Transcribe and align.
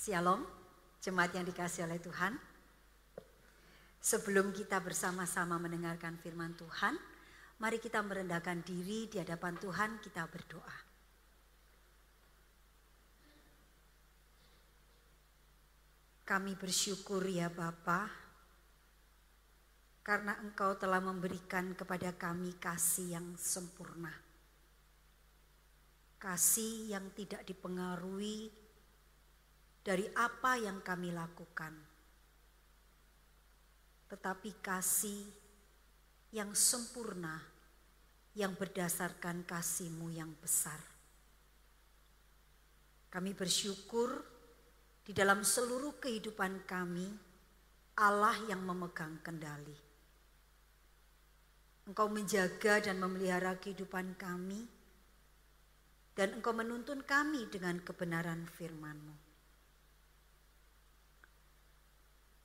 Shalom, 0.00 0.40
jemaat 1.04 1.36
yang 1.36 1.44
dikasih 1.44 1.84
oleh 1.84 2.00
Tuhan. 2.00 2.32
Sebelum 4.00 4.48
kita 4.48 4.80
bersama-sama 4.80 5.60
mendengarkan 5.60 6.16
firman 6.16 6.56
Tuhan, 6.56 6.96
mari 7.60 7.76
kita 7.76 8.00
merendahkan 8.00 8.64
diri 8.64 9.12
di 9.12 9.20
hadapan 9.20 9.60
Tuhan, 9.60 10.00
kita 10.00 10.24
berdoa. 10.24 10.76
Kami 16.24 16.56
bersyukur 16.56 17.20
ya 17.28 17.52
Bapa, 17.52 18.08
karena 20.00 20.32
Engkau 20.40 20.80
telah 20.80 21.04
memberikan 21.04 21.76
kepada 21.76 22.16
kami 22.16 22.56
kasih 22.56 23.20
yang 23.20 23.36
sempurna. 23.36 24.16
Kasih 26.16 26.88
yang 26.88 27.12
tidak 27.12 27.44
dipengaruhi 27.44 28.69
dari 29.90 30.06
apa 30.14 30.54
yang 30.54 30.78
kami 30.86 31.10
lakukan, 31.10 31.74
tetapi 34.06 34.62
kasih 34.62 35.26
yang 36.30 36.54
sempurna 36.54 37.42
yang 38.38 38.54
berdasarkan 38.54 39.42
kasihmu 39.42 40.14
yang 40.14 40.30
besar. 40.38 40.78
Kami 43.10 43.34
bersyukur 43.34 44.14
di 45.02 45.10
dalam 45.10 45.42
seluruh 45.42 45.98
kehidupan 45.98 46.70
kami, 46.70 47.10
Allah 47.98 48.38
yang 48.46 48.62
memegang 48.62 49.18
kendali. 49.26 49.74
Engkau 51.90 52.06
menjaga 52.06 52.78
dan 52.78 53.02
memelihara 53.02 53.58
kehidupan 53.58 54.14
kami, 54.14 54.70
dan 56.14 56.38
engkau 56.38 56.54
menuntun 56.54 57.02
kami 57.02 57.50
dengan 57.50 57.82
kebenaran 57.82 58.46
firman-Mu. 58.46 59.29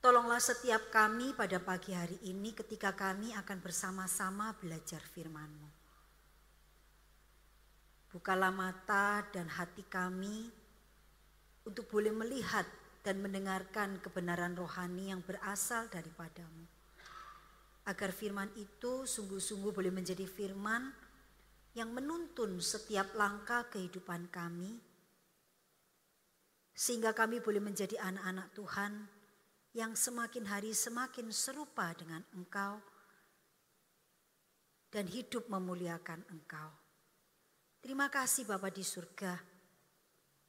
Tolonglah 0.06 0.38
setiap 0.38 0.94
kami 0.94 1.34
pada 1.34 1.58
pagi 1.58 1.90
hari 1.90 2.30
ini 2.30 2.54
ketika 2.54 2.94
kami 2.94 3.34
akan 3.42 3.58
bersama-sama 3.58 4.54
belajar 4.54 5.02
firman-Mu. 5.02 5.66
Bukalah 8.14 8.54
mata 8.54 9.26
dan 9.34 9.50
hati 9.50 9.82
kami 9.90 10.46
untuk 11.66 11.90
boleh 11.90 12.14
melihat 12.14 12.70
dan 13.02 13.18
mendengarkan 13.18 13.98
kebenaran 13.98 14.54
rohani 14.54 15.10
yang 15.10 15.26
berasal 15.26 15.90
daripadamu. 15.90 16.70
Agar 17.90 18.14
firman 18.14 18.54
itu 18.62 19.10
sungguh-sungguh 19.10 19.74
boleh 19.74 19.90
menjadi 19.90 20.30
firman 20.30 20.86
yang 21.74 21.90
menuntun 21.90 22.62
setiap 22.62 23.10
langkah 23.18 23.66
kehidupan 23.74 24.30
kami. 24.30 24.70
Sehingga 26.78 27.10
kami 27.18 27.42
boleh 27.42 27.58
menjadi 27.58 27.98
anak-anak 27.98 28.54
Tuhan 28.54 29.15
yang 29.76 29.92
semakin 29.92 30.48
hari 30.48 30.72
semakin 30.72 31.36
serupa 31.36 31.92
dengan 32.00 32.24
Engkau 32.32 32.80
dan 34.88 35.04
hidup 35.12 35.52
memuliakan 35.52 36.24
Engkau. 36.32 36.72
Terima 37.84 38.08
kasih 38.08 38.48
Bapa 38.48 38.72
di 38.72 38.88
surga. 38.88 39.36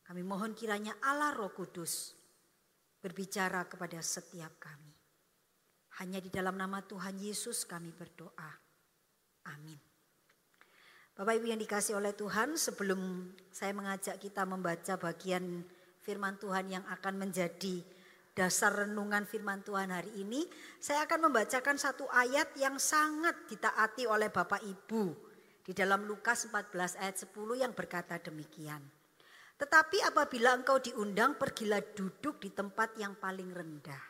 Kami 0.07 0.23
mohon 0.23 0.55
kiranya 0.55 0.95
Allah 1.03 1.35
Roh 1.35 1.51
Kudus 1.51 2.15
berbicara 3.03 3.67
kepada 3.67 3.99
setiap 3.99 4.63
kami. 4.63 4.95
Hanya 5.99 6.23
di 6.23 6.31
dalam 6.31 6.55
nama 6.55 6.79
Tuhan 6.87 7.19
Yesus 7.19 7.67
kami 7.67 7.91
berdoa. 7.91 8.53
Amin. 9.51 9.79
Bapak 11.19 11.35
Ibu 11.43 11.51
yang 11.51 11.59
dikasih 11.59 11.99
oleh 11.99 12.15
Tuhan, 12.15 12.55
sebelum 12.55 13.33
saya 13.51 13.75
mengajak 13.75 14.23
kita 14.23 14.47
membaca 14.47 14.95
bagian 15.01 15.67
firman 15.99 16.39
Tuhan 16.39 16.71
yang 16.71 16.85
akan 16.87 17.27
menjadi 17.27 17.96
dasar 18.37 18.85
renungan 18.85 19.25
firman 19.25 19.65
Tuhan 19.65 19.89
hari 19.89 20.13
ini, 20.21 20.45
saya 20.77 21.09
akan 21.09 21.33
membacakan 21.33 21.81
satu 21.81 22.05
ayat 22.13 22.53
yang 22.61 22.77
sangat 22.77 23.49
ditaati 23.49 24.05
oleh 24.05 24.29
Bapak 24.29 24.61
Ibu 24.61 25.05
di 25.65 25.73
dalam 25.73 26.05
Lukas 26.05 26.45
14 26.53 27.01
ayat 27.01 27.17
10 27.17 27.33
yang 27.65 27.73
berkata 27.73 28.21
demikian. 28.21 28.85
Tetapi 29.57 30.05
apabila 30.05 30.53
engkau 30.53 30.77
diundang, 30.85 31.41
pergilah 31.41 31.81
duduk 31.97 32.45
di 32.45 32.53
tempat 32.53 32.93
yang 33.01 33.17
paling 33.17 33.49
rendah. 33.57 34.05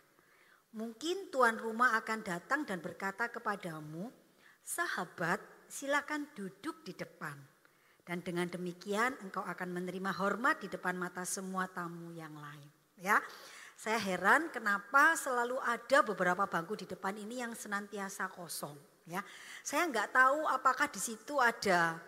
Mungkin 0.75 1.31
tuan 1.31 1.55
rumah 1.63 1.95
akan 1.95 2.27
datang 2.27 2.67
dan 2.67 2.83
berkata 2.83 3.31
kepadamu, 3.31 4.11
sahabat 4.67 5.39
silakan 5.71 6.27
duduk 6.35 6.83
di 6.83 6.99
depan. 6.99 7.39
Dan 8.03 8.27
dengan 8.27 8.51
demikian 8.51 9.15
engkau 9.23 9.47
akan 9.47 9.71
menerima 9.71 10.11
hormat 10.19 10.59
di 10.59 10.67
depan 10.67 10.99
mata 10.99 11.23
semua 11.23 11.71
tamu 11.71 12.11
yang 12.11 12.35
lain. 12.35 12.67
Ya, 12.99 13.23
saya 13.77 14.01
heran 14.01 14.49
kenapa 14.49 15.13
selalu 15.21 15.61
ada 15.61 16.01
beberapa 16.01 16.49
bangku 16.49 16.81
di 16.81 16.89
depan 16.89 17.13
ini 17.13 17.45
yang 17.45 17.53
senantiasa 17.53 18.33
kosong. 18.33 18.75
Ya, 19.07 19.23
saya 19.63 19.87
nggak 19.87 20.17
tahu 20.17 20.49
apakah 20.49 20.91
di 20.91 20.99
situ 20.99 21.39
ada 21.39 22.01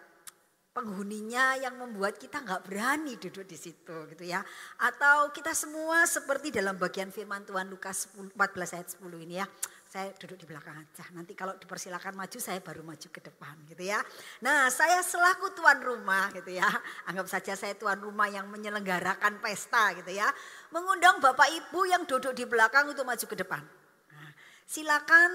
penghuninya 0.73 1.61
yang 1.61 1.77
membuat 1.79 2.17
kita 2.17 2.43
nggak 2.43 2.67
berani 2.67 3.21
duduk 3.21 3.45
di 3.45 3.55
situ 3.55 4.09
gitu 4.11 4.25
ya. 4.25 4.41
Atau 4.81 5.31
kita 5.31 5.53
semua 5.53 6.09
seperti 6.09 6.51
dalam 6.51 6.81
bagian 6.81 7.13
firman 7.13 7.45
Tuhan 7.45 7.69
Lukas 7.69 8.11
14 8.17 8.35
ayat 8.75 8.89
10 8.97 9.27
ini 9.29 9.37
ya 9.39 9.47
saya 9.89 10.13
duduk 10.21 10.37
di 10.37 10.45
belakang 10.45 10.77
aja. 10.77 11.09
Nanti 11.17 11.33
kalau 11.33 11.57
dipersilakan 11.57 12.13
maju 12.13 12.37
saya 12.37 12.61
baru 12.61 12.85
maju 12.85 13.09
ke 13.09 13.25
depan 13.25 13.57
gitu 13.73 13.89
ya. 13.89 14.05
Nah 14.45 14.69
saya 14.69 15.01
selaku 15.01 15.57
tuan 15.57 15.81
rumah 15.81 16.29
gitu 16.37 16.53
ya. 16.53 16.69
Anggap 17.09 17.25
saja 17.25 17.57
saya 17.57 17.73
tuan 17.73 17.97
rumah 17.97 18.29
yang 18.29 18.53
menyelenggarakan 18.53 19.41
pesta 19.41 19.97
gitu 19.97 20.13
ya. 20.13 20.29
Mengundang 20.77 21.25
bapak 21.25 21.49
ibu 21.57 21.89
yang 21.89 22.05
duduk 22.05 22.37
di 22.37 22.45
belakang 22.45 22.93
untuk 22.93 23.09
maju 23.09 23.25
ke 23.25 23.33
depan. 23.33 23.65
Nah, 24.13 24.31
silakan 24.69 25.31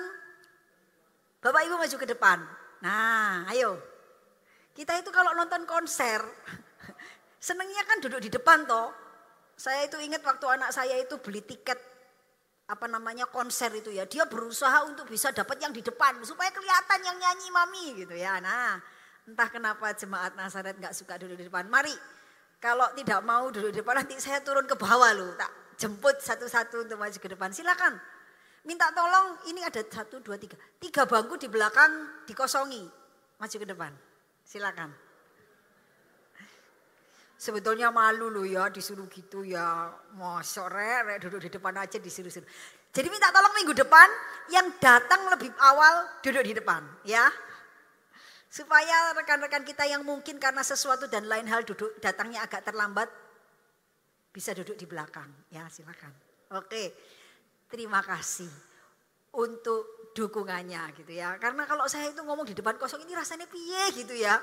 bapak 1.41 1.61
ibu 1.65 1.75
maju 1.81 1.95
ke 1.97 2.07
depan. 2.13 2.37
Nah 2.85 3.49
ayo. 3.49 3.81
Kita 4.77 5.01
itu 5.01 5.09
kalau 5.09 5.33
nonton 5.33 5.65
konser 5.65 6.21
senengnya 7.49 7.81
kan 7.89 8.05
duduk 8.05 8.21
di 8.21 8.29
depan 8.29 8.69
toh. 8.69 8.93
Saya 9.57 9.89
itu 9.89 9.97
ingat 9.97 10.21
waktu 10.21 10.45
anak 10.45 10.69
saya 10.69 10.93
itu 11.01 11.17
beli 11.17 11.41
tiket 11.41 11.92
apa 12.67 12.85
namanya 12.87 13.27
konser 13.27 13.69
itu 13.75 13.91
ya. 13.91 14.07
Dia 14.07 14.23
berusaha 14.27 14.87
untuk 14.87 15.09
bisa 15.11 15.35
dapat 15.35 15.59
yang 15.59 15.75
di 15.75 15.83
depan 15.83 16.19
supaya 16.23 16.49
kelihatan 16.49 16.99
yang 17.03 17.17
nyanyi 17.19 17.47
mami 17.51 17.85
gitu 17.99 18.15
ya. 18.15 18.39
Nah 18.39 18.79
entah 19.23 19.49
kenapa 19.51 19.91
jemaat 19.95 20.35
Nazaret 20.39 20.79
nggak 20.79 20.95
suka 20.95 21.19
duduk 21.19 21.35
di 21.39 21.45
depan. 21.51 21.67
Mari 21.67 21.93
kalau 22.63 22.87
tidak 22.95 23.19
mau 23.27 23.51
duduk 23.51 23.75
di 23.75 23.79
depan 23.83 23.99
nanti 23.99 24.15
saya 24.23 24.39
turun 24.39 24.63
ke 24.63 24.75
bawah 24.79 25.11
loh. 25.11 25.35
Tak 25.35 25.51
jemput 25.75 26.15
satu-satu 26.23 26.87
untuk 26.87 26.95
maju 26.95 27.17
ke 27.19 27.29
depan. 27.29 27.51
Silakan. 27.51 27.99
Minta 28.63 28.87
tolong 28.95 29.43
ini 29.51 29.59
ada 29.59 29.83
satu 29.83 30.23
dua 30.23 30.39
tiga. 30.39 30.55
Tiga 30.79 31.03
bangku 31.03 31.35
di 31.35 31.51
belakang 31.51 32.23
dikosongi. 32.23 32.87
Maju 33.43 33.55
ke 33.59 33.67
depan. 33.67 33.91
Silakan 34.47 35.02
Sebetulnya 37.43 37.91
malu 37.91 38.31
loh 38.31 38.47
ya 38.47 38.71
disuruh 38.71 39.03
gitu 39.11 39.43
ya. 39.43 39.91
Masa 40.15 40.71
rek 40.71 41.19
duduk 41.27 41.43
di 41.43 41.51
depan 41.51 41.75
aja 41.75 41.99
disuruh-suruh. 41.99 42.47
Jadi 42.95 43.07
minta 43.11 43.35
tolong 43.35 43.51
minggu 43.51 43.75
depan 43.75 44.07
yang 44.47 44.71
datang 44.79 45.27
lebih 45.27 45.51
awal 45.59 46.07
duduk 46.23 46.39
di 46.39 46.55
depan 46.55 46.79
ya. 47.03 47.27
Supaya 48.47 49.11
rekan-rekan 49.11 49.67
kita 49.67 49.83
yang 49.83 50.07
mungkin 50.07 50.39
karena 50.39 50.63
sesuatu 50.63 51.11
dan 51.11 51.27
lain 51.27 51.43
hal 51.51 51.67
duduk 51.67 51.99
datangnya 51.99 52.47
agak 52.47 52.63
terlambat 52.63 53.11
bisa 54.31 54.55
duduk 54.55 54.79
di 54.79 54.87
belakang 54.87 55.27
ya 55.51 55.67
silakan. 55.67 56.15
Oke. 56.55 56.95
Terima 57.67 57.99
kasih 58.07 58.47
untuk 59.35 60.15
dukungannya 60.15 60.95
gitu 60.95 61.11
ya. 61.11 61.35
Karena 61.43 61.67
kalau 61.67 61.91
saya 61.91 62.07
itu 62.07 62.23
ngomong 62.23 62.47
di 62.47 62.55
depan 62.55 62.79
kosong 62.79 63.03
ini 63.03 63.19
rasanya 63.19 63.51
piye 63.51 63.83
gitu 63.99 64.15
ya 64.15 64.39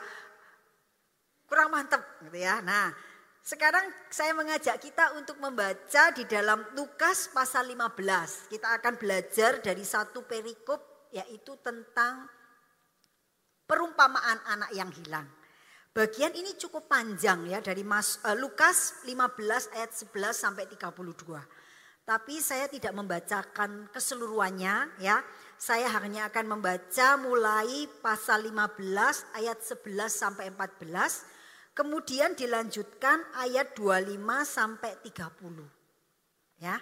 kurang 1.51 1.75
mantep 1.75 1.99
gitu 2.23 2.39
ya. 2.39 2.63
Nah, 2.63 2.95
sekarang 3.43 3.83
saya 4.07 4.31
mengajak 4.39 4.79
kita 4.79 5.19
untuk 5.19 5.43
membaca 5.43 6.15
di 6.15 6.23
dalam 6.31 6.63
Lukas 6.79 7.27
pasal 7.35 7.67
15. 7.75 8.47
Kita 8.47 8.79
akan 8.79 8.95
belajar 8.95 9.59
dari 9.59 9.83
satu 9.83 10.23
perikop 10.23 11.11
yaitu 11.11 11.59
tentang 11.59 12.31
perumpamaan 13.67 14.39
anak 14.47 14.71
yang 14.71 14.95
hilang. 14.95 15.27
Bagian 15.91 16.31
ini 16.39 16.55
cukup 16.55 16.87
panjang 16.87 17.51
ya 17.51 17.59
dari 17.59 17.83
Mas, 17.83 18.23
uh, 18.23 18.39
Lukas 18.39 19.03
15 19.03 19.75
ayat 19.75 19.91
11 19.91 20.39
sampai 20.39 20.71
32. 20.71 21.43
Tapi 22.07 22.39
saya 22.39 22.71
tidak 22.71 22.95
membacakan 22.95 23.91
keseluruhannya 23.91 25.03
ya. 25.03 25.19
Saya 25.59 25.91
hanya 25.99 26.31
akan 26.31 26.59
membaca 26.59 27.19
mulai 27.19 27.91
pasal 27.99 28.47
15 28.47 29.35
ayat 29.35 29.59
11 29.59 30.15
sampai 30.15 30.55
14 30.55 31.40
Kemudian 31.71 32.35
dilanjutkan 32.35 33.23
ayat 33.39 33.73
25 33.79 34.19
sampai 34.43 34.93
30. 35.07 35.65
Ya. 36.59 36.77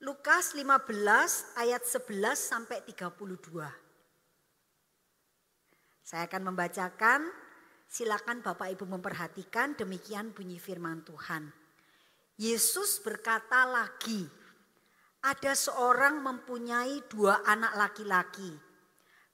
Lukas 0.00 0.54
15 0.54 1.58
ayat 1.58 1.82
11 1.82 2.36
sampai 2.38 2.84
32. 2.86 3.66
Saya 6.06 6.22
akan 6.30 6.54
membacakan, 6.54 7.26
silakan 7.90 8.38
Bapak 8.44 8.70
Ibu 8.78 8.86
memperhatikan 8.86 9.74
demikian 9.74 10.30
bunyi 10.30 10.62
firman 10.62 11.02
Tuhan. 11.02 11.50
Yesus 12.38 13.02
berkata 13.02 13.66
lagi, 13.66 14.28
ada 15.24 15.52
seorang 15.56 16.22
mempunyai 16.22 17.02
dua 17.10 17.42
anak 17.42 17.74
laki-laki. 17.74 18.54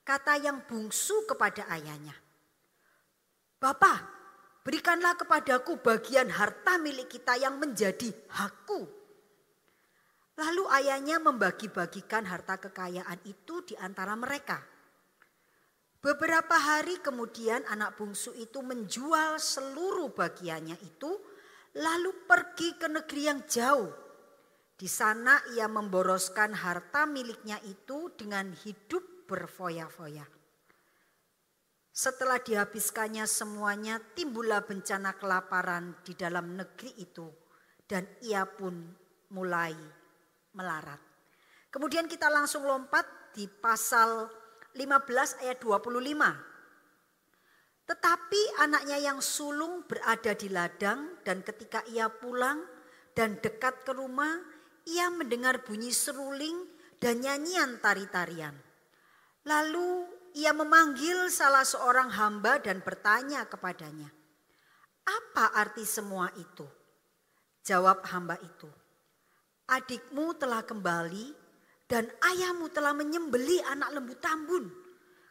Kata 0.00 0.40
yang 0.40 0.64
bungsu 0.64 1.28
kepada 1.28 1.68
ayahnya, 1.68 2.16
Bapak, 3.62 4.03
berikanlah 4.67 5.14
kepadaku 5.14 5.79
bagian 5.79 6.26
harta 6.35 6.82
milik 6.82 7.06
kita 7.06 7.38
yang 7.38 7.62
menjadi 7.62 8.11
hakku. 8.35 8.91
Lalu 10.35 10.67
ayahnya 10.82 11.23
membagi-bagikan 11.23 12.26
harta 12.26 12.59
kekayaan 12.59 13.23
itu 13.23 13.62
di 13.62 13.79
antara 13.79 14.19
mereka. 14.19 14.59
Beberapa 16.03 16.59
hari 16.59 16.99
kemudian 16.99 17.62
anak 17.70 17.94
bungsu 17.94 18.35
itu 18.35 18.59
menjual 18.67 19.38
seluruh 19.38 20.11
bagiannya 20.11 20.75
itu 20.82 21.14
lalu 21.79 22.26
pergi 22.26 22.75
ke 22.75 22.91
negeri 22.91 23.23
yang 23.31 23.47
jauh. 23.47 23.94
Di 24.75 24.91
sana 24.91 25.38
ia 25.55 25.70
memboroskan 25.70 26.59
harta 26.59 27.06
miliknya 27.06 27.62
itu 27.62 28.11
dengan 28.19 28.50
hidup 28.50 29.31
berfoya-foya. 29.31 30.41
Setelah 31.92 32.40
dihabiskannya 32.40 33.28
semuanya, 33.28 34.00
timbullah 34.16 34.64
bencana 34.64 35.12
kelaparan 35.20 36.00
di 36.00 36.16
dalam 36.16 36.56
negeri 36.56 36.96
itu, 36.96 37.28
dan 37.84 38.08
ia 38.24 38.48
pun 38.48 38.72
mulai 39.28 39.76
melarat. 40.56 40.96
Kemudian 41.68 42.08
kita 42.08 42.32
langsung 42.32 42.64
lompat 42.64 43.04
di 43.36 43.44
pasal 43.44 44.28
15 44.72 45.44
ayat 45.44 45.60
25. 45.60 46.52
Tetapi 47.88 48.42
anaknya 48.64 48.96
yang 48.96 49.20
sulung 49.20 49.84
berada 49.84 50.32
di 50.32 50.48
ladang 50.48 51.20
dan 51.24 51.44
ketika 51.44 51.84
ia 51.92 52.08
pulang 52.08 52.64
dan 53.12 53.36
dekat 53.40 53.84
ke 53.84 53.92
rumah, 53.92 54.40
ia 54.88 55.12
mendengar 55.12 55.60
bunyi 55.60 55.92
seruling 55.92 56.68
dan 57.00 57.20
nyanyian 57.20 57.80
tari-tarian. 57.84 58.56
Lalu 59.44 60.06
ia 60.32 60.56
memanggil 60.56 61.29
salah 61.29 61.64
seorang 61.64 62.08
hamba 62.17 62.56
dan 62.61 62.81
bertanya 62.81 63.44
kepadanya, 63.44 64.08
"Apa 65.05 65.52
arti 65.61 65.84
semua 65.84 66.32
itu?" 66.40 66.64
Jawab 67.62 68.02
hamba 68.11 68.40
itu, 68.40 68.67
"Adikmu 69.69 70.34
telah 70.40 70.64
kembali 70.64 71.37
dan 71.87 72.08
ayahmu 72.32 72.73
telah 72.73 72.96
menyembeli 72.96 73.61
anak 73.69 73.93
lembu 73.93 74.14
tambun 74.19 74.67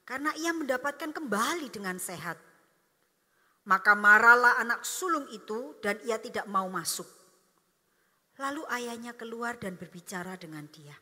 karena 0.05 0.31
ia 0.37 0.53
mendapatkan 0.53 1.11
kembali 1.11 1.67
dengan 1.73 1.97
sehat." 1.97 2.37
Maka 3.65 3.93
marahlah 3.93 4.57
anak 4.57 4.81
sulung 4.81 5.29
itu 5.29 5.77
dan 5.85 6.01
ia 6.05 6.17
tidak 6.17 6.49
mau 6.49 6.65
masuk. 6.65 7.05
Lalu 8.41 8.65
ayahnya 8.73 9.13
keluar 9.13 9.61
dan 9.61 9.77
berbicara 9.77 10.33
dengan 10.33 10.65
dia. 10.73 10.97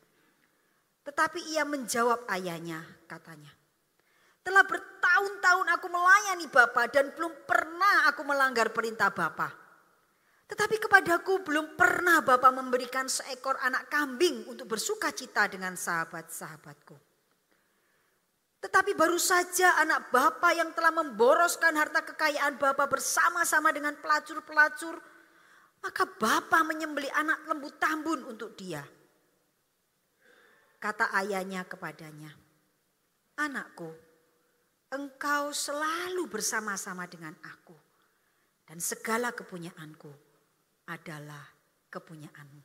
Tetapi 1.08 1.56
ia 1.56 1.64
menjawab 1.64 2.28
ayahnya, 2.28 2.84
katanya. 3.08 3.59
Telah 4.44 4.64
bertahun-tahun 4.64 5.68
aku 5.76 5.88
melayani 5.92 6.48
Bapak 6.48 6.86
dan 6.92 7.12
belum 7.14 7.34
pernah 7.44 8.10
aku 8.10 8.22
melanggar 8.24 8.72
perintah 8.72 9.12
Bapak. 9.12 9.52
Tetapi 10.50 10.82
kepadaku 10.82 11.46
belum 11.46 11.78
pernah 11.78 12.26
Bapak 12.26 12.50
memberikan 12.50 13.06
seekor 13.06 13.62
anak 13.62 13.86
kambing 13.94 14.50
untuk 14.50 14.66
bersuka 14.66 15.14
cita 15.14 15.46
dengan 15.46 15.78
sahabat-sahabatku. 15.78 16.98
Tetapi 18.60 18.92
baru 18.92 19.16
saja 19.16 19.80
anak 19.80 20.12
Bapak 20.12 20.52
yang 20.52 20.74
telah 20.76 20.92
memboroskan 20.92 21.78
harta 21.78 22.04
kekayaan 22.04 22.60
Bapak 22.60 22.92
bersama-sama 22.92 23.72
dengan 23.72 23.96
pelacur-pelacur, 24.02 25.00
maka 25.80 26.04
Bapak 26.04 26.68
menyembeli 26.68 27.08
anak 27.14 27.46
lembu 27.48 27.72
tambun 27.80 28.26
untuk 28.28 28.58
dia. 28.60 28.84
Kata 30.80 31.12
ayahnya 31.24 31.64
kepadanya, 31.68 32.36
Anakku, 33.40 33.96
engkau 34.90 35.54
selalu 35.54 36.26
bersama-sama 36.30 37.06
dengan 37.06 37.34
aku. 37.46 37.78
Dan 38.66 38.78
segala 38.78 39.34
kepunyaanku 39.34 40.14
adalah 40.90 41.42
kepunyaanmu. 41.90 42.62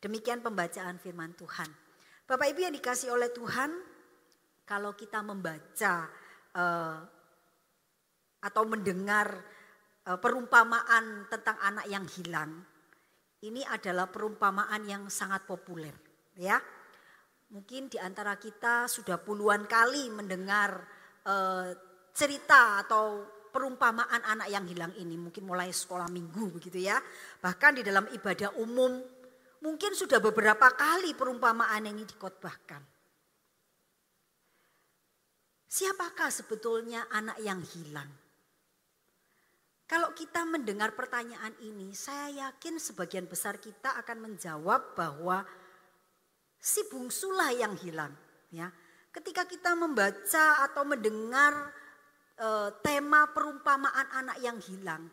Demikian 0.00 0.44
pembacaan 0.44 1.00
firman 1.00 1.32
Tuhan. 1.36 1.68
Bapak 2.28 2.52
Ibu 2.52 2.60
yang 2.68 2.76
dikasih 2.76 3.08
oleh 3.08 3.32
Tuhan, 3.32 3.72
kalau 4.68 4.92
kita 4.92 5.24
membaca 5.24 6.04
uh, 6.52 7.00
atau 8.44 8.62
mendengar 8.68 9.40
uh, 10.04 10.20
perumpamaan 10.20 11.24
tentang 11.32 11.56
anak 11.64 11.88
yang 11.88 12.04
hilang, 12.04 12.60
ini 13.40 13.64
adalah 13.64 14.12
perumpamaan 14.12 14.84
yang 14.84 15.08
sangat 15.08 15.48
populer, 15.48 15.96
ya. 16.36 16.60
Mungkin 17.48 17.88
di 17.88 17.96
antara 17.96 18.36
kita 18.36 18.84
sudah 18.92 19.16
puluhan 19.16 19.64
kali 19.64 20.12
mendengar 20.12 20.84
uh, 21.28 21.68
cerita 22.16 22.80
atau 22.80 23.28
perumpamaan 23.52 24.24
anak 24.24 24.48
yang 24.48 24.64
hilang 24.64 24.92
ini, 24.96 25.20
mungkin 25.20 25.44
mulai 25.44 25.68
sekolah 25.68 26.08
minggu 26.08 26.56
begitu 26.56 26.80
ya. 26.80 26.96
Bahkan 27.44 27.80
di 27.80 27.82
dalam 27.84 28.08
ibadah 28.08 28.56
umum 28.56 28.96
mungkin 29.60 29.92
sudah 29.92 30.18
beberapa 30.18 30.72
kali 30.72 31.12
perumpamaan 31.12 31.84
ini 31.84 32.08
dikotbahkan. 32.08 32.82
Siapakah 35.68 36.32
sebetulnya 36.32 37.04
anak 37.12 37.36
yang 37.44 37.60
hilang? 37.60 38.08
Kalau 39.88 40.12
kita 40.12 40.44
mendengar 40.44 40.92
pertanyaan 40.92 41.56
ini, 41.64 41.96
saya 41.96 42.48
yakin 42.48 42.76
sebagian 42.76 43.24
besar 43.24 43.56
kita 43.56 43.96
akan 44.00 44.32
menjawab 44.32 44.92
bahwa 44.92 45.48
si 46.60 46.84
bungsulah 46.92 47.52
yang 47.56 47.72
hilang. 47.80 48.12
Ya, 48.48 48.72
ketika 49.12 49.48
kita 49.48 49.74
membaca 49.74 50.64
atau 50.64 50.82
mendengar 50.84 51.72
e, 52.36 52.48
tema 52.84 53.28
perumpamaan 53.32 54.06
anak 54.24 54.38
yang 54.40 54.58
hilang, 54.62 55.08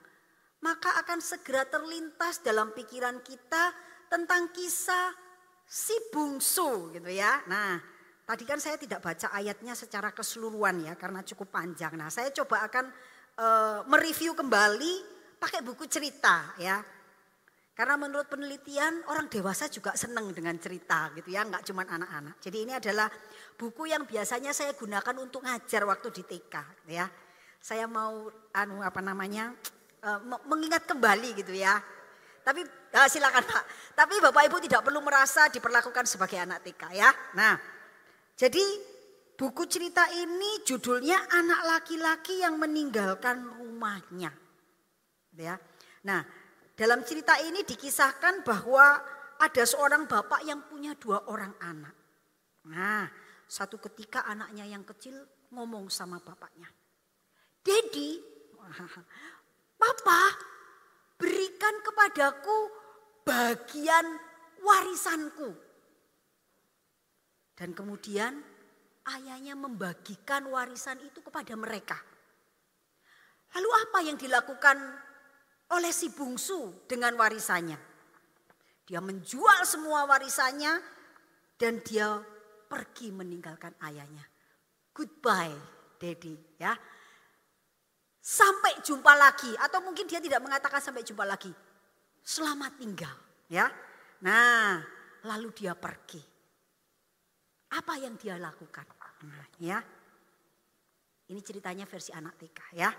maka 0.64 1.00
akan 1.04 1.20
segera 1.20 1.68
terlintas 1.68 2.42
dalam 2.44 2.72
pikiran 2.72 3.20
kita 3.24 3.72
tentang 4.12 4.54
kisah 4.54 5.14
si 5.66 5.96
bungsu, 6.14 6.94
gitu 6.94 7.10
ya. 7.10 7.42
Nah, 7.50 7.96
Tadi 8.26 8.42
kan 8.42 8.58
saya 8.58 8.74
tidak 8.82 9.06
baca 9.06 9.30
ayatnya 9.38 9.78
secara 9.78 10.10
keseluruhan 10.10 10.82
ya 10.82 10.98
karena 10.98 11.22
cukup 11.22 11.62
panjang. 11.62 11.94
Nah 11.94 12.10
saya 12.10 12.34
coba 12.34 12.66
akan 12.66 12.90
e, 13.38 13.48
mereview 13.86 14.34
kembali 14.34 14.94
pakai 15.38 15.62
buku 15.62 15.86
cerita 15.86 16.58
ya. 16.58 16.82
Karena 17.76 18.00
menurut 18.00 18.32
penelitian 18.32 19.04
orang 19.12 19.28
dewasa 19.28 19.68
juga 19.68 19.92
senang 20.00 20.32
dengan 20.32 20.56
cerita 20.56 21.12
gitu 21.12 21.28
ya, 21.28 21.44
nggak 21.44 21.68
cuma 21.68 21.84
anak-anak. 21.84 22.40
Jadi 22.40 22.58
ini 22.64 22.72
adalah 22.72 23.12
buku 23.60 23.92
yang 23.92 24.08
biasanya 24.08 24.56
saya 24.56 24.72
gunakan 24.72 25.12
untuk 25.20 25.44
ngajar 25.44 25.84
waktu 25.84 26.08
di 26.16 26.24
TK 26.24 26.56
gitu 26.80 26.92
ya. 26.96 27.04
Saya 27.60 27.84
mau 27.92 28.32
anu 28.56 28.80
apa 28.80 29.04
namanya 29.04 29.52
e, 30.00 30.10
mengingat 30.48 30.88
kembali 30.88 31.36
gitu 31.36 31.52
ya. 31.52 31.76
Tapi 32.48 32.64
ya 32.96 33.12
silakan 33.12 33.44
Pak. 33.44 33.64
Tapi 33.92 34.24
Bapak 34.24 34.48
Ibu 34.48 34.58
tidak 34.64 34.80
perlu 34.88 35.04
merasa 35.04 35.52
diperlakukan 35.52 36.08
sebagai 36.08 36.40
anak 36.40 36.64
TK 36.64 36.96
ya. 36.96 37.12
Nah, 37.36 37.60
jadi 38.40 38.64
buku 39.36 39.68
cerita 39.68 40.08
ini 40.16 40.64
judulnya 40.64 41.28
anak 41.28 41.62
laki-laki 41.76 42.40
yang 42.40 42.56
meninggalkan 42.56 43.52
rumahnya. 43.60 44.32
Ya. 45.36 45.60
Nah, 46.08 46.45
dalam 46.76 47.08
cerita 47.08 47.40
ini 47.40 47.64
dikisahkan 47.64 48.44
bahwa 48.44 49.00
ada 49.40 49.64
seorang 49.64 50.08
bapak 50.08 50.44
yang 50.44 50.68
punya 50.68 50.96
dua 51.00 51.24
orang 51.32 51.56
anak. 51.64 51.96
Nah, 52.68 53.08
satu 53.48 53.80
ketika 53.80 54.28
anaknya 54.28 54.68
yang 54.68 54.84
kecil 54.84 55.16
ngomong 55.56 55.88
sama 55.88 56.20
bapaknya. 56.20 56.68
Dedi, 57.64 58.20
Papa 59.82 60.22
berikan 61.16 61.76
kepadaku 61.84 62.58
bagian 63.24 64.06
warisanku. 64.60 65.50
Dan 67.56 67.72
kemudian 67.72 68.36
ayahnya 69.16 69.56
membagikan 69.56 70.44
warisan 70.52 71.00
itu 71.08 71.24
kepada 71.24 71.56
mereka. 71.56 71.96
Lalu 73.56 73.70
apa 73.72 74.00
yang 74.04 74.18
dilakukan 74.20 74.76
oleh 75.74 75.90
si 75.90 76.14
bungsu 76.14 76.86
dengan 76.86 77.16
warisannya? 77.18 77.78
Dia 78.86 79.02
menjual 79.02 79.66
semua 79.66 80.06
warisannya 80.06 80.78
dan 81.58 81.82
dia 81.82 82.22
pergi 82.70 83.10
meninggalkan 83.10 83.74
ayahnya. 83.82 84.22
Goodbye, 84.94 85.58
Daddy, 85.98 86.62
ya. 86.62 86.76
Sampai 88.22 88.82
jumpa 88.82 89.14
lagi 89.14 89.54
atau 89.58 89.82
mungkin 89.82 90.06
dia 90.06 90.22
tidak 90.22 90.42
mengatakan 90.42 90.82
sampai 90.82 91.02
jumpa 91.02 91.26
lagi. 91.26 91.50
Selamat 92.26 92.78
tinggal, 92.78 93.16
ya. 93.50 93.70
Nah, 94.22 94.82
lalu 95.26 95.54
dia 95.54 95.74
pergi. 95.78 96.22
Apa 97.74 97.98
yang 98.02 98.18
dia 98.18 98.38
lakukan? 98.38 98.86
Nah, 99.26 99.46
ya. 99.58 99.82
Ini 101.26 101.42
ceritanya 101.42 101.90
versi 101.90 102.14
anak 102.14 102.38
TK 102.38 102.60
ya. 102.78 102.90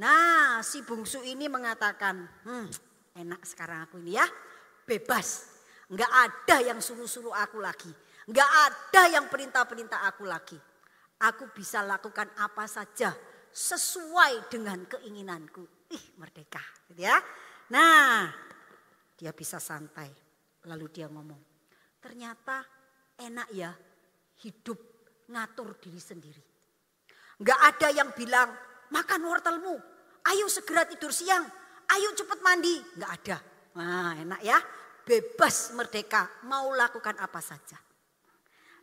Nah 0.00 0.64
si 0.64 0.80
bungsu 0.80 1.20
ini 1.20 1.50
mengatakan, 1.52 2.24
hmm, 2.48 2.66
enak 3.18 3.42
sekarang 3.44 3.84
aku 3.84 4.00
ini 4.00 4.16
ya. 4.16 4.26
bebas. 4.82 5.52
Enggak 5.92 6.10
ada 6.10 6.56
yang 6.64 6.80
suruh-suruh 6.82 7.36
aku 7.36 7.60
lagi. 7.62 7.92
Enggak 8.26 8.50
ada 8.50 9.02
yang 9.12 9.26
perintah-perintah 9.28 10.08
aku 10.08 10.24
lagi. 10.26 10.58
Aku 11.22 11.52
bisa 11.54 11.84
lakukan 11.86 12.32
apa 12.40 12.66
saja 12.66 13.14
sesuai 13.52 14.50
dengan 14.50 14.82
keinginanku. 14.88 15.62
Ih, 15.92 16.04
merdeka, 16.18 16.64
gitu 16.90 17.04
ya. 17.04 17.20
Nah, 17.70 18.26
dia 19.14 19.30
bisa 19.30 19.60
santai. 19.62 20.08
Lalu 20.66 20.86
dia 20.90 21.06
ngomong, 21.10 21.42
ternyata 21.98 22.62
enak 23.18 23.48
ya 23.50 23.70
hidup 24.46 24.78
ngatur 25.30 25.78
diri 25.78 26.00
sendiri. 26.00 26.42
Enggak 27.42 27.60
ada 27.60 27.88
yang 27.90 28.10
bilang, 28.14 28.50
makan 28.92 29.24
wortelmu, 29.24 29.74
ayo 30.28 30.46
segera 30.52 30.84
tidur 30.84 31.10
siang, 31.10 31.42
ayo 31.88 32.08
cepat 32.12 32.38
mandi. 32.44 32.76
Enggak 32.94 33.12
ada. 33.24 33.36
Nah 33.80 34.12
enak 34.20 34.40
ya, 34.44 34.60
bebas 35.08 35.72
merdeka, 35.72 36.44
mau 36.44 36.68
lakukan 36.76 37.16
apa 37.16 37.40
saja. 37.40 37.80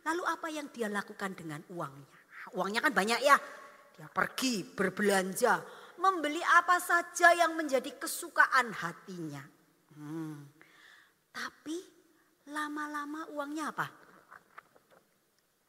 Lalu 0.02 0.22
apa 0.26 0.48
yang 0.50 0.66
dia 0.74 0.90
lakukan 0.90 1.38
dengan 1.38 1.62
uangnya? 1.70 2.18
Uangnya 2.58 2.80
kan 2.82 2.90
banyak 2.90 3.20
ya. 3.22 3.36
Dia 3.94 4.08
pergi 4.10 4.64
berbelanja, 4.64 5.60
membeli 6.00 6.40
apa 6.40 6.80
saja 6.80 7.36
yang 7.36 7.54
menjadi 7.54 7.94
kesukaan 8.00 8.72
hatinya. 8.72 9.44
Hmm. 9.94 10.40
Tapi 11.30 11.76
lama-lama 12.50 13.28
uangnya 13.30 13.70
apa? 13.70 13.86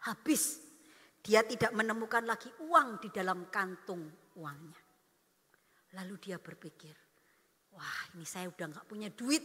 Habis. 0.10 0.74
Dia 1.22 1.46
tidak 1.46 1.70
menemukan 1.78 2.26
lagi 2.26 2.50
uang 2.66 2.98
di 2.98 3.14
dalam 3.14 3.46
kantung 3.54 4.21
uangnya. 4.38 4.80
Lalu 5.98 6.16
dia 6.24 6.38
berpikir, 6.40 6.96
wah 7.76 8.00
ini 8.16 8.24
saya 8.24 8.48
udah 8.48 8.68
nggak 8.72 8.88
punya 8.88 9.12
duit. 9.12 9.44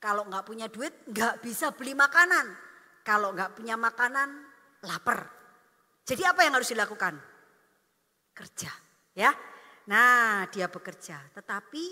Kalau 0.00 0.28
nggak 0.28 0.44
punya 0.44 0.66
duit 0.68 0.92
nggak 1.08 1.44
bisa 1.44 1.72
beli 1.72 1.92
makanan. 1.92 2.46
Kalau 3.04 3.32
nggak 3.36 3.56
punya 3.56 3.76
makanan 3.76 4.28
lapar. 4.84 5.28
Jadi 6.06 6.22
apa 6.22 6.46
yang 6.46 6.54
harus 6.54 6.70
dilakukan? 6.70 7.18
Kerja, 8.36 8.70
ya. 9.16 9.32
Nah, 9.86 10.46
dia 10.50 10.66
bekerja, 10.66 11.18
tetapi 11.34 11.84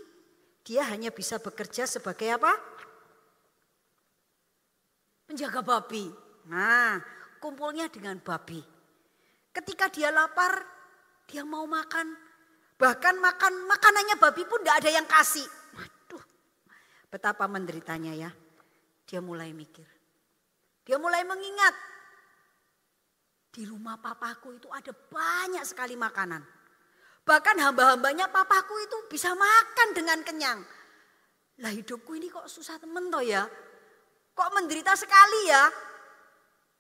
dia 0.65 0.87
hanya 0.91 1.15
bisa 1.15 1.39
bekerja 1.39 1.87
sebagai 1.87 2.27
apa? 2.35 2.53
Penjaga 5.25 5.63
babi. 5.63 6.11
Nah, 6.51 7.01
kumpulnya 7.41 7.89
dengan 7.89 8.21
babi. 8.21 8.61
Ketika 9.55 9.89
dia 9.89 10.11
lapar, 10.11 10.74
dia 11.29 11.43
mau 11.43 11.65
makan. 11.65 12.15
Bahkan 12.75 13.15
makan 13.23 13.53
makanannya 13.71 14.17
babi 14.19 14.43
pun 14.45 14.61
tidak 14.61 14.83
ada 14.83 14.91
yang 14.91 15.07
kasih. 15.07 15.47
Waduh, 15.79 16.25
betapa 17.09 17.47
menderitanya 17.47 18.13
ya. 18.13 18.31
Dia 19.07 19.21
mulai 19.23 19.55
mikir. 19.55 19.87
Dia 20.85 21.01
mulai 21.01 21.23
mengingat. 21.25 21.75
Di 23.55 23.63
rumah 23.65 23.97
papaku 24.03 24.59
itu 24.59 24.67
ada 24.75 24.91
banyak 24.91 25.63
sekali 25.63 25.95
makanan. 25.95 26.43
Bahkan 27.25 27.57
hamba-hambanya 27.57 28.29
papaku 28.29 28.75
itu 28.85 28.97
bisa 29.09 29.33
makan 29.33 29.89
dengan 29.97 30.21
kenyang. 30.27 30.61
Lah 31.63 31.71
hidupku 31.71 32.19
ini 32.19 32.27
kok 32.29 32.51
susah 32.51 32.77
temen 32.83 33.09
toh 33.09 33.23
ya. 33.23 33.47
Kok 34.35 34.51
menderita 34.59 34.99
sekali 34.99 35.47
ya. 35.47 35.71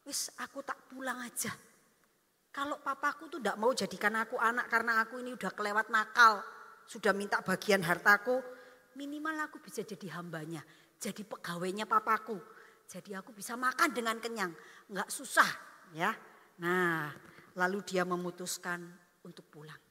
Wis 0.04 0.34
aku 0.36 0.60
tak 0.66 0.76
pulang 0.90 1.22
aja. 1.22 1.54
Kalau 2.54 2.78
papaku 2.78 3.26
tuh 3.26 3.42
tidak 3.42 3.58
mau 3.58 3.74
jadikan 3.74 4.14
aku 4.14 4.38
anak 4.38 4.70
karena 4.70 5.02
aku 5.02 5.18
ini 5.18 5.34
udah 5.34 5.50
kelewat 5.50 5.90
nakal. 5.90 6.38
Sudah 6.86 7.10
minta 7.10 7.42
bagian 7.42 7.82
hartaku. 7.82 8.38
Minimal 8.94 9.50
aku 9.50 9.58
bisa 9.58 9.82
jadi 9.82 10.14
hambanya. 10.14 10.62
Jadi 11.02 11.26
pegawainya 11.26 11.82
papaku. 11.82 12.38
Jadi 12.86 13.10
aku 13.18 13.34
bisa 13.34 13.58
makan 13.58 13.90
dengan 13.90 14.22
kenyang. 14.22 14.54
Enggak 14.86 15.10
susah 15.10 15.50
ya. 15.98 16.14
Nah 16.62 17.10
lalu 17.58 17.82
dia 17.82 18.06
memutuskan 18.06 18.86
untuk 19.26 19.50
pulang. 19.50 19.82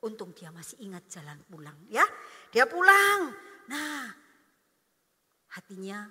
Untung 0.00 0.32
dia 0.32 0.48
masih 0.48 0.80
ingat 0.80 1.04
jalan 1.12 1.36
pulang 1.44 1.76
ya. 1.92 2.08
Dia 2.48 2.64
pulang. 2.64 3.28
Nah 3.68 4.08
hatinya 5.52 6.08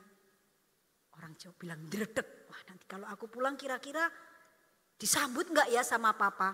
orang 1.17 1.33
Jawa 1.33 1.57
bilang 1.57 1.81
dredek. 1.89 2.45
Wah 2.45 2.61
nanti 2.69 2.85
kalau 2.85 3.09
aku 3.09 3.25
pulang 3.25 3.57
kira-kira 3.57 4.05
disambut 4.99 5.47
nggak 5.47 5.71
ya 5.71 5.81
sama 5.81 6.11
papa? 6.11 6.51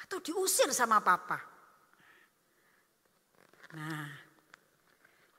Atau 0.00 0.22
diusir 0.22 0.70
sama 0.70 1.02
papa? 1.02 1.42
Nah 3.74 4.08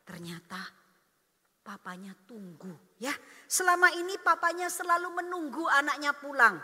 ternyata 0.03 0.60
papanya 1.63 2.12
tunggu 2.27 3.00
ya. 3.00 3.15
Selama 3.48 3.96
ini 3.96 4.20
papanya 4.20 4.67
selalu 4.67 5.24
menunggu 5.24 5.65
anaknya 5.72 6.12
pulang. 6.12 6.60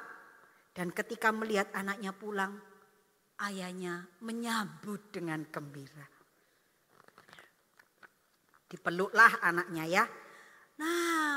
Dan 0.77 0.94
ketika 0.94 1.34
melihat 1.34 1.74
anaknya 1.74 2.13
pulang, 2.13 2.53
ayahnya 3.41 4.06
menyambut 4.22 5.10
dengan 5.10 5.41
gembira. 5.50 6.06
Dipeluklah 8.70 9.41
anaknya 9.41 9.84
ya. 9.89 10.03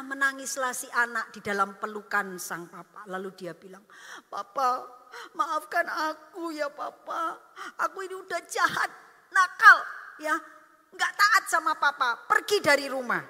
Menangislah 0.01 0.75
si 0.75 0.89
anak 0.91 1.31
di 1.31 1.41
dalam 1.45 1.77
pelukan 1.77 2.41
sang 2.41 2.67
papa. 2.67 3.07
Lalu 3.07 3.31
dia 3.37 3.53
bilang, 3.55 3.85
Papa 4.27 5.01
maafkan 5.35 5.87
aku 5.87 6.55
ya 6.55 6.71
papa. 6.71 7.39
Aku 7.87 8.03
ini 8.03 8.15
udah 8.15 8.41
jahat, 8.47 8.91
nakal 9.35 9.79
ya. 10.23 10.35
Nggak 10.91 11.13
taat 11.15 11.45
sama 11.47 11.79
papa, 11.79 12.19
pergi 12.27 12.59
dari 12.59 12.91
rumah. 12.91 13.23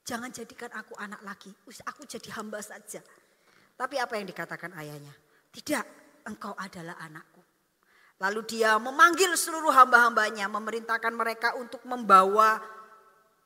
Jangan 0.00 0.32
jadikan 0.32 0.72
aku 0.74 0.96
anak 0.96 1.20
lagi, 1.22 1.52
aku 1.86 2.02
jadi 2.08 2.34
hamba 2.40 2.58
saja. 2.64 3.04
Tapi 3.76 3.96
apa 4.00 4.16
yang 4.16 4.26
dikatakan 4.26 4.72
ayahnya? 4.80 5.12
Tidak, 5.52 5.84
engkau 6.26 6.56
adalah 6.56 6.98
anakku. 6.98 7.38
Lalu 8.20 8.40
dia 8.44 8.76
memanggil 8.76 9.32
seluruh 9.38 9.72
hamba-hambanya, 9.72 10.50
memerintahkan 10.50 11.14
mereka 11.14 11.56
untuk 11.56 11.80
membawa 11.88 12.60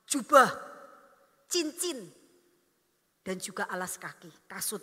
jubah, 0.08 0.50
cincin, 1.54 2.02
dan 3.22 3.38
juga 3.38 3.70
alas 3.70 3.94
kaki, 3.94 4.50
kasut. 4.50 4.82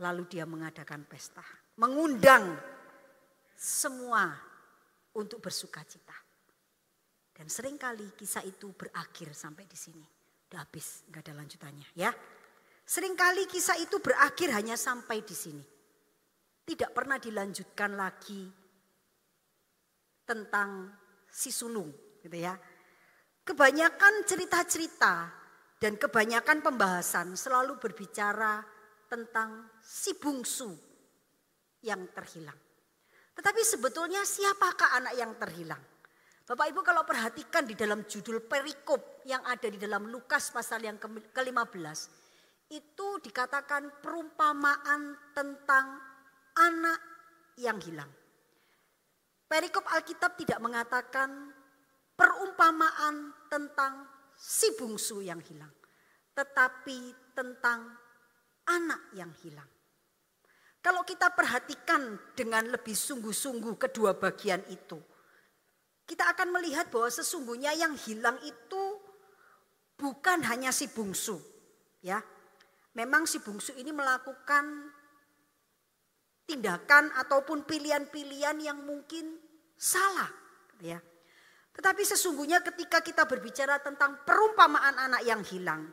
Lalu 0.00 0.30
dia 0.30 0.46
mengadakan 0.48 1.04
pesta, 1.04 1.44
mengundang 1.76 2.56
semua 3.58 4.32
untuk 5.18 5.42
bersuka 5.42 5.84
cita. 5.84 6.16
Dan 7.34 7.50
sering 7.50 7.76
kali 7.76 8.14
kisah 8.16 8.46
itu 8.46 8.72
berakhir 8.72 9.34
sampai 9.34 9.68
di 9.68 9.76
sini. 9.76 10.00
Udah 10.48 10.62
habis, 10.62 11.04
nggak 11.10 11.20
ada 11.26 11.34
lanjutannya 11.42 11.88
ya. 11.98 12.14
Seringkali 12.80 13.44
kisah 13.44 13.76
itu 13.76 14.00
berakhir 14.00 14.50
hanya 14.56 14.74
sampai 14.74 15.20
di 15.22 15.36
sini 15.36 15.64
tidak 16.70 16.94
pernah 16.94 17.18
dilanjutkan 17.18 17.98
lagi 17.98 18.46
tentang 20.22 20.90
si 21.26 21.50
sulung 21.50 21.90
gitu 22.22 22.38
ya. 22.38 22.54
Kebanyakan 23.42 24.22
cerita-cerita 24.22 25.39
dan 25.80 25.96
kebanyakan 25.96 26.60
pembahasan 26.60 27.32
selalu 27.32 27.80
berbicara 27.80 28.60
tentang 29.08 29.72
si 29.80 30.12
bungsu 30.12 30.68
yang 31.80 32.04
terhilang. 32.12 32.56
Tetapi 33.32 33.62
sebetulnya 33.64 34.20
siapakah 34.20 35.00
anak 35.00 35.14
yang 35.16 35.32
terhilang? 35.40 35.80
Bapak 36.44 36.66
Ibu 36.68 36.84
kalau 36.84 37.08
perhatikan 37.08 37.64
di 37.64 37.72
dalam 37.72 38.04
judul 38.04 38.44
perikop 38.44 39.24
yang 39.24 39.40
ada 39.48 39.64
di 39.70 39.80
dalam 39.80 40.12
Lukas 40.12 40.52
pasal 40.52 40.84
yang 40.84 41.00
ke-15 41.00 41.98
itu 42.70 43.08
dikatakan 43.24 44.02
perumpamaan 44.04 45.16
tentang 45.32 45.96
anak 46.60 47.00
yang 47.56 47.80
hilang. 47.80 48.10
Perikop 49.46 49.82
Alkitab 49.90 50.38
tidak 50.38 50.60
mengatakan 50.62 51.50
perumpamaan 52.14 53.34
tentang 53.50 54.06
si 54.40 54.72
bungsu 54.72 55.20
yang 55.20 55.44
hilang, 55.44 55.72
tetapi 56.32 57.12
tentang 57.36 57.92
anak 58.64 59.12
yang 59.12 59.28
hilang. 59.44 59.68
Kalau 60.80 61.04
kita 61.04 61.28
perhatikan 61.36 62.16
dengan 62.32 62.72
lebih 62.72 62.96
sungguh-sungguh 62.96 63.76
kedua 63.76 64.16
bagian 64.16 64.64
itu, 64.72 64.96
kita 66.08 66.32
akan 66.32 66.56
melihat 66.56 66.88
bahwa 66.88 67.12
sesungguhnya 67.12 67.76
yang 67.76 67.92
hilang 68.00 68.40
itu 68.40 68.82
bukan 70.00 70.40
hanya 70.48 70.72
si 70.72 70.88
bungsu, 70.88 71.36
ya. 72.00 72.24
Memang 72.96 73.28
si 73.28 73.44
bungsu 73.44 73.76
ini 73.76 73.92
melakukan 73.92 74.88
tindakan 76.48 77.12
ataupun 77.12 77.68
pilihan-pilihan 77.68 78.56
yang 78.64 78.80
mungkin 78.80 79.36
salah, 79.76 80.32
ya. 80.80 80.96
Tetapi 81.70 82.02
sesungguhnya 82.02 82.60
ketika 82.66 83.00
kita 83.00 83.24
berbicara 83.24 83.78
tentang 83.78 84.26
perumpamaan 84.26 84.96
anak 85.10 85.22
yang 85.22 85.42
hilang, 85.46 85.86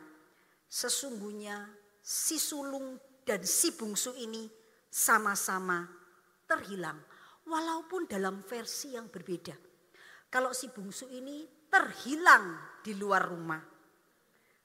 sesungguhnya 0.66 1.70
si 2.02 2.36
sulung 2.36 2.98
dan 3.22 3.44
si 3.44 3.72
bungsu 3.76 4.16
ini 4.16 4.48
sama-sama 4.88 5.84
terhilang 6.48 6.96
walaupun 7.48 8.08
dalam 8.08 8.44
versi 8.44 8.96
yang 8.96 9.08
berbeda. 9.08 9.56
Kalau 10.28 10.52
si 10.52 10.68
bungsu 10.68 11.08
ini 11.08 11.68
terhilang 11.68 12.80
di 12.84 12.92
luar 12.96 13.24
rumah. 13.28 13.60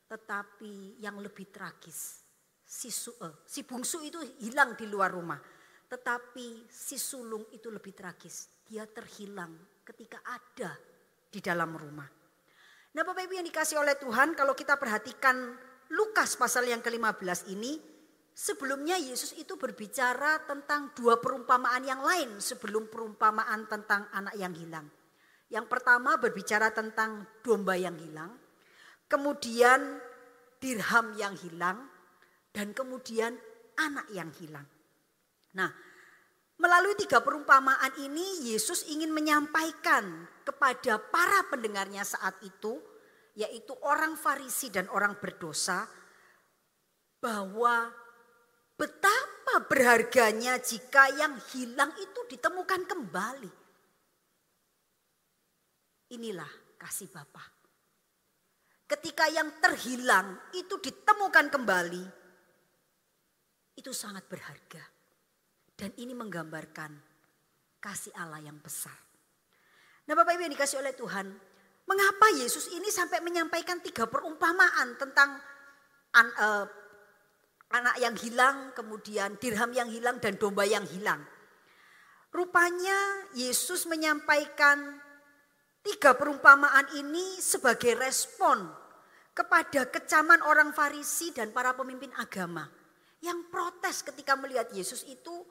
Tetapi 0.08 1.00
yang 1.00 1.20
lebih 1.24 1.50
tragis, 1.50 2.22
si, 2.64 2.92
uh, 3.24 3.44
si 3.48 3.64
bungsu 3.64 4.04
itu 4.04 4.20
hilang 4.44 4.76
di 4.76 4.86
luar 4.88 5.12
rumah. 5.16 5.40
Tetapi 5.88 6.68
si 6.68 7.00
sulung 7.00 7.48
itu 7.56 7.72
lebih 7.72 7.96
tragis. 7.96 8.64
Dia 8.68 8.84
terhilang 8.88 9.56
ketika 9.84 10.20
ada 10.24 10.76
di 11.34 11.42
dalam 11.42 11.74
rumah. 11.74 12.06
Nah 12.94 13.02
Bapak 13.02 13.26
Ibu 13.26 13.42
yang 13.42 13.48
dikasih 13.50 13.82
oleh 13.82 13.98
Tuhan 13.98 14.38
kalau 14.38 14.54
kita 14.54 14.78
perhatikan 14.78 15.58
Lukas 15.98 16.38
pasal 16.38 16.70
yang 16.70 16.86
ke-15 16.86 17.50
ini. 17.50 17.82
Sebelumnya 18.34 18.98
Yesus 18.98 19.38
itu 19.38 19.54
berbicara 19.62 20.42
tentang 20.50 20.90
dua 20.98 21.22
perumpamaan 21.22 21.86
yang 21.86 22.02
lain 22.02 22.42
sebelum 22.42 22.90
perumpamaan 22.90 23.70
tentang 23.70 24.10
anak 24.10 24.34
yang 24.34 24.50
hilang. 24.58 24.90
Yang 25.54 25.70
pertama 25.70 26.18
berbicara 26.18 26.74
tentang 26.74 27.30
domba 27.46 27.78
yang 27.78 27.94
hilang, 27.94 28.34
kemudian 29.06 30.02
dirham 30.58 31.14
yang 31.14 31.38
hilang, 31.38 31.86
dan 32.50 32.74
kemudian 32.74 33.38
anak 33.78 34.10
yang 34.10 34.34
hilang. 34.34 34.66
Nah, 35.54 35.70
melalui 36.62 36.94
tiga 37.00 37.20
perumpamaan 37.20 37.92
ini 37.98 38.54
Yesus 38.54 38.86
ingin 38.92 39.10
menyampaikan 39.10 40.30
kepada 40.46 41.02
para 41.02 41.48
pendengarnya 41.50 42.06
saat 42.06 42.38
itu, 42.46 42.78
yaitu 43.34 43.74
orang 43.82 44.14
Farisi 44.14 44.70
dan 44.70 44.86
orang 44.94 45.18
berdosa, 45.18 45.90
bahwa 47.18 47.90
betapa 48.78 49.66
berharganya 49.66 50.60
jika 50.62 51.10
yang 51.18 51.40
hilang 51.56 51.90
itu 51.98 52.22
ditemukan 52.30 52.82
kembali. 52.86 53.52
Inilah 56.14 56.78
kasih 56.78 57.10
Bapa. 57.10 57.42
Ketika 58.86 59.26
yang 59.32 59.50
terhilang 59.58 60.38
itu 60.54 60.78
ditemukan 60.78 61.50
kembali, 61.50 62.06
itu 63.74 63.90
sangat 63.90 64.30
berharga. 64.30 64.93
Dan 65.84 65.92
ini 66.00 66.16
menggambarkan 66.16 66.96
kasih 67.84 68.16
Allah 68.16 68.40
yang 68.40 68.56
besar. 68.64 68.96
Nah 70.08 70.16
Bapak 70.16 70.40
Ibu 70.40 70.48
yang 70.48 70.56
dikasih 70.56 70.80
oleh 70.80 70.96
Tuhan, 70.96 71.28
mengapa 71.84 72.28
Yesus 72.40 72.72
ini 72.72 72.88
sampai 72.88 73.20
menyampaikan 73.20 73.84
tiga 73.84 74.08
perumpamaan 74.08 74.96
tentang 74.96 75.36
an, 76.16 76.28
uh, 76.40 76.64
anak 77.76 78.00
yang 78.00 78.16
hilang, 78.16 78.72
kemudian 78.72 79.36
dirham 79.44 79.76
yang 79.76 79.92
hilang 79.92 80.24
dan 80.24 80.40
domba 80.40 80.64
yang 80.64 80.88
hilang. 80.88 81.20
Rupanya 82.32 83.28
Yesus 83.36 83.84
menyampaikan 83.84 85.04
Tiga 85.84 86.16
perumpamaan 86.16 86.96
ini 86.96 87.44
sebagai 87.44 88.00
respon 88.00 88.72
kepada 89.36 89.84
kecaman 89.92 90.40
orang 90.48 90.72
Farisi 90.72 91.36
dan 91.36 91.52
para 91.52 91.76
pemimpin 91.76 92.08
agama 92.16 92.72
yang 93.20 93.52
protes 93.52 94.00
ketika 94.00 94.40
melihat 94.40 94.72
Yesus 94.72 95.04
itu 95.04 95.44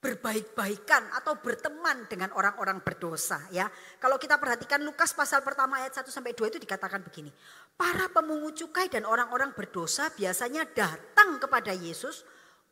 berbaik-baikan 0.00 1.12
atau 1.12 1.36
berteman 1.36 2.08
dengan 2.08 2.32
orang-orang 2.32 2.80
berdosa 2.80 3.36
ya. 3.52 3.68
Kalau 4.00 4.16
kita 4.16 4.40
perhatikan 4.40 4.80
Lukas 4.80 5.12
pasal 5.12 5.44
pertama 5.44 5.76
ayat 5.76 6.00
1 6.00 6.08
sampai 6.08 6.32
2 6.32 6.56
itu 6.56 6.58
dikatakan 6.58 7.04
begini. 7.04 7.28
Para 7.76 8.08
pemungut 8.08 8.56
cukai 8.56 8.88
dan 8.88 9.04
orang-orang 9.04 9.52
berdosa 9.52 10.08
biasanya 10.16 10.64
datang 10.72 11.36
kepada 11.36 11.76
Yesus 11.76 12.24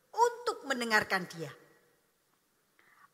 untuk 0.08 0.64
mendengarkan 0.64 1.28
dia. 1.28 1.52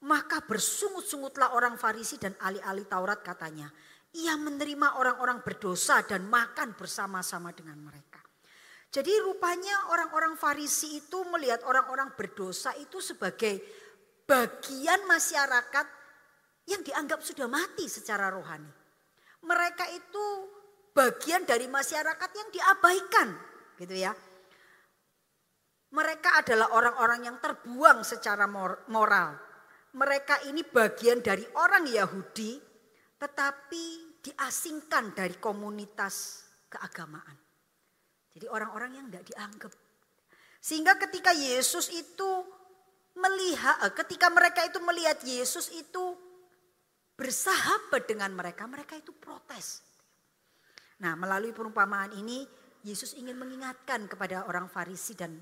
Maka 0.07 0.47
bersungut-sungutlah 0.47 1.59
orang 1.59 1.75
Farisi 1.75 2.15
dan 2.15 2.39
ahli-ahli 2.39 2.87
Taurat 2.87 3.19
katanya. 3.19 3.67
Ia 4.15 4.39
menerima 4.39 5.03
orang-orang 5.03 5.43
berdosa 5.43 6.07
dan 6.07 6.31
makan 6.31 6.79
bersama-sama 6.79 7.51
dengan 7.51 7.83
mereka. 7.83 8.23
Jadi 8.95 9.11
rupanya 9.27 9.91
orang-orang 9.91 10.39
Farisi 10.39 11.03
itu 11.03 11.19
melihat 11.27 11.67
orang-orang 11.67 12.15
berdosa 12.15 12.71
itu 12.79 13.03
sebagai 13.03 13.59
bagian 14.25 15.05
masyarakat 15.09 15.87
yang 16.69 16.81
dianggap 16.81 17.21
sudah 17.21 17.49
mati 17.49 17.89
secara 17.89 18.33
rohani. 18.33 18.73
Mereka 19.45 19.85
itu 19.93 20.27
bagian 20.97 21.45
dari 21.45 21.69
masyarakat 21.69 22.31
yang 22.33 22.49
diabaikan 22.49 23.29
gitu 23.81 23.95
ya. 23.95 24.13
Mereka 25.95 26.43
adalah 26.43 26.75
orang-orang 26.75 27.29
yang 27.29 27.37
terbuang 27.39 28.03
secara 28.03 28.49
moral 28.91 29.55
mereka 29.95 30.43
ini 30.51 30.67
bagian 30.67 31.23
dari 31.23 31.47
orang 31.55 31.87
Yahudi 31.87 32.59
tetapi 33.15 33.85
diasingkan 34.21 35.15
dari 35.15 35.39
komunitas 35.39 36.45
keagamaan. 36.67 37.39
Jadi 38.35 38.51
orang-orang 38.51 38.99
yang 38.99 39.07
tidak 39.09 39.25
dianggap. 39.31 39.73
Sehingga 40.59 40.99
ketika 40.99 41.31
Yesus 41.31 41.95
itu 41.95 42.43
melihat, 43.19 43.77
eh, 43.87 43.93
ketika 43.95 44.31
mereka 44.31 44.67
itu 44.67 44.79
melihat 44.83 45.19
Yesus 45.23 45.71
itu 45.71 46.15
bersahabat 47.15 48.11
dengan 48.11 48.35
mereka, 48.35 48.67
mereka 48.67 48.99
itu 48.99 49.15
protes. 49.15 49.83
Nah 51.03 51.15
melalui 51.15 51.55
perumpamaan 51.55 52.15
ini 52.15 52.47
Yesus 52.85 53.17
ingin 53.17 53.39
mengingatkan 53.39 54.07
kepada 54.11 54.45
orang 54.45 54.69
Farisi 54.69 55.17
dan 55.17 55.41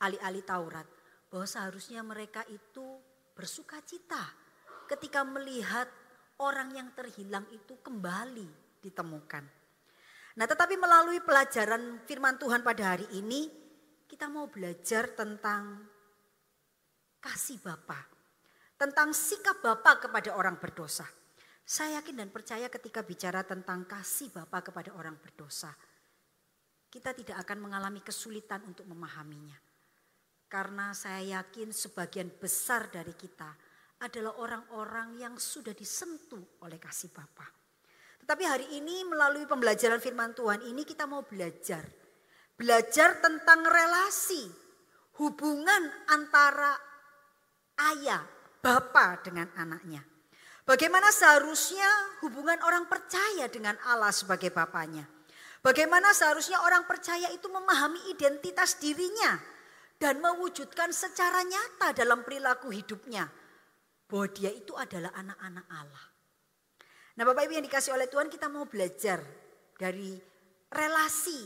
ahli-ahli 0.00 0.40
Taurat 0.46 0.86
bahwa 1.28 1.46
seharusnya 1.46 2.00
mereka 2.02 2.44
itu 2.48 3.00
bersuka 3.34 3.80
cita 3.82 4.30
ketika 4.90 5.22
melihat 5.22 5.86
orang 6.42 6.74
yang 6.74 6.88
terhilang 6.96 7.46
itu 7.52 7.78
kembali 7.78 8.48
ditemukan. 8.80 9.44
Nah, 10.40 10.46
tetapi 10.48 10.74
melalui 10.80 11.20
pelajaran 11.20 12.00
firman 12.08 12.40
Tuhan 12.40 12.64
pada 12.64 12.96
hari 12.96 13.06
ini, 13.12 13.50
kita 14.08 14.26
mau 14.26 14.48
belajar 14.48 15.12
tentang 15.12 15.84
kasih 17.20 17.60
Bapa, 17.60 18.00
tentang 18.80 19.12
sikap 19.12 19.60
Bapa 19.60 20.00
kepada 20.00 20.34
orang 20.34 20.56
berdosa. 20.56 21.04
Saya 21.60 22.02
yakin 22.02 22.26
dan 22.26 22.28
percaya 22.34 22.66
ketika 22.66 23.04
bicara 23.04 23.46
tentang 23.46 23.86
kasih 23.86 24.32
Bapa 24.34 24.64
kepada 24.64 24.90
orang 24.96 25.20
berdosa, 25.20 25.70
kita 26.90 27.14
tidak 27.14 27.38
akan 27.46 27.70
mengalami 27.70 28.02
kesulitan 28.02 28.66
untuk 28.66 28.88
memahaminya. 28.90 29.54
Karena 30.50 30.90
saya 30.90 31.38
yakin 31.38 31.70
sebagian 31.70 32.26
besar 32.34 32.90
dari 32.90 33.14
kita 33.14 33.54
adalah 34.02 34.34
orang-orang 34.42 35.22
yang 35.22 35.38
sudah 35.38 35.70
disentuh 35.70 36.58
oleh 36.66 36.82
kasih 36.82 37.14
Bapa. 37.14 37.46
Tetapi 38.24 38.44
hari 38.48 38.66
ini 38.74 39.06
melalui 39.06 39.46
pembelajaran 39.46 40.02
firman 40.02 40.34
Tuhan 40.34 40.66
ini 40.66 40.82
kita 40.82 41.06
mau 41.06 41.22
belajar. 41.22 41.86
Belajar 42.58 43.22
tentang 43.22 43.62
relasi, 43.62 44.50
hubungan 45.22 45.86
antara 46.10 46.89
ayah, 47.94 48.22
bapa 48.60 49.20
dengan 49.24 49.48
anaknya. 49.56 50.04
Bagaimana 50.68 51.10
seharusnya 51.10 51.88
hubungan 52.22 52.60
orang 52.62 52.86
percaya 52.86 53.50
dengan 53.50 53.74
Allah 53.88 54.12
sebagai 54.14 54.52
bapaknya. 54.54 55.08
Bagaimana 55.60 56.14
seharusnya 56.16 56.62
orang 56.64 56.88
percaya 56.88 57.28
itu 57.34 57.50
memahami 57.50 58.12
identitas 58.12 58.80
dirinya 58.80 59.36
dan 60.00 60.16
mewujudkan 60.22 60.88
secara 60.94 61.44
nyata 61.44 61.92
dalam 61.92 62.24
perilaku 62.24 62.72
hidupnya 62.72 63.28
bahwa 64.08 64.26
dia 64.32 64.48
itu 64.48 64.72
adalah 64.72 65.12
anak-anak 65.12 65.66
Allah. 65.68 66.04
Nah, 67.20 67.28
Bapak 67.28 67.44
Ibu 67.44 67.52
yang 67.60 67.66
dikasih 67.68 67.92
oleh 67.92 68.08
Tuhan, 68.08 68.32
kita 68.32 68.48
mau 68.48 68.64
belajar 68.64 69.20
dari 69.76 70.16
relasi 70.72 71.44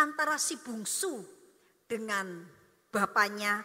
antara 0.00 0.40
si 0.40 0.56
bungsu 0.56 1.20
dengan 1.84 2.46
bapaknya 2.88 3.60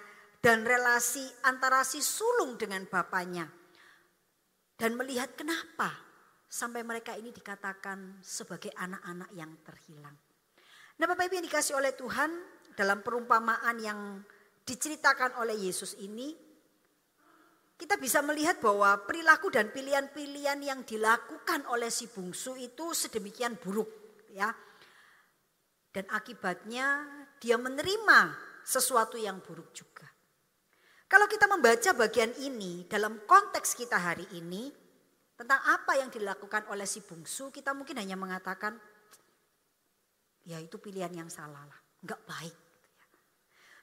dan 0.47 0.63
relasi 0.63 1.27
antara 1.43 1.83
si 1.83 1.99
sulung 1.99 2.55
dengan 2.55 2.87
bapaknya. 2.87 3.43
Dan 4.79 4.95
melihat 4.95 5.35
kenapa 5.35 5.91
sampai 6.47 6.87
mereka 6.87 7.19
ini 7.19 7.35
dikatakan 7.35 8.23
sebagai 8.23 8.71
anak-anak 8.79 9.27
yang 9.35 9.51
terhilang. 9.67 10.15
Nah 10.95 11.03
Bapak 11.03 11.27
Ibu 11.27 11.43
yang 11.43 11.47
dikasih 11.51 11.75
oleh 11.75 11.91
Tuhan, 11.99 12.31
dalam 12.79 13.03
perumpamaan 13.03 13.75
yang 13.83 14.23
diceritakan 14.63 15.35
oleh 15.43 15.67
Yesus 15.67 15.99
ini, 15.99 16.31
kita 17.75 17.99
bisa 17.99 18.23
melihat 18.23 18.63
bahwa 18.63 19.03
perilaku 19.03 19.51
dan 19.51 19.75
pilihan-pilihan 19.75 20.63
yang 20.63 20.87
dilakukan 20.87 21.67
oleh 21.67 21.91
si 21.91 22.07
bungsu 22.07 22.55
itu 22.55 22.95
sedemikian 22.95 23.59
buruk, 23.59 23.91
ya. 24.31 24.55
Dan 25.91 26.07
akibatnya 26.07 27.03
dia 27.35 27.59
menerima 27.59 28.31
sesuatu 28.63 29.19
yang 29.19 29.43
buruk 29.43 29.75
juga. 29.75 30.16
Kalau 31.07 31.23
kita 31.31 31.47
membaca 31.47 31.95
bagian 31.95 32.35
ini 32.43 32.83
dalam 32.83 33.23
konteks 33.23 33.79
kita 33.79 33.95
hari 33.95 34.27
ini 34.35 34.67
tentang 35.39 35.63
apa 35.63 35.95
yang 35.95 36.11
dilakukan 36.11 36.67
oleh 36.67 36.83
si 36.83 36.99
bungsu, 36.99 37.47
kita 37.47 37.71
mungkin 37.71 37.95
hanya 37.95 38.19
mengatakan 38.19 38.75
ya 40.43 40.59
itu 40.59 40.75
pilihan 40.75 41.15
yang 41.15 41.31
salah 41.31 41.63
lah, 41.63 41.79
enggak 42.03 42.19
baik. 42.27 42.55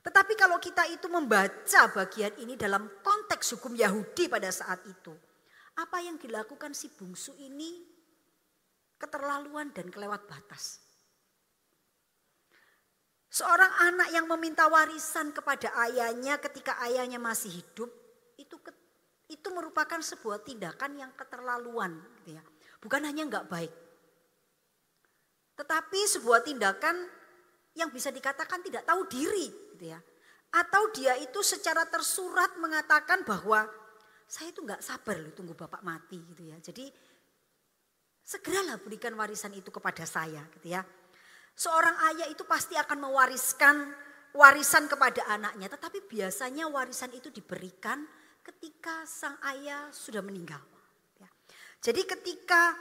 Tetapi 0.04 0.36
kalau 0.36 0.60
kita 0.60 0.84
itu 0.92 1.08
membaca 1.08 1.82
bagian 1.96 2.36
ini 2.44 2.60
dalam 2.60 2.92
konteks 3.00 3.56
hukum 3.56 3.72
Yahudi 3.72 4.28
pada 4.28 4.52
saat 4.52 4.84
itu. 4.84 5.16
Apa 5.80 6.04
yang 6.04 6.20
dilakukan 6.20 6.76
si 6.76 6.92
bungsu 6.92 7.32
ini 7.40 7.88
keterlaluan 9.00 9.72
dan 9.72 9.88
kelewat 9.88 10.28
batas. 10.28 10.83
Seorang 13.34 13.72
anak 13.90 14.14
yang 14.14 14.30
meminta 14.30 14.70
warisan 14.70 15.34
kepada 15.34 15.74
ayahnya 15.82 16.38
ketika 16.38 16.78
ayahnya 16.86 17.18
masih 17.18 17.50
hidup 17.50 17.90
itu 18.38 18.54
itu 19.26 19.48
merupakan 19.50 19.98
sebuah 19.98 20.46
tindakan 20.46 20.94
yang 20.94 21.10
keterlaluan 21.18 21.98
gitu 22.22 22.38
ya. 22.38 22.42
Bukan 22.78 23.02
hanya 23.02 23.26
nggak 23.26 23.50
baik. 23.50 23.72
Tetapi 25.58 26.00
sebuah 26.14 26.46
tindakan 26.46 26.94
yang 27.74 27.90
bisa 27.90 28.14
dikatakan 28.14 28.62
tidak 28.62 28.86
tahu 28.86 29.02
diri 29.10 29.50
gitu 29.74 29.90
ya. 29.90 29.98
Atau 30.54 30.94
dia 30.94 31.18
itu 31.18 31.42
secara 31.42 31.82
tersurat 31.90 32.54
mengatakan 32.62 33.26
bahwa 33.26 33.66
saya 34.30 34.54
itu 34.54 34.62
nggak 34.62 34.78
sabar 34.78 35.18
loh 35.18 35.34
tunggu 35.34 35.58
bapak 35.58 35.82
mati 35.82 36.22
gitu 36.22 36.54
ya. 36.54 36.56
Jadi 36.62 36.86
segeralah 38.22 38.78
berikan 38.78 39.10
warisan 39.18 39.58
itu 39.58 39.74
kepada 39.74 40.06
saya 40.06 40.46
gitu 40.54 40.70
ya. 40.70 40.86
Seorang 41.54 41.94
ayah 42.10 42.26
itu 42.26 42.42
pasti 42.42 42.74
akan 42.74 42.98
mewariskan 43.10 43.94
warisan 44.34 44.90
kepada 44.90 45.22
anaknya. 45.30 45.70
Tetapi 45.70 46.10
biasanya 46.10 46.66
warisan 46.66 47.14
itu 47.14 47.30
diberikan 47.30 48.02
ketika 48.42 49.06
sang 49.06 49.38
ayah 49.54 49.88
sudah 49.94 50.20
meninggal. 50.20 50.60
Ya. 51.22 51.30
Jadi 51.78 52.02
ketika 52.04 52.74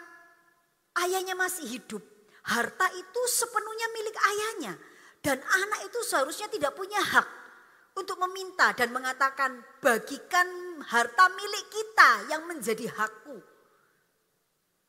ayahnya 1.06 1.38
masih 1.38 1.70
hidup, 1.70 2.02
harta 2.50 2.90
itu 2.98 3.22
sepenuhnya 3.30 3.88
milik 3.94 4.18
ayahnya. 4.18 4.74
Dan 5.24 5.40
anak 5.40 5.88
itu 5.88 6.04
seharusnya 6.04 6.52
tidak 6.52 6.76
punya 6.76 7.00
hak 7.00 7.28
untuk 7.96 8.20
meminta 8.28 8.74
dan 8.76 8.92
mengatakan 8.92 9.62
bagikan 9.80 10.50
harta 10.84 11.32
milik 11.32 11.66
kita 11.72 12.10
yang 12.28 12.44
menjadi 12.50 12.92
hakku. 12.92 13.38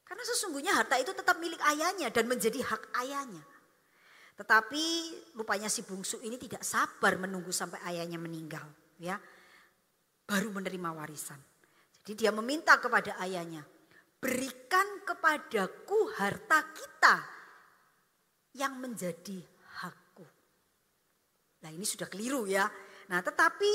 Karena 0.05 0.25
sesungguhnya 0.27 0.73
harta 0.75 0.99
itu 0.99 1.15
tetap 1.15 1.39
milik 1.39 1.61
ayahnya 1.63 2.11
dan 2.11 2.27
menjadi 2.27 2.67
hak 2.67 2.83
ayahnya. 3.05 3.45
Tetapi 4.35 4.85
rupanya 5.39 5.71
si 5.71 5.87
bungsu 5.87 6.19
ini 6.27 6.35
tidak 6.35 6.67
sabar 6.67 7.15
menunggu 7.15 7.55
sampai 7.55 7.79
ayahnya 7.87 8.19
meninggal, 8.19 8.67
ya. 8.99 9.15
Baru 10.27 10.51
menerima 10.51 10.91
warisan. 10.91 11.39
Jadi 12.03 12.27
dia 12.27 12.33
meminta 12.35 12.75
kepada 12.83 13.15
ayahnya, 13.23 13.63
"Berikan 14.19 15.07
kepadaku 15.07 16.19
harta 16.19 16.61
kita 16.75 17.17
yang 18.59 18.75
menjadi 18.83 19.39
hakku." 19.81 20.27
Nah, 21.63 21.71
ini 21.71 21.87
sudah 21.87 22.11
keliru 22.11 22.51
ya. 22.51 22.67
Nah, 23.09 23.23
tetapi 23.23 23.71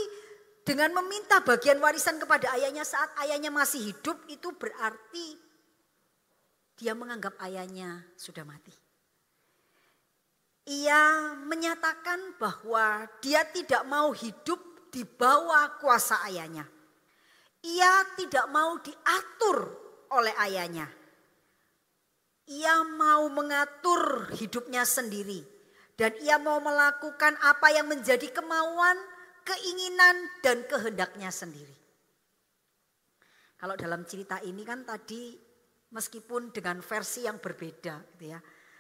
dengan 0.67 0.91
meminta 1.01 1.39
bagian 1.39 1.79
warisan 1.79 2.19
kepada 2.19 2.51
ayahnya 2.59 2.83
saat 2.83 3.09
ayahnya 3.25 3.49
masih 3.49 3.79
hidup 3.95 4.21
itu 4.27 4.51
berarti 4.53 5.39
dia 6.75 6.93
menganggap 6.93 7.39
ayahnya 7.47 8.03
sudah 8.19 8.43
mati. 8.43 8.88
Ia 10.69 11.34
menyatakan 11.49 12.38
bahwa 12.38 13.10
dia 13.25 13.41
tidak 13.49 13.82
mau 13.89 14.13
hidup 14.13 14.62
di 14.93 15.01
bawah 15.01 15.82
kuasa 15.82 16.21
ayahnya. 16.29 16.62
Ia 17.65 18.05
tidak 18.13 18.45
mau 18.53 18.77
diatur 18.77 19.58
oleh 20.13 20.34
ayahnya. 20.45 20.86
Ia 22.49 22.86
mau 22.86 23.29
mengatur 23.34 24.29
hidupnya 24.38 24.86
sendiri 24.86 25.41
dan 25.97 26.13
ia 26.21 26.38
mau 26.38 26.62
melakukan 26.62 27.38
apa 27.41 27.73
yang 27.73 27.89
menjadi 27.89 28.29
kemauan 28.29 28.97
keinginan 29.45 30.29
dan 30.45 30.65
kehendaknya 30.69 31.34
sendiri. 31.34 31.77
Kalau 33.60 33.73
dalam 33.75 34.05
cerita 34.05 34.39
ini 34.45 34.62
kan 34.63 34.86
tadi 34.86 35.36
meskipun 35.91 36.53
dengan 36.53 36.79
versi 36.79 37.25
yang 37.25 37.41
berbeda 37.41 38.15
gitu 38.15 38.25
ya. 38.32 38.39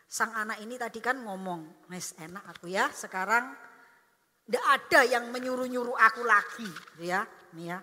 Sang 0.09 0.33
anak 0.33 0.57
ini 0.65 0.73
tadi 0.73 0.97
kan 0.97 1.21
ngomong, 1.21 1.85
"Mes 1.93 2.17
enak 2.17 2.49
aku 2.49 2.65
ya, 2.65 2.89
sekarang 2.89 3.53
tidak 4.49 4.65
ada 4.65 5.05
yang 5.05 5.29
menyuruh-nyuruh 5.29 5.93
aku 5.93 6.25
lagi." 6.25 6.65
gitu 6.65 7.05
ya. 7.05 7.21
Nih 7.53 7.69
ya. 7.69 7.77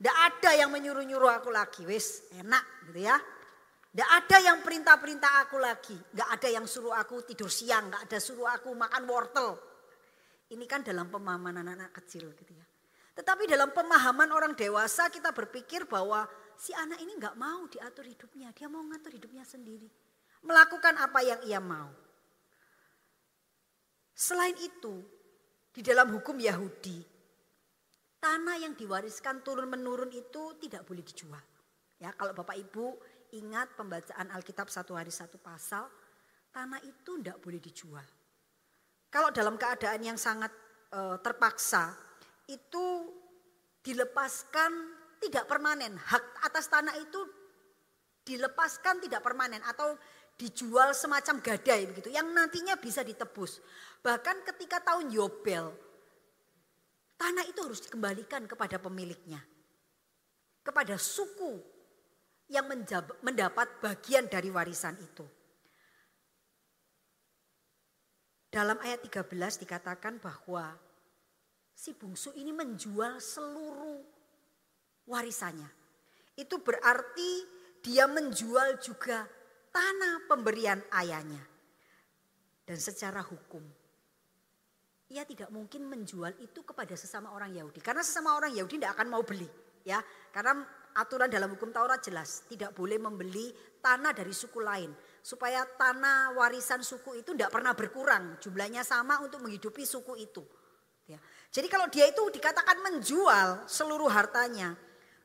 Tidak 0.00 0.16
ada 0.16 0.50
yang 0.56 0.72
menyuruh-nyuruh 0.74 1.28
aku 1.28 1.52
lagi, 1.52 1.84
wis 1.84 2.26
enak 2.34 2.90
gitu 2.90 3.04
ya. 3.06 3.20
Tidak 3.90 4.10
ada 4.10 4.36
yang 4.40 4.64
perintah-perintah 4.64 5.44
aku 5.44 5.60
lagi. 5.60 5.92
Tidak 5.92 6.24
ada 6.24 6.48
yang 6.48 6.64
suruh 6.64 6.96
aku 6.96 7.20
tidur 7.28 7.52
siang. 7.52 7.92
Tidak 7.92 8.02
ada 8.08 8.18
suruh 8.22 8.48
aku 8.48 8.72
makan 8.72 9.02
wortel. 9.04 9.60
Ini 10.50 10.64
kan 10.64 10.80
dalam 10.80 11.12
pemahaman 11.12 11.60
anak-anak 11.60 11.92
kecil 12.00 12.32
gitu 12.32 12.54
ya. 12.54 12.64
Tetapi 13.12 13.44
dalam 13.44 13.76
pemahaman 13.76 14.32
orang 14.32 14.56
dewasa 14.56 15.12
kita 15.12 15.36
berpikir 15.36 15.84
bahwa 15.84 16.24
si 16.56 16.72
anak 16.72 16.96
ini 17.04 17.20
nggak 17.20 17.36
mau 17.36 17.68
diatur 17.68 18.08
hidupnya. 18.08 18.56
Dia 18.56 18.72
mau 18.72 18.80
ngatur 18.80 19.20
hidupnya 19.20 19.44
sendiri. 19.44 19.90
Melakukan 20.44 20.96
apa 20.96 21.20
yang 21.20 21.40
ia 21.44 21.60
mau. 21.60 21.92
Selain 24.16 24.56
itu, 24.60 25.00
di 25.72 25.80
dalam 25.80 26.12
hukum 26.12 26.36
Yahudi, 26.36 27.00
tanah 28.20 28.56
yang 28.60 28.76
diwariskan 28.76 29.40
turun-menurun 29.40 30.12
itu 30.12 30.60
tidak 30.60 30.84
boleh 30.84 31.00
dijual. 31.00 31.40
Ya, 32.00 32.12
kalau 32.16 32.36
Bapak 32.36 32.56
Ibu 32.56 33.00
ingat 33.36 33.76
pembacaan 33.76 34.28
Alkitab 34.32 34.68
satu 34.68 34.96
hari 34.96 35.12
satu 35.12 35.40
pasal, 35.40 35.88
tanah 36.52 36.80
itu 36.84 37.16
tidak 37.20 37.40
boleh 37.40 37.60
dijual. 37.60 38.04
Kalau 39.10 39.32
dalam 39.34 39.58
keadaan 39.58 40.00
yang 40.04 40.18
sangat 40.20 40.52
uh, 40.94 41.18
terpaksa 41.18 41.94
itu 42.46 43.10
dilepaskan 43.82 44.70
tidak 45.20 45.44
permanen. 45.48 45.96
Hak 45.98 46.44
atas 46.46 46.68
tanah 46.70 46.94
itu 46.98 47.20
dilepaskan 48.24 49.00
tidak 49.02 49.24
permanen 49.24 49.64
atau 49.64 49.96
dijual 50.40 50.96
semacam 50.96 51.44
gadai 51.44 51.84
begitu 51.84 52.08
yang 52.08 52.32
nantinya 52.32 52.80
bisa 52.80 53.04
ditebus. 53.04 53.60
Bahkan 54.00 54.48
ketika 54.48 54.80
tahun 54.80 55.12
Yobel 55.12 55.68
tanah 57.20 57.44
itu 57.44 57.60
harus 57.60 57.84
dikembalikan 57.84 58.48
kepada 58.48 58.80
pemiliknya. 58.80 59.44
Kepada 60.64 60.96
suku 60.96 61.60
yang 62.48 62.64
mendapat 63.20 63.68
bagian 63.84 64.24
dari 64.32 64.48
warisan 64.48 64.96
itu. 64.96 65.28
Dalam 68.50 68.80
ayat 68.82 69.04
13 69.06 69.62
dikatakan 69.62 70.18
bahwa 70.18 70.74
si 71.70 71.94
bungsu 71.94 72.34
ini 72.34 72.50
menjual 72.50 73.22
seluruh 73.22 74.02
warisannya. 75.06 75.70
Itu 76.34 76.58
berarti 76.58 77.46
dia 77.80 78.10
menjual 78.10 78.82
juga 78.82 79.24
tanah 79.70 80.26
pemberian 80.30 80.78
ayahnya. 80.94 81.42
Dan 82.66 82.78
secara 82.78 83.18
hukum 83.24 83.62
ia 85.10 85.26
tidak 85.26 85.50
mungkin 85.50 85.90
menjual 85.90 86.38
itu 86.38 86.62
kepada 86.62 86.94
sesama 86.94 87.34
orang 87.34 87.50
Yahudi. 87.50 87.82
Karena 87.82 88.06
sesama 88.06 88.38
orang 88.38 88.54
Yahudi 88.54 88.78
tidak 88.78 88.94
akan 88.94 89.08
mau 89.10 89.26
beli. 89.26 89.50
ya 89.82 89.98
Karena 90.30 90.62
aturan 90.94 91.26
dalam 91.26 91.50
hukum 91.50 91.74
Taurat 91.74 91.98
jelas 91.98 92.46
tidak 92.46 92.70
boleh 92.78 92.98
membeli 92.98 93.50
tanah 93.82 94.14
dari 94.14 94.30
suku 94.30 94.62
lain 94.62 94.94
supaya 95.20 95.66
tanah 95.66 96.34
warisan 96.38 96.86
suku 96.86 97.22
itu 97.22 97.34
tidak 97.34 97.50
pernah 97.50 97.74
berkurang 97.74 98.38
jumlahnya 98.38 98.86
sama 98.86 99.18
untuk 99.18 99.42
menghidupi 99.42 99.82
suku 99.82 100.14
itu. 100.18 100.46
Ya. 101.10 101.18
Jadi 101.50 101.66
kalau 101.66 101.90
dia 101.90 102.06
itu 102.06 102.22
dikatakan 102.30 102.78
menjual 102.78 103.66
seluruh 103.66 104.06
hartanya, 104.06 104.78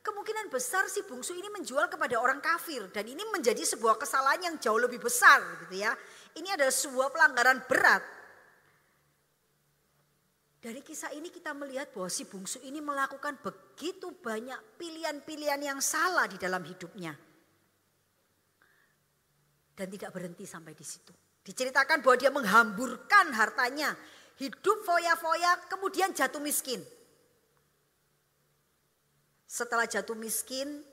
kemungkinan 0.05 0.53
besar 0.53 0.85
si 0.85 1.01
bungsu 1.01 1.33
ini 1.33 1.49
menjual 1.49 1.89
kepada 1.89 2.21
orang 2.21 2.37
kafir 2.37 2.85
dan 2.93 3.09
ini 3.09 3.25
menjadi 3.33 3.65
sebuah 3.65 3.97
kesalahan 3.97 4.53
yang 4.53 4.55
jauh 4.61 4.77
lebih 4.77 5.01
besar 5.01 5.41
gitu 5.65 5.81
ya. 5.81 5.97
Ini 6.37 6.53
adalah 6.53 6.69
sebuah 6.69 7.09
pelanggaran 7.09 7.65
berat. 7.65 8.03
Dari 10.61 10.81
kisah 10.85 11.13
ini 11.17 11.33
kita 11.33 11.53
melihat 11.57 11.89
bahwa 11.93 12.09
si 12.09 12.25
bungsu 12.25 12.61
ini 12.61 12.81
melakukan 12.81 13.41
begitu 13.41 14.13
banyak 14.21 14.77
pilihan-pilihan 14.77 15.61
yang 15.61 15.79
salah 15.81 16.25
di 16.29 16.37
dalam 16.37 16.61
hidupnya 16.61 17.13
dan 19.75 19.87
tidak 19.91 20.09
berhenti 20.15 20.47
sampai 20.47 20.73
di 20.73 20.85
situ. 20.87 21.11
Diceritakan 21.45 22.01
bahwa 22.01 22.17
dia 22.17 22.31
menghamburkan 22.33 23.29
hartanya, 23.37 23.93
hidup 24.41 24.81
foya-foya, 24.81 25.69
kemudian 25.69 26.09
jatuh 26.15 26.41
miskin. 26.41 26.81
Setelah 29.55 29.87
jatuh 29.87 30.19
miskin, 30.19 30.83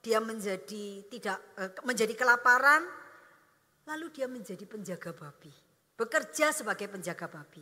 dia 0.00 0.24
menjadi 0.24 1.04
tidak 1.12 1.36
eh, 1.60 1.68
menjadi 1.84 2.16
kelaparan, 2.16 2.80
lalu 3.84 4.08
dia 4.08 4.24
menjadi 4.24 4.64
penjaga 4.64 5.12
babi. 5.12 5.52
Bekerja 5.92 6.48
sebagai 6.56 6.88
penjaga 6.88 7.28
babi. 7.28 7.60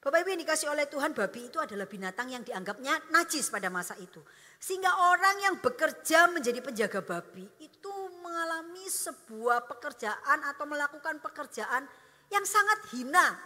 Bapak 0.00 0.24
Ibu 0.24 0.32
yang 0.32 0.40
dikasih 0.48 0.72
oleh 0.72 0.88
Tuhan, 0.88 1.12
babi 1.12 1.52
itu 1.52 1.60
adalah 1.60 1.84
binatang 1.84 2.32
yang 2.32 2.40
dianggapnya 2.40 3.12
najis 3.12 3.52
pada 3.52 3.68
masa 3.68 3.92
itu. 4.00 4.24
Sehingga 4.56 4.88
orang 5.12 5.36
yang 5.44 5.54
bekerja 5.60 6.32
menjadi 6.32 6.64
penjaga 6.64 7.04
babi 7.04 7.44
itu 7.60 7.92
mengalami 8.24 8.88
sebuah 8.88 9.68
pekerjaan 9.68 10.48
atau 10.48 10.64
melakukan 10.64 11.20
pekerjaan 11.20 11.84
yang 12.32 12.48
sangat 12.48 12.88
hina. 12.96 13.36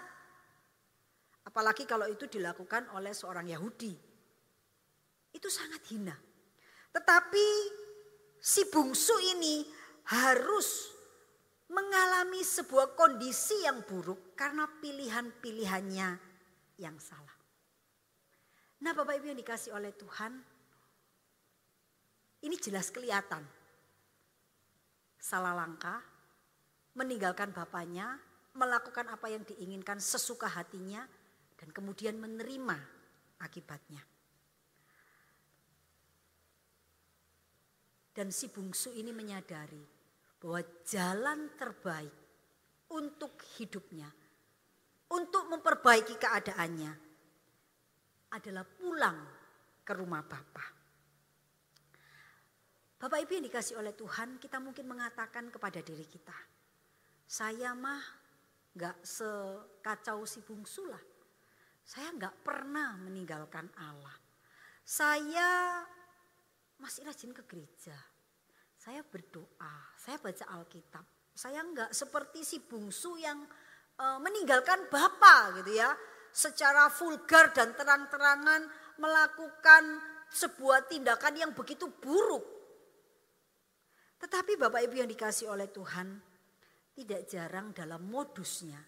Apalagi 1.42 1.82
kalau 1.82 2.06
itu 2.06 2.30
dilakukan 2.30 2.86
oleh 2.94 3.10
seorang 3.10 3.50
Yahudi. 3.50 4.13
Itu 5.34 5.50
sangat 5.50 5.82
hina. 5.90 6.14
Tetapi 6.94 7.46
si 8.38 8.70
bungsu 8.70 9.18
ini 9.34 9.66
harus 10.14 10.94
mengalami 11.74 12.44
sebuah 12.46 12.94
kondisi 12.94 13.66
yang 13.66 13.82
buruk 13.82 14.38
karena 14.38 14.70
pilihan-pilihannya 14.70 16.08
yang 16.78 16.96
salah. 17.02 17.34
Nah 18.84 18.92
Bapak 18.94 19.18
Ibu 19.18 19.34
yang 19.34 19.40
dikasih 19.40 19.74
oleh 19.74 19.90
Tuhan, 19.96 20.38
ini 22.44 22.56
jelas 22.60 22.92
kelihatan. 22.94 23.42
Salah 25.16 25.56
langkah, 25.56 26.04
meninggalkan 26.94 27.50
bapaknya, 27.50 28.20
melakukan 28.54 29.08
apa 29.08 29.26
yang 29.32 29.42
diinginkan 29.42 29.98
sesuka 29.98 30.46
hatinya, 30.46 31.02
dan 31.56 31.72
kemudian 31.72 32.20
menerima 32.20 32.76
akibatnya. 33.40 34.04
Dan 38.14 38.30
si 38.30 38.46
bungsu 38.46 38.94
ini 38.94 39.10
menyadari 39.10 39.82
bahwa 40.38 40.62
jalan 40.86 41.50
terbaik 41.58 42.14
untuk 42.94 43.34
hidupnya, 43.58 44.06
untuk 45.10 45.50
memperbaiki 45.50 46.14
keadaannya 46.14 46.92
adalah 48.30 48.62
pulang 48.62 49.18
ke 49.82 49.92
rumah 49.92 50.22
Bapak. 50.22 50.68
Bapak 53.02 53.18
Ibu 53.20 53.32
yang 53.36 53.46
dikasih 53.50 53.82
oleh 53.82 53.92
Tuhan, 53.92 54.38
kita 54.38 54.62
mungkin 54.62 54.88
mengatakan 54.88 55.50
kepada 55.50 55.82
diri 55.82 56.06
kita, 56.06 56.38
saya 57.26 57.74
mah 57.74 58.00
gak 58.72 59.02
sekacau 59.04 60.24
si 60.24 60.40
bungsu 60.40 60.86
lah. 60.88 61.02
Saya 61.84 62.14
gak 62.16 62.40
pernah 62.40 62.96
meninggalkan 62.96 63.68
Allah. 63.76 64.16
Saya 64.84 65.84
masih 66.84 67.08
rajin 67.08 67.32
ke 67.32 67.40
gereja. 67.48 67.96
Saya 68.76 69.00
berdoa, 69.00 69.96
saya 69.96 70.20
baca 70.20 70.44
Alkitab. 70.52 71.32
Saya 71.32 71.64
enggak 71.64 71.96
seperti 71.96 72.44
si 72.44 72.60
bungsu 72.60 73.16
yang 73.16 73.40
uh, 73.96 74.20
meninggalkan 74.20 74.92
Bapak 74.92 75.64
gitu 75.64 75.80
ya. 75.80 75.96
Secara 76.28 76.92
vulgar 76.92 77.56
dan 77.56 77.72
terang-terangan 77.72 78.68
melakukan 79.00 79.84
sebuah 80.28 80.84
tindakan 80.92 81.34
yang 81.40 81.50
begitu 81.56 81.88
buruk. 81.88 82.44
Tetapi 84.20 84.60
Bapak 84.60 84.84
Ibu 84.84 85.00
yang 85.00 85.10
dikasih 85.10 85.48
oleh 85.48 85.72
Tuhan, 85.72 86.20
tidak 86.92 87.24
jarang 87.30 87.72
dalam 87.72 88.04
modusnya 88.04 88.82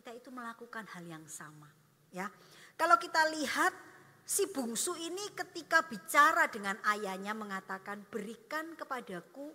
kita 0.00 0.16
itu 0.16 0.32
melakukan 0.32 0.88
hal 0.96 1.04
yang 1.04 1.26
sama, 1.28 1.68
ya. 2.08 2.24
Kalau 2.72 2.96
kita 2.96 3.20
lihat 3.36 3.89
si 4.30 4.46
bungsu 4.46 4.94
ini 4.94 5.34
ketika 5.34 5.82
bicara 5.90 6.46
dengan 6.46 6.78
ayahnya 6.86 7.34
mengatakan 7.34 8.06
berikan 8.06 8.78
kepadaku 8.78 9.50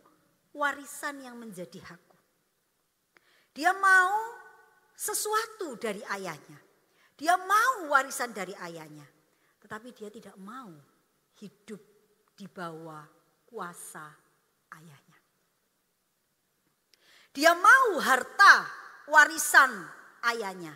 warisan 0.51 1.23
yang 1.23 1.39
menjadi 1.39 1.79
hakku. 1.79 2.19
Dia 3.55 3.71
mau 3.71 4.35
sesuatu 4.91 5.79
dari 5.79 6.03
ayahnya. 6.03 6.59
Dia 7.15 7.39
mau 7.39 7.88
warisan 7.88 8.35
dari 8.35 8.51
ayahnya. 8.51 9.07
Tetapi 9.63 9.95
dia 9.95 10.11
tidak 10.11 10.35
mau 10.43 10.75
hidup 11.39 11.79
di 12.35 12.43
bawah 12.51 13.07
kuasa 13.47 14.11
ayahnya. 14.75 15.19
Dia 17.31 17.55
mau 17.55 17.95
harta 18.03 18.67
warisan 19.07 19.71
ayahnya. 20.35 20.75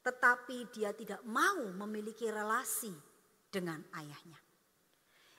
Tetapi 0.00 0.72
dia 0.72 0.96
tidak 0.96 1.20
mau 1.28 1.68
memiliki 1.76 2.24
relasi 2.24 3.07
dengan 3.48 3.80
ayahnya. 3.96 4.38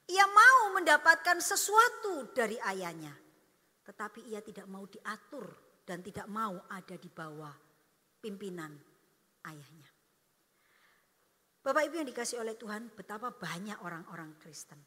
Ia 0.09 0.25
mau 0.25 0.73
mendapatkan 0.73 1.37
sesuatu 1.37 2.33
dari 2.33 2.57
ayahnya, 2.57 3.13
tetapi 3.85 4.25
ia 4.25 4.41
tidak 4.41 4.65
mau 4.65 4.89
diatur 4.89 5.53
dan 5.85 6.01
tidak 6.01 6.25
mau 6.25 6.65
ada 6.69 6.97
di 6.97 7.09
bawah 7.09 7.53
pimpinan 8.17 8.73
ayahnya. 9.45 9.89
Bapak 11.59 11.85
Ibu 11.85 11.95
yang 12.01 12.09
dikasih 12.09 12.41
oleh 12.41 12.57
Tuhan, 12.57 12.89
betapa 12.97 13.29
banyak 13.29 13.77
orang-orang 13.85 14.33
Kristen. 14.41 14.79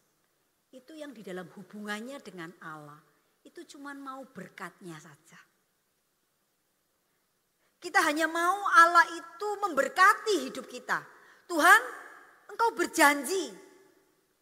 Itu 0.72 0.96
yang 0.96 1.14
di 1.14 1.22
dalam 1.22 1.46
hubungannya 1.52 2.18
dengan 2.24 2.50
Allah, 2.64 2.98
itu 3.44 3.62
cuma 3.76 3.92
mau 3.92 4.24
berkatnya 4.26 4.98
saja. 4.98 5.38
Kita 7.82 7.98
hanya 8.06 8.30
mau 8.30 8.62
Allah 8.78 9.04
itu 9.14 9.48
memberkati 9.58 10.48
hidup 10.48 10.66
kita. 10.70 11.02
Tuhan, 11.50 12.01
engkau 12.52 12.70
berjanji 12.76 13.50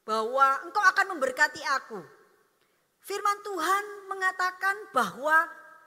bahwa 0.03 0.66
engkau 0.66 0.83
akan 0.83 1.07
memberkati 1.16 1.62
aku. 1.81 2.03
Firman 3.01 3.38
Tuhan 3.46 3.85
mengatakan 4.11 4.77
bahwa 4.92 5.46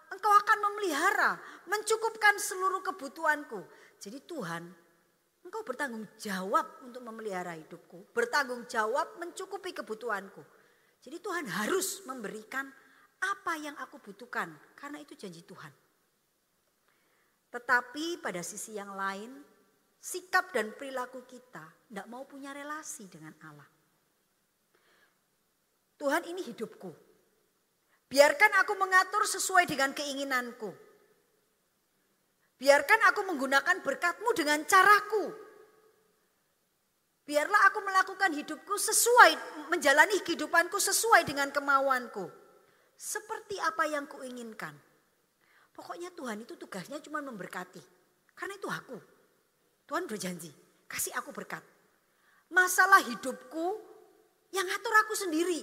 engkau 0.09 0.33
akan 0.33 0.57
memelihara, 0.71 1.37
mencukupkan 1.67 2.39
seluruh 2.39 2.81
kebutuhanku. 2.81 3.61
Jadi 3.99 4.23
Tuhan, 4.23 4.63
engkau 5.45 5.61
bertanggung 5.61 6.07
jawab 6.17 6.65
untuk 6.81 7.03
memelihara 7.03 7.53
hidupku, 7.59 8.09
bertanggung 8.15 8.65
jawab 8.65 9.19
mencukupi 9.19 9.75
kebutuhanku. 9.75 10.41
Jadi 11.03 11.19
Tuhan 11.19 11.45
harus 11.51 12.01
memberikan 12.07 12.65
apa 13.23 13.53
yang 13.59 13.75
aku 13.79 13.99
butuhkan 13.99 14.51
karena 14.75 14.99
itu 15.03 15.15
janji 15.15 15.43
Tuhan. 15.43 15.71
Tetapi 17.53 18.17
pada 18.23 18.41
sisi 18.41 18.73
yang 18.73 18.97
lain 18.97 19.52
sikap 20.03 20.51
dan 20.51 20.75
perilaku 20.75 21.23
kita 21.23 21.63
tidak 21.87 22.07
mau 22.11 22.27
punya 22.27 22.51
relasi 22.51 23.07
dengan 23.07 23.31
Allah. 23.47 23.69
Tuhan 25.95 26.27
ini 26.27 26.43
hidupku. 26.43 26.91
Biarkan 28.11 28.51
aku 28.59 28.75
mengatur 28.75 29.23
sesuai 29.23 29.63
dengan 29.63 29.95
keinginanku. 29.95 30.75
Biarkan 32.59 32.99
aku 33.07 33.21
menggunakan 33.31 33.79
berkatmu 33.79 34.35
dengan 34.35 34.59
caraku. 34.67 35.31
Biarlah 37.23 37.71
aku 37.71 37.79
melakukan 37.79 38.35
hidupku 38.35 38.75
sesuai, 38.75 39.31
menjalani 39.71 40.19
kehidupanku 40.27 40.75
sesuai 40.83 41.23
dengan 41.23 41.55
kemauanku. 41.55 42.27
Seperti 42.99 43.55
apa 43.63 43.87
yang 43.87 44.03
kuinginkan. 44.11 44.75
Pokoknya 45.71 46.11
Tuhan 46.11 46.43
itu 46.43 46.59
tugasnya 46.59 46.99
cuma 46.99 47.23
memberkati. 47.23 47.81
Karena 48.35 48.59
itu 48.59 48.67
aku. 48.67 49.12
Tuhan 49.93 50.09
berjanji, 50.09 50.49
kasih 50.89 51.13
aku 51.13 51.29
berkat. 51.29 51.61
Masalah 52.49 52.97
hidupku 53.05 53.77
yang 54.49 54.65
ngatur 54.65 54.89
aku 55.05 55.13
sendiri. 55.13 55.61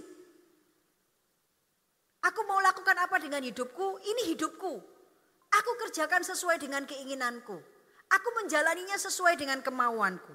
Aku 2.23 2.47
mau 2.47 2.62
lakukan 2.62 2.95
apa 2.95 3.19
dengan 3.19 3.43
hidupku? 3.43 3.99
Ini 3.99 4.31
hidupku. 4.31 4.71
Aku 5.51 5.71
kerjakan 5.83 6.23
sesuai 6.23 6.62
dengan 6.62 6.87
keinginanku. 6.87 7.59
Aku 8.07 8.29
menjalaninya 8.38 8.95
sesuai 9.03 9.35
dengan 9.35 9.66
kemauanku. 9.66 10.35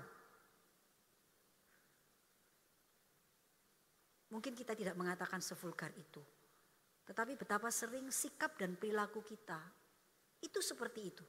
Mungkin 4.36 4.60
kita 4.60 4.76
tidak 4.76 5.00
mengatakan 5.00 5.40
sevulgar 5.40 5.96
itu. 5.96 6.20
Tetapi 7.08 7.40
betapa 7.40 7.72
sering 7.72 8.12
sikap 8.12 8.60
dan 8.60 8.76
perilaku 8.76 9.24
kita 9.24 9.64
itu 10.44 10.60
seperti 10.60 11.16
itu. 11.16 11.24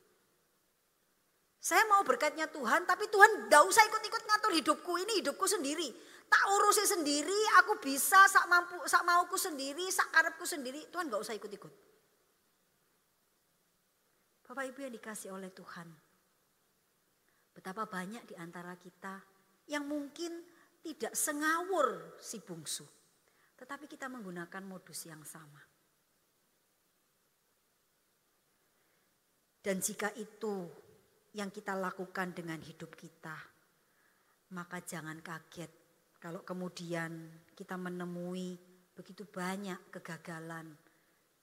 Saya 1.67 1.83
mau 1.91 2.07
berkatnya 2.07 2.47
Tuhan, 2.47 2.87
tapi 2.87 3.11
Tuhan 3.11 3.51
tidak 3.51 3.67
usah 3.67 3.83
ikut-ikut 3.91 4.23
ngatur 4.23 4.55
hidupku. 4.55 5.03
Ini 5.03 5.19
hidupku 5.19 5.51
sendiri. 5.51 5.91
Tak 6.31 6.45
urusi 6.55 6.87
sendiri, 6.87 7.35
aku 7.59 7.83
bisa 7.83 8.23
sak 8.31 8.47
mampu, 8.47 8.79
sak 8.87 9.03
mauku 9.03 9.35
sendiri, 9.35 9.91
sak 9.91 10.15
karepku 10.15 10.47
sendiri. 10.47 10.87
Tuhan 10.95 11.11
gak 11.11 11.27
usah 11.27 11.35
ikut-ikut. 11.35 11.75
Bapak 14.47 14.63
Ibu 14.63 14.79
yang 14.79 14.95
dikasih 14.95 15.35
oleh 15.35 15.51
Tuhan. 15.51 15.91
Betapa 17.51 17.83
banyak 17.91 18.31
di 18.31 18.39
antara 18.39 18.79
kita 18.79 19.19
yang 19.67 19.91
mungkin 19.91 20.47
tidak 20.87 21.19
sengawur 21.19 22.15
si 22.23 22.47
bungsu. 22.47 22.87
Tetapi 23.59 23.91
kita 23.91 24.07
menggunakan 24.07 24.63
modus 24.63 25.03
yang 25.03 25.27
sama. 25.27 25.67
Dan 29.59 29.83
jika 29.83 30.15
itu 30.15 30.86
yang 31.37 31.53
kita 31.53 31.77
lakukan 31.77 32.33
dengan 32.33 32.57
hidup 32.65 32.97
kita. 32.97 33.37
Maka 34.57 34.81
jangan 34.81 35.21
kaget 35.21 35.69
kalau 36.17 36.41
kemudian 36.41 37.13
kita 37.53 37.77
menemui 37.77 38.57
begitu 38.97 39.29
banyak 39.29 39.77
kegagalan 39.93 40.73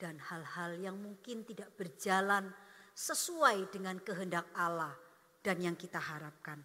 dan 0.01 0.17
hal-hal 0.17 0.73
yang 0.81 0.97
mungkin 0.97 1.45
tidak 1.45 1.69
berjalan 1.77 2.49
sesuai 2.97 3.69
dengan 3.69 4.01
kehendak 4.01 4.49
Allah 4.57 4.97
dan 5.45 5.61
yang 5.61 5.77
kita 5.77 6.01
harapkan. 6.01 6.57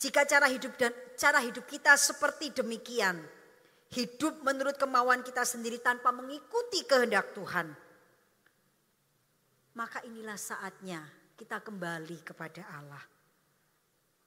Jika 0.00 0.26
cara 0.26 0.50
hidup 0.50 0.74
dan 0.74 0.90
cara 1.14 1.38
hidup 1.44 1.68
kita 1.70 1.94
seperti 1.94 2.50
demikian, 2.50 3.22
hidup 3.94 4.42
menurut 4.42 4.74
kemauan 4.74 5.22
kita 5.22 5.46
sendiri 5.46 5.78
tanpa 5.78 6.10
mengikuti 6.10 6.82
kehendak 6.88 7.36
Tuhan, 7.36 7.70
maka 9.76 10.02
inilah 10.08 10.40
saatnya 10.40 11.19
kita 11.40 11.64
kembali 11.64 12.20
kepada 12.20 12.68
Allah. 12.76 13.00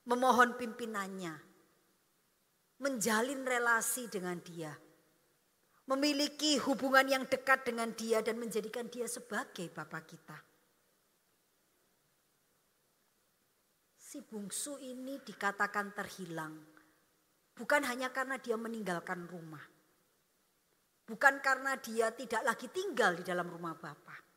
Memohon 0.10 0.58
pimpinannya. 0.58 1.38
Menjalin 2.82 3.46
relasi 3.46 4.10
dengan 4.10 4.42
dia. 4.42 4.74
memiliki 5.84 6.56
hubungan 6.64 7.04
yang 7.04 7.24
dekat 7.28 7.68
dengan 7.68 7.92
dia 7.92 8.24
dan 8.24 8.40
menjadikan 8.40 8.88
dia 8.88 9.04
sebagai 9.04 9.68
Bapak 9.68 10.16
kita. 10.16 10.38
Si 14.00 14.24
bungsu 14.24 14.80
ini 14.80 15.20
dikatakan 15.20 15.92
terhilang. 15.92 16.56
Bukan 17.52 17.84
hanya 17.84 18.16
karena 18.16 18.40
dia 18.40 18.56
meninggalkan 18.56 19.28
rumah. 19.28 19.68
Bukan 21.04 21.44
karena 21.44 21.76
dia 21.76 22.16
tidak 22.16 22.48
lagi 22.48 22.72
tinggal 22.72 23.20
di 23.20 23.28
dalam 23.28 23.52
rumah 23.52 23.76
Bapak. 23.76 24.33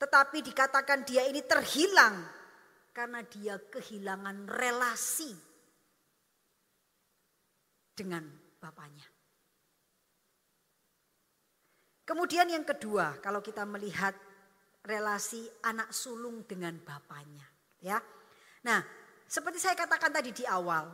Tetapi 0.00 0.40
dikatakan 0.40 1.04
dia 1.04 1.28
ini 1.28 1.44
terhilang 1.44 2.16
karena 2.96 3.20
dia 3.28 3.60
kehilangan 3.60 4.48
relasi 4.48 5.30
dengan 7.92 8.24
Bapaknya. 8.60 9.08
Kemudian 12.04 12.50
yang 12.50 12.66
kedua, 12.66 13.22
kalau 13.22 13.38
kita 13.38 13.62
melihat 13.62 14.12
relasi 14.82 15.46
anak 15.62 15.94
sulung 15.94 16.42
dengan 16.42 16.74
bapaknya, 16.82 17.46
ya. 17.78 18.02
Nah, 18.66 18.82
seperti 19.30 19.62
saya 19.62 19.78
katakan 19.78 20.10
tadi 20.10 20.34
di 20.34 20.42
awal, 20.42 20.90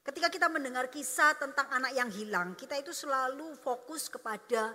ketika 0.00 0.32
kita 0.32 0.48
mendengar 0.48 0.88
kisah 0.88 1.36
tentang 1.36 1.68
anak 1.68 1.92
yang 1.92 2.08
hilang, 2.08 2.56
kita 2.56 2.80
itu 2.80 2.96
selalu 2.96 3.52
fokus 3.60 4.08
kepada 4.08 4.72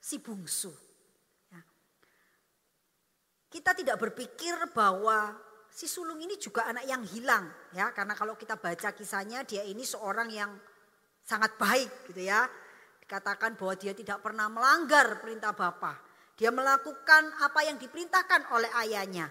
si 0.00 0.24
bungsu. 0.24 0.85
Kita 3.56 3.72
tidak 3.72 3.96
berpikir 3.96 4.52
bahwa 4.76 5.32
si 5.72 5.88
sulung 5.88 6.20
ini 6.20 6.36
juga 6.36 6.68
anak 6.68 6.84
yang 6.84 7.00
hilang, 7.08 7.48
ya, 7.72 7.88
karena 7.96 8.12
kalau 8.12 8.36
kita 8.36 8.60
baca 8.60 8.92
kisahnya 8.92 9.48
dia 9.48 9.64
ini 9.64 9.80
seorang 9.80 10.28
yang 10.28 10.52
sangat 11.24 11.56
baik, 11.56 12.12
gitu 12.12 12.28
ya 12.28 12.44
Dikatakan 13.06 13.54
bahwa 13.54 13.78
dia 13.78 13.94
tidak 13.94 14.18
pernah 14.18 14.50
melanggar 14.50 15.22
perintah 15.22 15.54
Bapa. 15.54 15.94
Dia 16.34 16.50
melakukan 16.50 17.38
apa 17.38 17.62
yang 17.62 17.78
diperintahkan 17.78 18.50
oleh 18.50 18.66
ayahnya. 18.82 19.30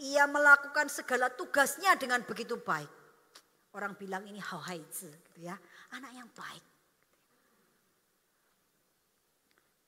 Ia 0.00 0.24
melakukan 0.24 0.88
segala 0.88 1.28
tugasnya 1.28 1.92
dengan 2.00 2.24
begitu 2.24 2.56
baik. 2.56 2.88
Orang 3.76 4.00
bilang 4.00 4.24
ini 4.24 4.40
hauhaizi 4.40 5.12
gitu 5.12 5.44
ya. 5.44 5.54
Anak 5.92 6.10
yang 6.16 6.26
baik. 6.32 6.64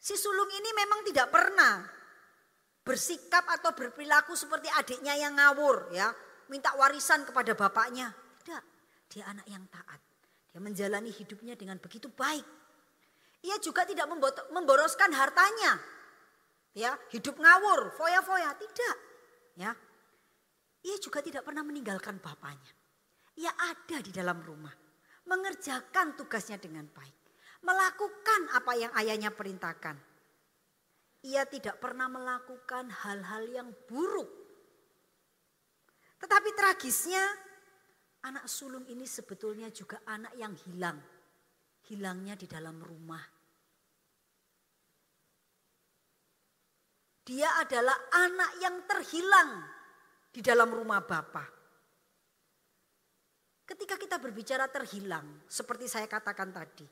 Si 0.04 0.14
sulung 0.20 0.52
ini 0.52 0.70
memang 0.76 1.00
tidak 1.08 1.32
pernah 1.32 2.03
bersikap 2.84 3.48
atau 3.48 3.72
berperilaku 3.72 4.36
seperti 4.36 4.68
adiknya 4.68 5.16
yang 5.16 5.34
ngawur 5.34 5.90
ya. 5.90 6.12
Minta 6.52 6.76
warisan 6.76 7.24
kepada 7.24 7.56
bapaknya. 7.56 8.12
Tidak, 8.12 8.62
dia 9.08 9.24
anak 9.24 9.48
yang 9.48 9.64
taat. 9.72 9.96
Dia 10.52 10.60
menjalani 10.60 11.08
hidupnya 11.08 11.56
dengan 11.56 11.80
begitu 11.80 12.12
baik. 12.12 12.44
Ia 13.44 13.56
juga 13.64 13.88
tidak 13.88 14.06
memboroskan 14.52 15.10
hartanya. 15.16 15.80
Ya, 16.76 16.92
hidup 17.10 17.40
ngawur, 17.40 17.96
foya-foya, 17.96 18.52
tidak. 18.60 18.96
Ya. 19.56 19.72
Ia 20.84 20.96
juga 21.00 21.24
tidak 21.24 21.48
pernah 21.48 21.64
meninggalkan 21.64 22.20
bapaknya. 22.20 22.72
Ia 23.40 23.50
ada 23.50 23.98
di 24.04 24.12
dalam 24.14 24.38
rumah, 24.44 24.72
mengerjakan 25.26 26.14
tugasnya 26.14 26.60
dengan 26.60 26.86
baik, 26.92 27.16
melakukan 27.64 28.52
apa 28.54 28.72
yang 28.78 28.92
ayahnya 29.00 29.32
perintahkan. 29.32 30.13
Ia 31.24 31.48
tidak 31.48 31.80
pernah 31.80 32.06
melakukan 32.12 32.92
hal-hal 32.92 33.48
yang 33.48 33.68
buruk. 33.88 34.28
Tetapi 36.20 36.50
tragisnya, 36.52 37.24
anak 38.28 38.44
sulung 38.44 38.84
ini 38.88 39.08
sebetulnya 39.08 39.72
juga 39.72 40.04
anak 40.04 40.36
yang 40.36 40.52
hilang. 40.68 41.00
Hilangnya 41.84 42.36
di 42.36 42.48
dalam 42.48 42.80
rumah 42.80 43.20
Dia 47.24 47.56
adalah 47.56 47.96
anak 48.12 48.60
yang 48.60 48.76
terhilang 48.84 49.50
di 50.28 50.44
dalam 50.44 50.68
rumah 50.68 51.00
Bapa. 51.00 51.44
Ketika 53.64 53.96
kita 53.96 54.20
berbicara 54.20 54.68
terhilang, 54.68 55.48
seperti 55.48 55.88
saya 55.88 56.04
katakan 56.04 56.52
tadi, 56.52 56.84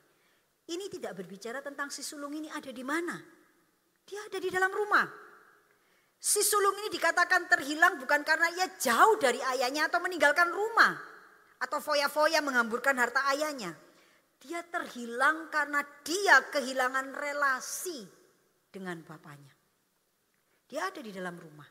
ini 0.73 0.89
tidak 0.89 1.21
berbicara 1.21 1.61
tentang 1.61 1.93
si 1.93 2.01
sulung 2.01 2.33
ini 2.33 2.49
ada 2.49 2.73
di 2.73 2.81
mana. 2.81 3.13
Dia 4.03 4.19
ada 4.27 4.37
di 4.39 4.49
dalam 4.51 4.71
rumah. 4.71 5.07
Si 6.23 6.39
sulung 6.39 6.75
ini 6.79 6.87
dikatakan 6.87 7.51
terhilang 7.51 7.99
bukan 7.99 8.23
karena 8.23 8.47
ia 8.55 8.67
jauh 8.79 9.19
dari 9.19 9.43
ayahnya 9.43 9.91
atau 9.91 9.99
meninggalkan 9.99 10.47
rumah. 10.51 10.95
Atau 11.59 11.83
foya-foya 11.83 12.39
menghamburkan 12.43 12.95
harta 12.95 13.23
ayahnya. 13.31 13.75
Dia 14.39 14.63
terhilang 14.67 15.47
karena 15.47 15.83
dia 16.03 16.43
kehilangan 16.51 17.15
relasi 17.15 18.03
dengan 18.71 18.99
bapaknya. 19.03 19.55
Dia 20.67 20.91
ada 20.91 20.99
di 20.99 21.11
dalam 21.11 21.35
rumah, 21.39 21.67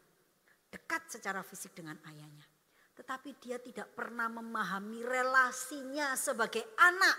dekat 0.73 1.09
secara 1.13 1.45
fisik 1.45 1.77
dengan 1.77 2.01
ayahnya. 2.09 2.45
Tetapi 2.93 3.41
dia 3.41 3.57
tidak 3.57 3.93
pernah 3.97 4.29
memahami 4.29 5.01
relasinya 5.01 6.13
sebagai 6.17 6.77
anak 6.77 7.17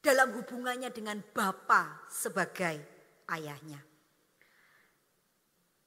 dalam 0.00 0.32
hubungannya 0.36 0.92
dengan 0.92 1.20
Bapa 1.20 2.04
sebagai 2.08 2.76
ayahnya. 3.32 3.87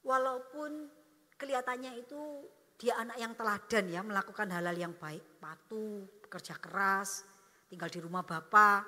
Walaupun 0.02 0.90
kelihatannya 1.38 1.98
itu 2.02 2.46
dia 2.78 2.98
anak 2.98 3.18
yang 3.18 3.32
teladan 3.38 3.84
ya 3.86 4.00
melakukan 4.02 4.50
hal-hal 4.50 4.74
yang 4.74 4.94
baik, 4.98 5.38
patuh, 5.38 6.02
bekerja 6.26 6.58
keras, 6.58 7.22
tinggal 7.70 7.86
di 7.86 8.02
rumah 8.02 8.26
Bapak. 8.26 8.82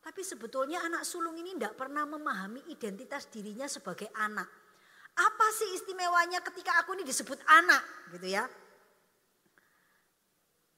Tapi 0.00 0.22
sebetulnya 0.24 0.80
anak 0.86 1.04
sulung 1.04 1.36
ini 1.36 1.58
tidak 1.58 1.76
pernah 1.76 2.06
memahami 2.06 2.64
identitas 2.70 3.28
dirinya 3.28 3.66
sebagai 3.66 4.08
anak. 4.16 4.48
Apa 5.18 5.46
sih 5.52 5.76
istimewanya 5.76 6.40
ketika 6.40 6.80
aku 6.80 6.96
ini 6.96 7.04
disebut 7.04 7.36
anak 7.44 7.82
gitu 8.14 8.30
ya. 8.30 8.46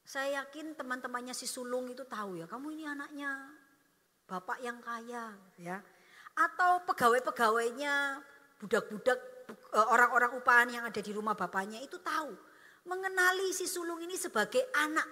Saya 0.03 0.43
yakin 0.43 0.75
teman-temannya 0.75 1.33
si 1.33 1.47
sulung 1.47 1.87
itu 1.88 2.03
tahu 2.05 2.41
ya, 2.41 2.51
kamu 2.51 2.75
ini 2.75 2.85
anaknya 2.85 3.31
bapak 4.27 4.59
yang 4.65 4.81
kaya 4.83 5.37
ya. 5.61 5.79
Atau 6.33 6.83
pegawai-pegawainya, 6.88 8.25
budak-budak, 8.57 9.21
orang-orang 9.73 10.37
upahan 10.37 10.69
yang 10.69 10.85
ada 10.85 11.01
di 11.01 11.13
rumah 11.13 11.33
bapaknya 11.33 11.81
itu 11.81 11.97
tahu. 12.05 12.33
Mengenali 12.83 13.55
si 13.55 13.65
sulung 13.65 14.03
ini 14.03 14.19
sebagai 14.19 14.69
anak 14.75 15.07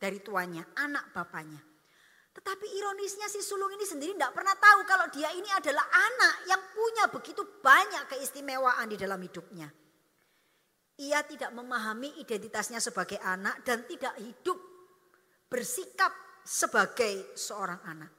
dari 0.00 0.18
tuanya, 0.24 0.64
anak 0.80 1.12
bapaknya. 1.14 1.60
Tetapi 2.30 2.66
ironisnya 2.78 3.26
si 3.26 3.42
sulung 3.42 3.70
ini 3.74 3.82
sendiri 3.82 4.14
tidak 4.14 4.32
pernah 4.32 4.54
tahu 4.54 4.86
kalau 4.86 5.06
dia 5.10 5.28
ini 5.34 5.50
adalah 5.50 5.82
anak 5.82 6.34
yang 6.46 6.62
punya 6.72 7.04
begitu 7.10 7.42
banyak 7.60 8.06
keistimewaan 8.16 8.86
di 8.86 8.96
dalam 8.96 9.18
hidupnya. 9.18 9.68
Ia 11.00 11.20
tidak 11.26 11.50
memahami 11.56 12.20
identitasnya 12.22 12.78
sebagai 12.78 13.18
anak 13.20 13.64
dan 13.66 13.82
tidak 13.88 14.14
hidup 14.20 14.58
bersikap 15.50 16.12
sebagai 16.46 17.34
seorang 17.34 17.82
anak. 17.84 18.12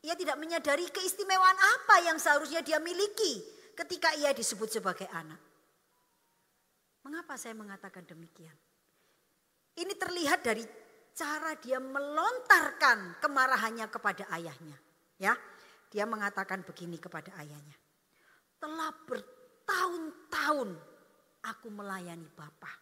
Ia 0.00 0.16
tidak 0.16 0.40
menyadari 0.40 0.88
keistimewaan 0.88 1.58
apa 1.58 1.96
yang 2.08 2.16
seharusnya 2.16 2.64
dia 2.64 2.80
miliki 2.80 3.59
ketika 3.80 4.12
ia 4.20 4.36
disebut 4.36 4.68
sebagai 4.68 5.08
anak. 5.08 5.40
Mengapa 7.00 7.40
saya 7.40 7.56
mengatakan 7.56 8.04
demikian? 8.04 8.52
Ini 9.72 9.96
terlihat 9.96 10.44
dari 10.44 10.60
cara 11.16 11.56
dia 11.56 11.80
melontarkan 11.80 13.16
kemarahannya 13.24 13.88
kepada 13.88 14.28
ayahnya. 14.36 14.76
Ya, 15.16 15.32
dia 15.88 16.04
mengatakan 16.04 16.60
begini 16.60 17.00
kepada 17.00 17.32
ayahnya. 17.40 17.76
Telah 18.60 18.92
bertahun-tahun 19.08 20.70
aku 21.40 21.68
melayani 21.72 22.28
Bapa. 22.36 22.72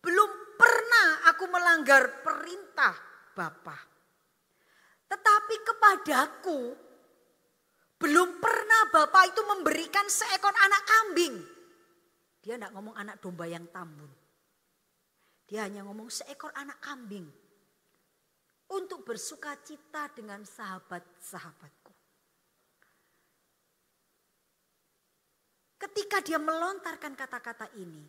Belum 0.00 0.30
pernah 0.56 1.28
aku 1.28 1.44
melanggar 1.52 2.24
perintah 2.24 2.96
Bapa. 3.36 3.76
Tetapi 5.04 5.54
kepadaku 5.60 6.89
belum 8.00 8.40
pernah 8.40 8.88
Bapak 8.88 9.36
itu 9.36 9.42
memberikan 9.44 10.08
seekor 10.08 10.56
anak 10.56 10.82
kambing. 10.88 11.36
Dia 12.40 12.56
tidak 12.56 12.72
ngomong 12.72 12.96
anak 12.96 13.20
domba 13.20 13.44
yang 13.44 13.68
tambun. 13.68 14.08
Dia 15.44 15.68
hanya 15.68 15.84
ngomong 15.84 16.08
seekor 16.08 16.48
anak 16.56 16.80
kambing. 16.80 17.28
Untuk 18.70 19.04
bersuka 19.04 19.58
cita 19.60 20.08
dengan 20.14 20.46
sahabat-sahabatku. 20.46 21.92
Ketika 25.80 26.22
dia 26.22 26.38
melontarkan 26.38 27.18
kata-kata 27.18 27.66
ini, 27.76 28.06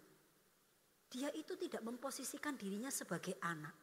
dia 1.12 1.34
itu 1.36 1.58
tidak 1.58 1.82
memposisikan 1.84 2.56
dirinya 2.56 2.94
sebagai 2.94 3.36
anak. 3.42 3.74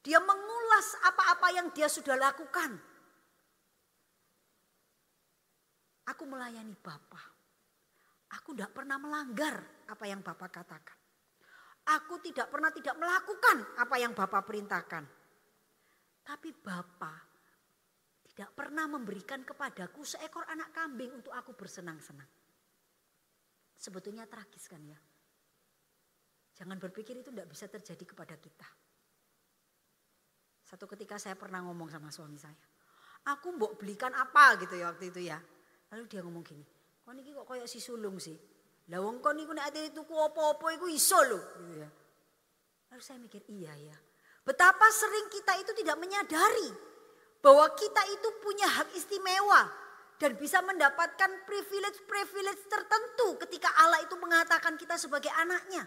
Dia 0.00 0.18
mengulas 0.18 0.96
apa-apa 1.02 1.48
yang 1.54 1.68
dia 1.76 1.86
sudah 1.90 2.16
lakukan. 2.16 2.95
Aku 6.06 6.22
melayani 6.26 6.74
Bapak. 6.78 7.26
Aku 8.38 8.54
tidak 8.54 8.74
pernah 8.74 8.98
melanggar 8.98 9.86
apa 9.86 10.04
yang 10.06 10.22
Bapak 10.22 10.50
katakan. 10.50 10.98
Aku 11.86 12.18
tidak 12.18 12.50
pernah 12.50 12.74
tidak 12.74 12.98
melakukan 12.98 13.62
apa 13.78 13.94
yang 13.98 14.10
Bapak 14.10 14.42
perintahkan. 14.42 15.04
Tapi 16.26 16.50
Bapa 16.58 17.14
tidak 18.26 18.50
pernah 18.58 18.90
memberikan 18.90 19.46
kepadaku 19.46 20.02
seekor 20.02 20.42
anak 20.50 20.74
kambing 20.74 21.14
untuk 21.14 21.30
aku 21.30 21.54
bersenang-senang. 21.54 22.26
Sebetulnya 23.78 24.26
tragis 24.26 24.66
kan 24.66 24.82
ya. 24.82 24.98
Jangan 26.56 26.80
berpikir 26.82 27.14
itu 27.20 27.30
tidak 27.30 27.48
bisa 27.52 27.70
terjadi 27.70 28.04
kepada 28.04 28.34
kita. 28.40 28.66
Satu 30.66 30.90
ketika 30.90 31.14
saya 31.22 31.38
pernah 31.38 31.62
ngomong 31.62 31.86
sama 31.86 32.10
suami 32.10 32.40
saya. 32.40 32.58
Aku 33.30 33.54
mau 33.54 33.70
belikan 33.78 34.10
apa 34.10 34.58
gitu 34.58 34.74
ya 34.74 34.90
waktu 34.90 35.14
itu 35.14 35.20
ya. 35.30 35.38
Lalu 35.92 36.04
dia 36.10 36.20
ngomong 36.22 36.42
gini. 36.42 36.64
Kok 37.06 37.12
ini 37.14 37.30
kok 37.30 37.46
kayak 37.46 37.68
si 37.70 37.78
sulung 37.78 38.18
sih. 38.18 38.34
Lah 38.90 39.02
wong 39.02 39.18
kon 39.18 39.34
niku 39.34 39.50
nek 39.50 39.70
ate 39.70 39.90
tuku 39.90 40.14
apa-apa 40.14 40.78
iku 40.78 40.86
iso 40.86 41.18
lho 41.26 41.38
gitu 41.62 41.74
ya. 41.82 41.90
Lalu 42.90 43.02
saya 43.02 43.18
mikir 43.18 43.42
iya 43.50 43.74
ya. 43.74 43.96
Betapa 44.46 44.86
sering 44.94 45.26
kita 45.30 45.58
itu 45.58 45.74
tidak 45.74 45.98
menyadari 45.98 46.70
bahwa 47.42 47.66
kita 47.74 48.02
itu 48.14 48.28
punya 48.38 48.66
hak 48.66 48.94
istimewa 48.94 49.66
dan 50.22 50.38
bisa 50.38 50.62
mendapatkan 50.62 51.30
privilege-privilege 51.44 52.62
tertentu 52.70 53.36
ketika 53.42 53.68
Allah 53.82 54.00
itu 54.06 54.14
mengatakan 54.16 54.78
kita 54.78 54.94
sebagai 54.96 55.34
anaknya. 55.34 55.82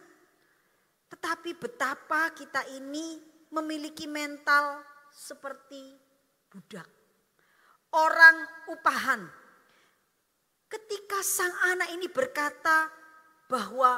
Tetapi 1.09 1.55
betapa 1.55 2.35
kita 2.35 2.67
ini 2.75 3.17
memiliki 3.49 4.05
mental 4.05 4.83
seperti 5.09 5.97
budak. 6.51 6.85
Orang 7.95 8.37
upahan. 8.69 9.38
Ketika 10.69 11.25
sang 11.25 11.49
anak 11.73 11.89
ini 11.97 12.05
berkata 12.05 12.85
bahwa 13.49 13.97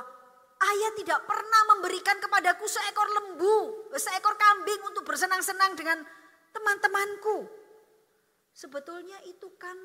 ayah 0.64 0.92
tidak 0.96 1.20
pernah 1.28 1.62
memberikan 1.76 2.16
kepadaku 2.24 2.64
seekor 2.64 3.08
lembu, 3.12 3.92
seekor 3.92 4.40
kambing 4.40 4.80
untuk 4.88 5.04
bersenang-senang 5.04 5.76
dengan 5.76 6.00
teman-temanku. 6.56 7.44
Sebetulnya 8.56 9.20
itu 9.28 9.52
kan 9.60 9.76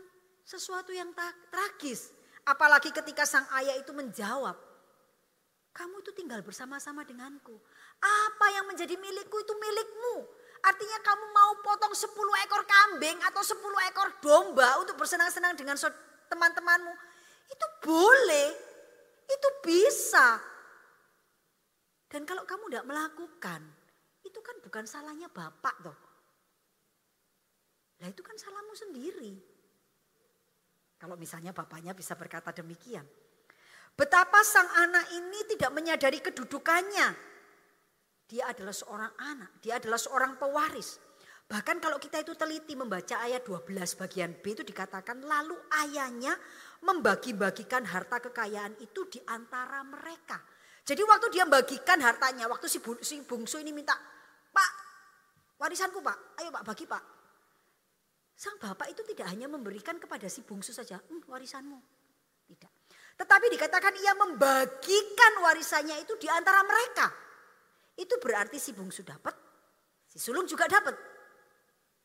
sesuatu 0.47 0.95
yang 0.95 1.11
tragis. 1.51 2.15
Apalagi 2.47 2.95
ketika 2.95 3.27
sang 3.27 3.51
ayah 3.59 3.75
itu 3.75 3.91
menjawab, 3.91 4.55
kamu 5.75 6.07
itu 6.07 6.15
tinggal 6.15 6.47
bersama-sama 6.47 7.03
denganku. 7.03 7.59
Apa 7.99 8.47
yang 8.55 8.71
menjadi 8.71 8.95
milikku 8.95 9.37
itu 9.43 9.55
milikmu. 9.59 10.17
Artinya 10.63 10.99
kamu 11.03 11.25
mau 11.35 11.53
potong 11.67 11.95
10 11.95 12.15
ekor 12.47 12.63
kambing 12.63 13.19
atau 13.27 13.43
10 13.43 13.91
ekor 13.91 14.09
domba 14.23 14.79
untuk 14.79 14.95
bersenang-senang 14.95 15.59
dengan 15.59 15.75
teman-temanmu. 16.31 16.95
Itu 17.47 17.67
boleh, 17.87 18.49
itu 19.27 19.49
bisa. 19.63 20.39
Dan 22.07 22.23
kalau 22.23 22.47
kamu 22.47 22.71
tidak 22.71 22.87
melakukan, 22.87 23.61
itu 24.23 24.39
kan 24.43 24.57
bukan 24.63 24.85
salahnya 24.87 25.31
bapak 25.31 25.77
toh. 25.83 25.99
Lah 28.03 28.09
itu 28.11 28.21
kan 28.21 28.37
salahmu 28.37 28.75
sendiri. 28.77 29.33
Kalau 30.97 31.17
misalnya 31.17 31.53
bapaknya 31.53 31.93
bisa 31.93 32.17
berkata 32.17 32.53
demikian. 32.53 33.05
Betapa 33.97 34.45
sang 34.45 34.69
anak 34.77 35.09
ini 35.17 35.41
tidak 35.57 35.73
menyadari 35.73 36.21
kedudukannya. 36.21 37.09
Dia 38.27 38.51
adalah 38.51 38.75
seorang 38.75 39.13
anak, 39.17 39.63
dia 39.63 39.79
adalah 39.81 39.97
seorang 39.97 40.37
pewaris. 40.37 40.99
Bahkan 41.47 41.79
kalau 41.79 42.03
kita 42.03 42.27
itu 42.27 42.35
teliti 42.35 42.75
membaca 42.75 43.23
ayat 43.23 43.47
12 43.47 43.71
bagian 44.03 44.35
B 44.43 44.59
itu 44.59 44.67
dikatakan 44.67 45.23
lalu 45.23 45.55
ayahnya 45.87 46.35
membagi-bagikan 46.83 47.87
harta 47.87 48.19
kekayaan 48.19 48.75
itu 48.83 49.07
di 49.07 49.23
antara 49.31 49.87
mereka. 49.87 50.43
Jadi 50.83 51.03
waktu 51.07 51.27
dia 51.31 51.47
membagikan 51.47 51.99
hartanya, 52.03 52.51
waktu 52.51 52.67
si, 52.67 52.83
bungsu 53.23 53.63
ini 53.63 53.71
minta, 53.71 53.95
Pak 54.51 54.87
warisanku 55.61 56.05
pak, 56.05 56.41
ayo 56.41 56.49
pak 56.53 56.65
bagi 56.65 56.85
pak. 56.85 57.05
Sang 58.37 58.61
bapak 58.61 58.93
itu 58.93 59.01
tidak 59.09 59.33
hanya 59.33 59.49
memberikan 59.49 59.97
kepada 59.97 60.29
si 60.29 60.45
bungsu 60.45 60.77
saja, 60.77 61.01
hm, 61.01 61.25
warisanmu. 61.25 61.79
Tidak. 62.47 62.73
Tetapi 63.17 63.47
dikatakan 63.49 63.97
ia 63.97 64.13
membagikan 64.13 65.33
warisannya 65.41 66.05
itu 66.05 66.21
di 66.21 66.29
antara 66.29 66.61
mereka. 66.61 67.09
Itu 67.97 68.21
berarti 68.21 68.61
si 68.61 68.77
bungsu 68.77 69.01
dapat, 69.01 69.33
si 70.05 70.21
sulung 70.21 70.45
juga 70.45 70.69
dapat. 70.69 71.16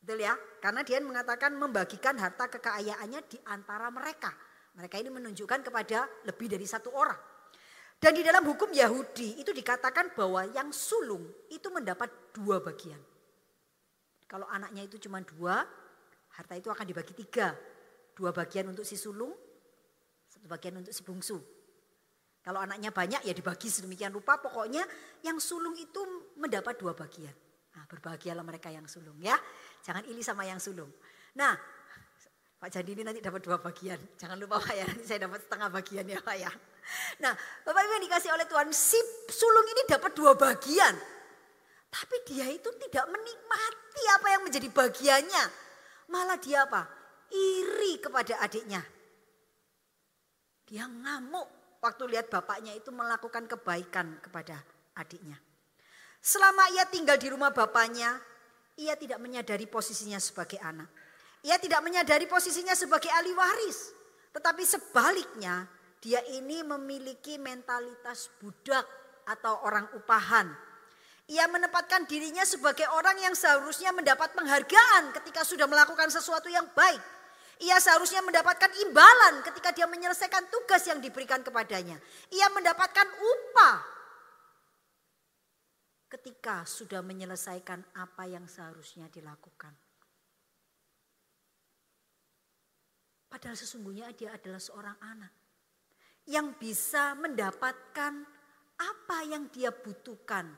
Betul 0.01 0.25
ya? 0.25 0.33
Karena 0.57 0.81
dia 0.81 0.97
mengatakan 0.97 1.53
membagikan 1.53 2.17
harta 2.17 2.49
kekayaannya 2.49 3.21
di 3.29 3.37
antara 3.45 3.93
mereka. 3.93 4.33
Mereka 4.73 4.97
ini 4.97 5.13
menunjukkan 5.13 5.61
kepada 5.69 6.09
lebih 6.25 6.49
dari 6.49 6.65
satu 6.65 6.89
orang. 6.91 7.17
Dan 8.01 8.17
di 8.17 8.25
dalam 8.25 8.41
hukum 8.41 8.73
Yahudi 8.73 9.37
itu 9.37 9.53
dikatakan 9.53 10.17
bahwa 10.17 10.41
yang 10.49 10.73
sulung 10.73 11.21
itu 11.53 11.69
mendapat 11.69 12.33
dua 12.33 12.57
bagian. 12.57 12.97
Kalau 14.25 14.49
anaknya 14.49 14.89
itu 14.89 14.97
cuma 14.97 15.21
dua, 15.21 15.61
Harta 16.35 16.55
itu 16.55 16.71
akan 16.71 16.85
dibagi 16.87 17.11
tiga. 17.15 17.51
Dua 18.15 18.31
bagian 18.31 18.71
untuk 18.71 18.87
si 18.87 18.95
sulung, 18.95 19.31
satu 20.27 20.47
bagian 20.47 20.79
untuk 20.79 20.93
si 20.95 21.03
bungsu. 21.03 21.39
Kalau 22.41 22.57
anaknya 22.57 22.89
banyak 22.89 23.21
ya 23.27 23.33
dibagi 23.35 23.69
sedemikian 23.69 24.09
rupa. 24.15 24.39
Pokoknya 24.41 24.81
yang 25.21 25.37
sulung 25.37 25.77
itu 25.77 26.01
mendapat 26.39 26.79
dua 26.79 26.97
bagian. 26.97 27.33
Nah, 27.71 27.87
berbahagialah 27.87 28.43
mereka 28.43 28.67
yang 28.67 28.83
sulung 28.89 29.15
ya. 29.21 29.37
Jangan 29.81 30.05
ili 30.07 30.21
sama 30.21 30.45
yang 30.45 30.61
sulung. 30.61 30.89
Nah, 31.37 31.57
Pak 32.61 32.69
Jadi 32.69 32.93
ini 32.93 33.01
nanti 33.01 33.25
dapat 33.25 33.41
dua 33.41 33.57
bagian. 33.57 33.97
Jangan 34.21 34.37
lupa 34.37 34.61
Pak 34.61 34.75
ya, 34.77 34.85
nanti 34.85 35.01
saya 35.09 35.25
dapat 35.25 35.41
setengah 35.41 35.69
bagian 35.73 36.05
ya 36.05 36.21
Pak 36.21 36.37
ya. 36.37 36.51
Nah, 37.17 37.33
Bapak 37.65 37.81
Ibu 37.81 37.91
yang 37.97 38.05
dikasih 38.05 38.29
oleh 38.37 38.45
Tuhan, 38.45 38.69
si 38.69 39.01
sulung 39.33 39.65
ini 39.65 39.81
dapat 39.89 40.13
dua 40.13 40.37
bagian. 40.37 40.93
Tapi 41.89 42.15
dia 42.29 42.45
itu 42.53 42.69
tidak 42.87 43.09
menikmati 43.09 44.03
apa 44.13 44.27
yang 44.29 44.41
menjadi 44.45 44.69
bagiannya. 44.69 45.43
Malah 46.13 46.37
dia 46.37 46.69
apa? 46.69 46.85
Iri 47.33 47.97
kepada 47.97 48.37
adiknya. 48.45 48.85
Dia 50.69 50.85
ngamuk 50.85 51.81
waktu 51.81 52.03
lihat 52.13 52.29
bapaknya 52.29 52.77
itu 52.77 52.93
melakukan 52.93 53.49
kebaikan 53.49 54.21
kepada 54.21 54.61
adiknya. 54.95 55.41
Selama 56.21 56.69
ia 56.77 56.85
tinggal 56.85 57.17
di 57.17 57.27
rumah 57.33 57.49
bapaknya, 57.49 58.21
ia 58.81 58.97
tidak 58.97 59.21
menyadari 59.21 59.69
posisinya 59.69 60.17
sebagai 60.17 60.57
anak. 60.57 60.89
Ia 61.45 61.57
tidak 61.61 61.81
menyadari 61.85 62.25
posisinya 62.25 62.73
sebagai 62.73 63.09
ahli 63.13 63.33
waris. 63.33 63.93
Tetapi 64.33 64.63
sebaliknya, 64.65 65.69
dia 66.01 66.21
ini 66.33 66.65
memiliki 66.65 67.37
mentalitas 67.37 68.33
budak 68.41 68.85
atau 69.25 69.61
orang 69.65 69.85
upahan 69.93 70.49
ia 71.31 71.47
menempatkan 71.47 72.03
dirinya 72.11 72.43
sebagai 72.43 72.83
orang 72.91 73.15
yang 73.23 73.31
seharusnya 73.31 73.95
mendapat 73.95 74.35
penghargaan 74.35 75.15
ketika 75.15 75.47
sudah 75.47 75.63
melakukan 75.63 76.11
sesuatu 76.11 76.51
yang 76.51 76.67
baik. 76.75 76.99
Ia 77.63 77.79
seharusnya 77.79 78.19
mendapatkan 78.19 78.67
imbalan 78.83 79.39
ketika 79.47 79.71
dia 79.71 79.87
menyelesaikan 79.87 80.51
tugas 80.51 80.83
yang 80.91 80.99
diberikan 80.99 81.39
kepadanya. 81.39 81.95
Ia 82.35 82.51
mendapatkan 82.51 83.07
upah 83.07 83.77
ketika 86.11 86.67
sudah 86.67 86.99
menyelesaikan 86.99 87.95
apa 87.95 88.27
yang 88.27 88.43
seharusnya 88.43 89.07
dilakukan. 89.07 89.71
Padahal 93.31 93.55
sesungguhnya 93.55 94.11
dia 94.11 94.35
adalah 94.35 94.59
seorang 94.59 94.97
anak 94.99 95.31
yang 96.27 96.59
bisa 96.59 97.15
mendapatkan 97.15 98.27
apa 98.75 99.17
yang 99.23 99.47
dia 99.47 99.71
butuhkan 99.71 100.51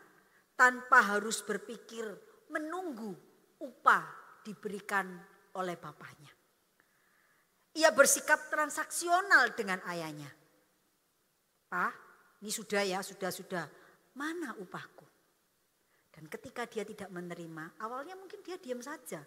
tanpa 0.57 1.05
harus 1.13 1.45
berpikir 1.45 2.01
menunggu 2.49 3.13
upah 3.61 4.03
diberikan 4.41 5.05
oleh 5.53 5.77
bapaknya. 5.77 6.33
Ia 7.77 7.93
bersikap 7.93 8.49
transaksional 8.49 9.53
dengan 9.53 9.81
ayahnya. 9.85 10.29
Pak, 11.69 11.93
ini 12.41 12.49
sudah 12.53 12.85
ya, 12.85 13.01
sudah-sudah. 13.01 13.65
Mana 14.13 14.53
upahku? 14.61 15.02
Dan 16.13 16.29
ketika 16.29 16.69
dia 16.69 16.85
tidak 16.85 17.09
menerima, 17.09 17.81
awalnya 17.81 18.13
mungkin 18.13 18.45
dia 18.45 18.61
diam 18.61 18.79
saja. 18.85 19.25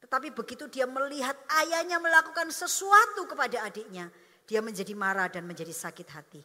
Tetapi 0.00 0.32
begitu 0.32 0.64
dia 0.72 0.88
melihat 0.88 1.36
ayahnya 1.60 2.00
melakukan 2.00 2.48
sesuatu 2.48 3.28
kepada 3.28 3.60
adiknya, 3.68 4.08
dia 4.48 4.64
menjadi 4.64 4.96
marah 4.96 5.28
dan 5.28 5.44
menjadi 5.44 5.72
sakit 5.72 6.08
hati. 6.08 6.42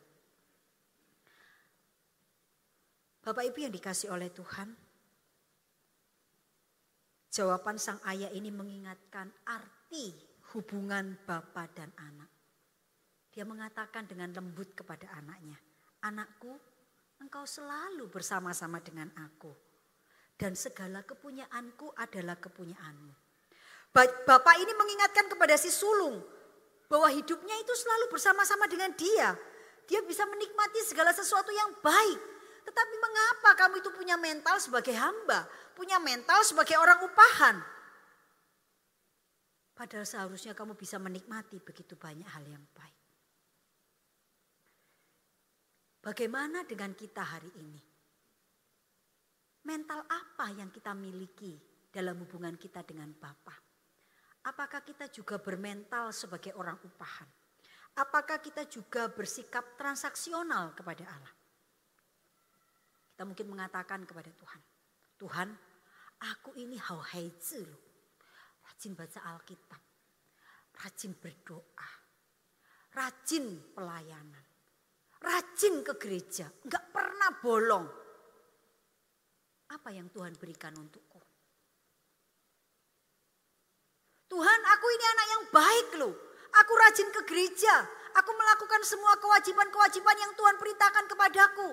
Bapak 3.21 3.53
Ibu 3.53 3.69
yang 3.69 3.73
dikasih 3.73 4.09
oleh 4.09 4.33
Tuhan, 4.33 4.73
jawaban 7.29 7.77
sang 7.77 8.01
ayah 8.09 8.33
ini 8.33 8.49
mengingatkan 8.49 9.29
arti 9.45 10.11
hubungan 10.51 11.21
bapak 11.23 11.69
dan 11.77 11.93
anak. 12.01 12.27
Dia 13.31 13.45
mengatakan 13.47 14.09
dengan 14.09 14.33
lembut 14.33 14.73
kepada 14.75 15.07
anaknya, 15.15 15.55
anakku 16.03 16.57
engkau 17.21 17.45
selalu 17.45 18.09
bersama-sama 18.09 18.81
dengan 18.81 19.13
aku. 19.21 19.53
Dan 20.33 20.57
segala 20.57 21.05
kepunyaanku 21.05 21.93
adalah 21.93 22.33
kepunyaanmu. 22.41 23.13
Bapak 24.25 24.55
ini 24.57 24.73
mengingatkan 24.73 25.29
kepada 25.29 25.53
si 25.61 25.69
sulung 25.69 26.17
bahwa 26.89 27.07
hidupnya 27.13 27.53
itu 27.61 27.73
selalu 27.77 28.09
bersama-sama 28.09 28.65
dengan 28.65 28.89
dia. 28.97 29.37
Dia 29.85 30.01
bisa 30.01 30.25
menikmati 30.25 30.81
segala 30.87 31.11
sesuatu 31.11 31.51
yang 31.51 31.75
baik 31.83 32.19
Tetapi 32.61 32.95
mengapa 33.01 33.49
kamu 33.57 33.81
itu 33.81 33.89
punya 33.89 34.15
mental 34.21 34.61
sebagai 34.61 34.93
hamba? 34.93 35.49
Punya 35.73 35.97
mental 35.97 36.45
sebagai 36.45 36.77
orang 36.77 37.01
upahan? 37.01 37.57
Padahal 39.73 40.05
seharusnya 40.05 40.53
kamu 40.53 40.77
bisa 40.77 41.01
menikmati 41.01 41.57
begitu 41.57 41.97
banyak 41.97 42.29
hal 42.29 42.45
yang 42.45 42.61
baik. 42.77 43.00
Bagaimana 46.01 46.65
dengan 46.65 46.97
kita 46.97 47.21
hari 47.21 47.53
ini? 47.61 47.81
Mental 49.69 50.01
apa 50.09 50.49
yang 50.57 50.73
kita 50.73 50.97
miliki 50.97 51.53
dalam 51.93 52.25
hubungan 52.25 52.57
kita 52.57 52.81
dengan 52.81 53.13
Bapa? 53.13 53.53
Apakah 54.49 54.81
kita 54.81 55.05
juga 55.13 55.37
bermental 55.37 56.09
sebagai 56.09 56.57
orang 56.57 56.81
upahan? 56.81 57.29
Apakah 58.01 58.41
kita 58.41 58.65
juga 58.65 59.13
bersikap 59.13 59.77
transaksional 59.77 60.73
kepada 60.73 61.05
Allah? 61.05 61.35
Kita 63.13 63.21
mungkin 63.21 63.53
mengatakan 63.53 64.01
kepada 64.01 64.33
Tuhan, 64.33 64.61
Tuhan, 65.21 65.49
aku 66.25 66.57
ini 66.57 66.81
hao 66.81 66.97
haizi 67.13 67.61
rajin 68.65 68.97
baca 68.97 69.21
Alkitab, 69.29 69.81
rajin 70.81 71.13
berdoa, 71.13 71.89
rajin 72.97 73.45
pelayanan, 73.77 74.45
rajin 75.21 75.85
ke 75.85 75.93
gereja, 76.01 76.49
nggak 76.65 76.85
pernah 76.89 77.29
bolong. 77.39 77.85
Apa 79.71 79.89
yang 79.93 80.11
Tuhan 80.11 80.35
berikan 80.35 80.75
untukku? 80.75 81.21
Tuhan, 84.31 84.59
aku 84.63 84.85
ini 84.87 85.05
anak 85.11 85.27
yang 85.27 85.43
baik 85.51 85.89
loh. 85.99 86.15
Aku 86.51 86.73
rajin 86.75 87.07
ke 87.11 87.21
gereja. 87.27 87.83
Aku 88.11 88.31
melakukan 88.35 88.83
semua 88.83 89.15
kewajiban-kewajiban 89.19 90.17
yang 90.19 90.31
Tuhan 90.35 90.55
perintahkan 90.59 91.05
kepadaku. 91.07 91.69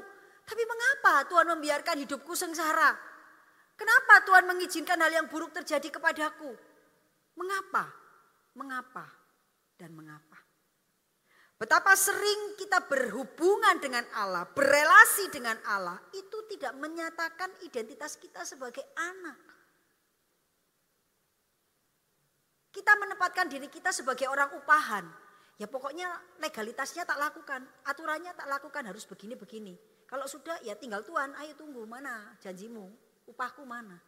Tapi 0.47 0.63
mengapa 0.67 1.27
Tuhan 1.27 1.47
membiarkan 1.55 1.97
hidupku 2.03 2.35
sengsara? 2.35 2.95
Kenapa 3.79 4.27
Tuhan 4.27 4.47
mengizinkan 4.51 4.99
hal 4.99 5.15
yang 5.15 5.27
buruk 5.31 5.55
terjadi 5.55 5.87
kepadaku? 5.87 6.51
Mengapa? 7.39 7.87
Mengapa? 8.59 9.07
Dan 9.79 9.95
mengapa? 9.95 10.28
Betapa 11.59 11.91
sering 11.99 12.55
kita 12.55 12.87
berhubungan 12.87 13.83
dengan 13.83 14.07
Allah, 14.15 14.47
berelasi 14.47 15.27
dengan 15.35 15.59
Allah, 15.67 15.99
itu 16.15 16.39
tidak 16.55 16.79
menyatakan 16.79 17.51
identitas 17.67 18.15
kita 18.15 18.47
sebagai 18.47 18.87
anak. 18.95 19.35
Kita 22.71 22.95
menempatkan 22.95 23.51
diri 23.51 23.67
kita 23.67 23.91
sebagai 23.91 24.31
orang 24.31 24.55
upahan. 24.55 25.03
Ya 25.59 25.67
pokoknya 25.67 26.07
legalitasnya 26.39 27.03
tak 27.03 27.19
lakukan, 27.19 27.67
aturannya 27.83 28.31
tak 28.39 28.47
lakukan 28.47 28.87
harus 28.87 29.03
begini-begini. 29.03 29.75
Kalau 30.07 30.31
sudah 30.31 30.63
ya 30.63 30.79
tinggal 30.79 31.03
Tuhan, 31.03 31.35
ayo 31.43 31.59
tunggu 31.59 31.83
mana 31.83 32.39
janjimu, 32.39 32.87
upahku 33.27 33.67
mana. 33.67 33.99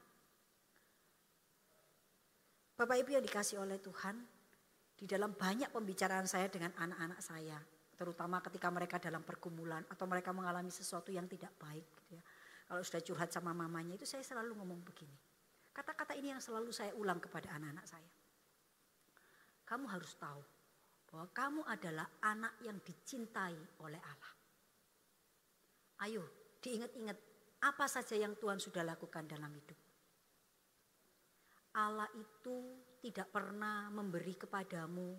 Bapak 2.79 2.95
Ibu 3.03 3.19
yang 3.19 3.27
dikasih 3.27 3.59
oleh 3.59 3.83
Tuhan, 3.83 4.23
di 5.01 5.09
dalam 5.09 5.33
banyak 5.33 5.73
pembicaraan 5.73 6.29
saya 6.29 6.53
dengan 6.53 6.77
anak-anak 6.77 7.25
saya, 7.25 7.57
terutama 7.97 8.45
ketika 8.45 8.69
mereka 8.69 9.01
dalam 9.01 9.25
pergumulan 9.25 9.81
atau 9.89 10.05
mereka 10.05 10.37
mengalami 10.37 10.69
sesuatu 10.69 11.09
yang 11.09 11.25
tidak 11.25 11.57
baik. 11.57 11.89
Gitu 12.05 12.21
ya. 12.21 12.23
Kalau 12.69 12.85
sudah 12.85 13.01
curhat 13.01 13.33
sama 13.33 13.57
mamanya 13.57 13.97
itu 13.97 14.05
saya 14.05 14.21
selalu 14.21 14.61
ngomong 14.61 14.85
begini. 14.85 15.17
Kata-kata 15.73 16.13
ini 16.13 16.37
yang 16.37 16.43
selalu 16.45 16.69
saya 16.69 16.93
ulang 17.01 17.17
kepada 17.17 17.57
anak-anak 17.57 17.87
saya. 17.89 18.13
Kamu 19.65 19.89
harus 19.89 20.13
tahu 20.21 20.43
bahwa 21.09 21.27
kamu 21.33 21.61
adalah 21.65 22.07
anak 22.21 22.61
yang 22.61 22.77
dicintai 22.85 23.57
oleh 23.81 23.99
Allah. 24.05 24.35
Ayo 26.05 26.25
diingat-ingat 26.61 27.19
apa 27.65 27.85
saja 27.89 28.21
yang 28.21 28.37
Tuhan 28.37 28.61
sudah 28.61 28.85
lakukan 28.85 29.25
dalam 29.25 29.49
hidup. 29.49 29.79
Allah 31.75 32.09
itu 32.19 32.57
tidak 33.01 33.33
pernah 33.33 33.89
memberi 33.89 34.37
kepadamu 34.37 35.17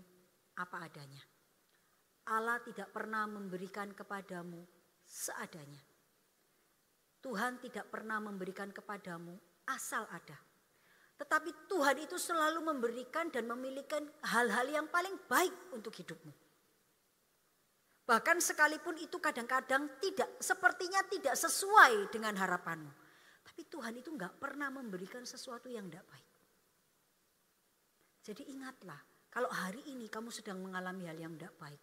apa 0.61 0.77
adanya. 0.85 1.21
Allah 2.29 2.61
tidak 2.61 2.93
pernah 2.93 3.25
memberikan 3.25 3.89
kepadamu 3.97 4.61
seadanya. 5.01 5.81
Tuhan 7.21 7.57
tidak 7.61 7.89
pernah 7.89 8.21
memberikan 8.21 8.69
kepadamu 8.69 9.33
asal 9.69 10.05
ada. 10.09 10.37
Tetapi 11.17 11.69
Tuhan 11.69 11.97
itu 12.01 12.17
selalu 12.17 12.65
memberikan 12.65 13.29
dan 13.29 13.45
memiliki 13.45 13.93
hal-hal 14.25 14.65
yang 14.69 14.87
paling 14.89 15.13
baik 15.29 15.53
untuk 15.73 15.93
hidupmu. 15.93 16.33
Bahkan 18.05 18.41
sekalipun 18.41 18.97
itu 18.97 19.21
kadang-kadang 19.21 20.01
tidak 20.01 20.41
sepertinya 20.41 21.05
tidak 21.05 21.37
sesuai 21.37 22.09
dengan 22.09 22.33
harapanmu. 22.33 22.91
Tapi 23.45 23.61
Tuhan 23.69 23.93
itu 24.01 24.09
nggak 24.09 24.41
pernah 24.41 24.73
memberikan 24.73 25.21
sesuatu 25.21 25.69
yang 25.69 25.85
tidak 25.89 26.09
baik. 26.09 26.30
Jadi 28.21 28.45
ingatlah, 28.53 29.01
kalau 29.33 29.49
hari 29.49 29.81
ini 29.89 30.05
kamu 30.05 30.29
sedang 30.29 30.61
mengalami 30.61 31.09
hal 31.09 31.17
yang 31.17 31.33
tidak 31.33 31.57
baik, 31.57 31.81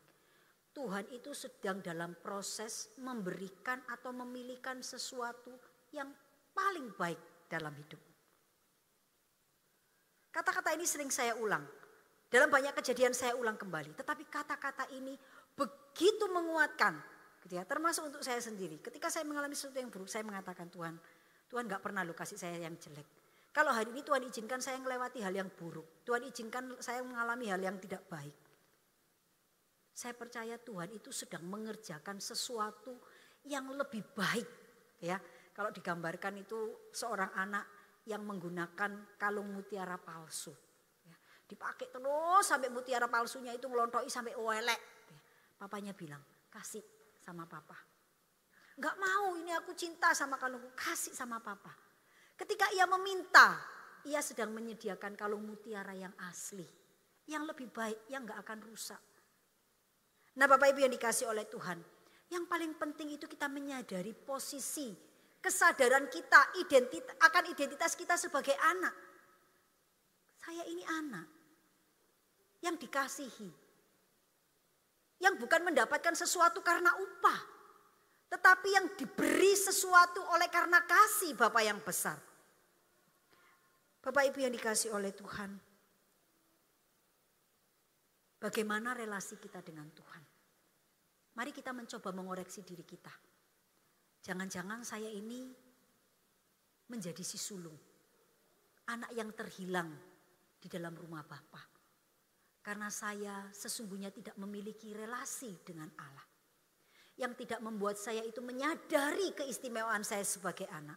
Tuhan 0.71 1.11
itu 1.11 1.35
sedang 1.35 1.83
dalam 1.83 2.15
proses 2.23 2.95
memberikan 3.03 3.83
atau 3.91 4.15
memilihkan 4.15 4.79
sesuatu 4.79 5.51
yang 5.91 6.07
paling 6.55 6.95
baik 6.95 7.51
dalam 7.51 7.75
hidup. 7.75 7.99
Kata-kata 10.31 10.71
ini 10.79 10.87
sering 10.87 11.11
saya 11.11 11.35
ulang. 11.35 11.67
Dalam 12.31 12.47
banyak 12.47 12.77
kejadian 12.79 13.11
saya 13.11 13.35
ulang 13.35 13.59
kembali. 13.59 13.99
Tetapi 13.99 14.23
kata-kata 14.31 14.87
ini 14.95 15.19
begitu 15.59 16.31
menguatkan. 16.31 16.95
Gitu 17.43 17.59
ya, 17.59 17.67
termasuk 17.67 18.07
untuk 18.07 18.23
saya 18.23 18.39
sendiri. 18.39 18.79
Ketika 18.79 19.11
saya 19.11 19.27
mengalami 19.27 19.59
sesuatu 19.59 19.83
yang 19.83 19.91
buruk, 19.91 20.07
saya 20.07 20.23
mengatakan 20.23 20.71
Tuhan, 20.71 20.95
Tuhan 21.51 21.65
gak 21.67 21.83
pernah 21.83 22.07
lo 22.07 22.15
kasih 22.15 22.39
saya 22.39 22.55
yang 22.61 22.79
jelek. 22.79 23.18
Kalau 23.59 23.75
hari 23.75 23.91
ini 23.91 24.07
Tuhan 24.07 24.23
izinkan 24.23 24.63
saya 24.63 24.79
melewati 24.79 25.19
hal 25.19 25.35
yang 25.35 25.51
buruk. 25.51 26.07
Tuhan 26.07 26.23
izinkan 26.31 26.79
saya 26.79 27.03
mengalami 27.03 27.51
hal 27.51 27.59
yang 27.59 27.75
tidak 27.83 28.07
baik. 28.07 28.31
Saya 29.91 30.15
percaya 30.15 30.55
Tuhan 30.63 30.95
itu 30.95 31.11
sedang 31.11 31.43
mengerjakan 31.43 32.23
sesuatu 32.23 32.95
yang 33.51 33.67
lebih 33.75 34.07
baik. 34.15 34.47
Ya, 35.03 35.19
kalau 35.51 35.75
digambarkan 35.75 36.39
itu 36.39 36.87
seorang 36.95 37.35
anak 37.35 37.67
yang 38.07 38.23
menggunakan 38.23 39.19
kalung 39.19 39.51
mutiara 39.51 39.99
palsu. 39.99 40.55
Ya, 41.03 41.19
dipakai 41.51 41.91
terus 41.91 42.47
sampai 42.47 42.71
mutiara 42.71 43.11
palsunya 43.11 43.51
itu 43.59 43.67
melontoki 43.67 44.07
sampai 44.07 44.39
welek. 44.39 44.79
Ya, 45.11 45.21
papanya 45.59 45.91
bilang, 45.99 46.23
kasih 46.47 46.87
sama 47.19 47.43
papa. 47.43 47.75
Enggak 48.79 48.95
mau, 49.03 49.35
ini 49.35 49.51
aku 49.51 49.75
cinta 49.75 50.15
sama 50.15 50.39
kalungku, 50.39 50.71
kasih 50.79 51.11
sama 51.11 51.43
papa. 51.43 51.88
Ketika 52.39 52.71
ia 52.71 52.87
meminta, 52.87 53.59
ia 54.07 54.23
sedang 54.23 54.55
menyediakan 54.55 55.19
kalung 55.19 55.43
mutiara 55.43 55.91
yang 55.91 56.15
asli. 56.31 56.63
Yang 57.27 57.45
lebih 57.51 57.69
baik, 57.75 58.07
yang 58.07 58.23
gak 58.23 58.47
akan 58.47 58.63
rusak. 58.63 59.03
Nah 60.39 60.47
Bapak 60.47 60.71
Ibu 60.71 60.87
yang 60.87 60.95
dikasih 60.95 61.27
oleh 61.27 61.51
Tuhan. 61.51 61.83
Yang 62.31 62.45
paling 62.47 62.73
penting 62.79 63.19
itu 63.19 63.27
kita 63.27 63.51
menyadari 63.51 64.15
posisi, 64.15 64.95
kesadaran 65.43 66.07
kita 66.07 66.55
identitas, 66.63 67.19
akan 67.19 67.45
identitas 67.51 67.93
kita 67.99 68.15
sebagai 68.15 68.55
anak. 68.55 68.95
Saya 70.39 70.63
ini 70.71 70.85
anak 70.87 71.27
yang 72.63 72.79
dikasihi. 72.79 73.51
Yang 75.19 75.35
bukan 75.43 75.67
mendapatkan 75.67 76.15
sesuatu 76.15 76.63
karena 76.63 76.95
upah. 76.95 77.41
Tetapi 78.31 78.69
yang 78.71 78.87
diberi 78.95 79.59
sesuatu 79.59 80.23
oleh 80.37 80.47
karena 80.53 80.79
kasih 80.87 81.35
Bapak 81.35 81.63
yang 81.67 81.81
besar. 81.83 82.28
Bapak 84.09 84.25
Ibu 84.33 84.41
yang 84.41 84.57
dikasih 84.57 84.97
oleh 84.97 85.13
Tuhan. 85.13 85.53
Bagaimana 88.41 88.97
relasi 88.97 89.37
kita 89.37 89.61
dengan 89.61 89.85
Tuhan? 89.93 90.25
Mari 91.37 91.53
kita 91.53 91.77
mencoba 91.77 92.17
mengoreksi 92.17 92.65
diri 92.65 92.89
kita. 92.89 93.13
Jangan-jangan 94.25 94.81
saya 94.81 95.13
ini 95.13 95.53
menjadi 96.89 97.21
si 97.21 97.37
sulung. 97.37 97.77
Anak 98.89 99.13
yang 99.13 99.29
terhilang 99.37 99.93
di 100.57 100.73
dalam 100.73 100.97
rumah 100.97 101.29
Bapa. 101.29 101.61
Karena 102.65 102.89
saya 102.89 103.45
sesungguhnya 103.53 104.09
tidak 104.09 104.41
memiliki 104.41 104.97
relasi 104.97 105.53
dengan 105.61 105.93
Allah. 106.01 106.25
Yang 107.21 107.45
tidak 107.45 107.61
membuat 107.61 108.01
saya 108.01 108.25
itu 108.25 108.41
menyadari 108.41 109.37
keistimewaan 109.37 110.01
saya 110.01 110.25
sebagai 110.25 110.65
anak. 110.73 110.97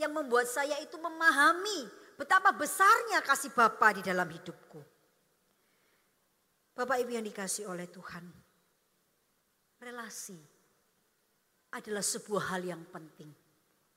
Yang 0.00 0.12
membuat 0.16 0.48
saya 0.48 0.80
itu 0.80 0.96
memahami 0.96 2.07
betapa 2.18 2.50
besarnya 2.50 3.22
kasih 3.22 3.54
Bapa 3.54 3.94
di 3.94 4.02
dalam 4.02 4.26
hidupku. 4.26 4.82
Bapak 6.74 6.98
Ibu 7.06 7.14
yang 7.14 7.26
dikasih 7.26 7.70
oleh 7.70 7.86
Tuhan. 7.86 8.26
Relasi 9.78 10.38
adalah 11.74 12.02
sebuah 12.02 12.54
hal 12.54 12.66
yang 12.66 12.82
penting. 12.90 13.30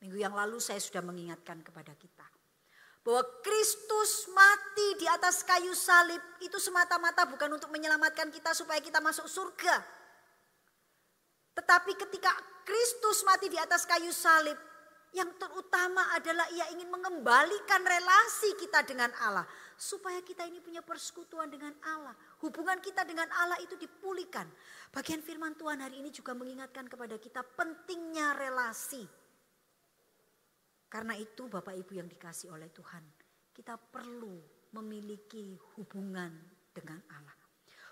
Minggu 0.02 0.18
yang 0.18 0.34
lalu 0.34 0.62
saya 0.62 0.78
sudah 0.82 1.02
mengingatkan 1.02 1.62
kepada 1.62 1.94
kita. 1.98 2.26
Bahwa 3.02 3.22
Kristus 3.42 4.30
mati 4.30 5.02
di 5.02 5.10
atas 5.10 5.42
kayu 5.42 5.74
salib 5.74 6.22
itu 6.42 6.58
semata-mata 6.62 7.26
bukan 7.26 7.58
untuk 7.58 7.74
menyelamatkan 7.74 8.30
kita 8.30 8.54
supaya 8.54 8.78
kita 8.78 9.02
masuk 9.02 9.26
surga. 9.26 9.82
Tetapi 11.58 11.92
ketika 11.98 12.30
Kristus 12.66 13.26
mati 13.26 13.50
di 13.50 13.58
atas 13.58 13.90
kayu 13.90 14.14
salib, 14.14 14.58
yang 15.12 15.28
terutama 15.36 16.16
adalah 16.16 16.47
ia 16.55 16.72
ingin 16.72 16.88
mengembalikan 16.88 17.84
relasi 17.84 18.55
kita 18.55 18.88
dengan 18.88 19.12
Allah. 19.20 19.43
Supaya 19.76 20.24
kita 20.24 20.47
ini 20.47 20.64
punya 20.64 20.80
persekutuan 20.80 21.51
dengan 21.51 21.76
Allah. 21.84 22.16
Hubungan 22.39 22.80
kita 22.80 23.03
dengan 23.03 23.28
Allah 23.36 23.59
itu 23.59 23.76
dipulihkan. 23.76 24.47
Bagian 24.95 25.20
firman 25.20 25.59
Tuhan 25.59 25.84
hari 25.84 25.99
ini 25.99 26.16
juga 26.16 26.32
mengingatkan 26.32 26.88
kepada 26.88 27.20
kita 27.20 27.43
pentingnya 27.43 28.39
relasi. 28.39 29.03
Karena 30.88 31.16
itu 31.20 31.47
Bapak 31.51 31.76
Ibu 31.76 31.91
yang 31.99 32.07
dikasih 32.07 32.55
oleh 32.55 32.72
Tuhan. 32.72 33.03
Kita 33.51 33.76
perlu 33.76 34.39
memiliki 34.80 35.59
hubungan 35.76 36.32
dengan 36.72 37.03
Allah. 37.12 37.41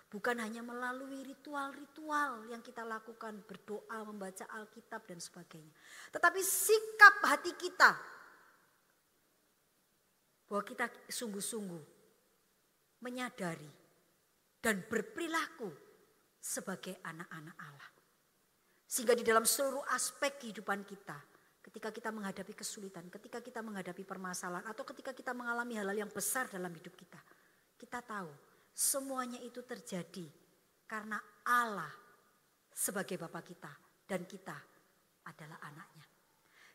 Bukan 0.09 0.41
hanya 0.41 0.65
melalui 0.65 1.21
ritual-ritual 1.21 2.49
yang 2.49 2.65
kita 2.65 2.81
lakukan, 2.81 3.45
berdoa, 3.45 4.01
membaca 4.09 4.41
Alkitab 4.57 5.05
dan 5.05 5.21
sebagainya. 5.21 5.69
Tetapi 6.09 6.41
sikap 6.41 7.21
hati 7.29 7.53
kita 7.53 7.93
bahwa 10.49 10.65
kita 10.65 10.89
sungguh-sungguh 11.13 11.83
menyadari 13.05 13.69
dan 14.57 14.81
berperilaku 14.89 15.69
sebagai 16.41 16.97
anak-anak 17.05 17.55
Allah. 17.61 17.89
Sehingga 18.89 19.13
di 19.13 19.21
dalam 19.21 19.45
seluruh 19.45 19.85
aspek 19.93 20.41
kehidupan 20.41 20.89
kita, 20.89 21.21
ketika 21.61 21.93
kita 21.93 22.09
menghadapi 22.09 22.57
kesulitan, 22.57 23.05
ketika 23.13 23.45
kita 23.45 23.61
menghadapi 23.61 24.01
permasalahan, 24.01 24.65
atau 24.65 24.81
ketika 24.89 25.13
kita 25.13 25.37
mengalami 25.37 25.77
hal-hal 25.77 26.01
yang 26.01 26.09
besar 26.09 26.49
dalam 26.49 26.73
hidup 26.73 26.97
kita, 26.97 27.21
kita 27.77 28.01
tahu 28.01 28.48
Semuanya 28.79 29.43
itu 29.43 29.59
terjadi 29.59 30.23
karena 30.87 31.19
Allah 31.51 31.91
sebagai 32.71 33.19
Bapak 33.19 33.43
kita 33.51 33.67
dan 34.07 34.23
kita 34.23 34.55
adalah 35.27 35.59
anaknya. 35.67 36.07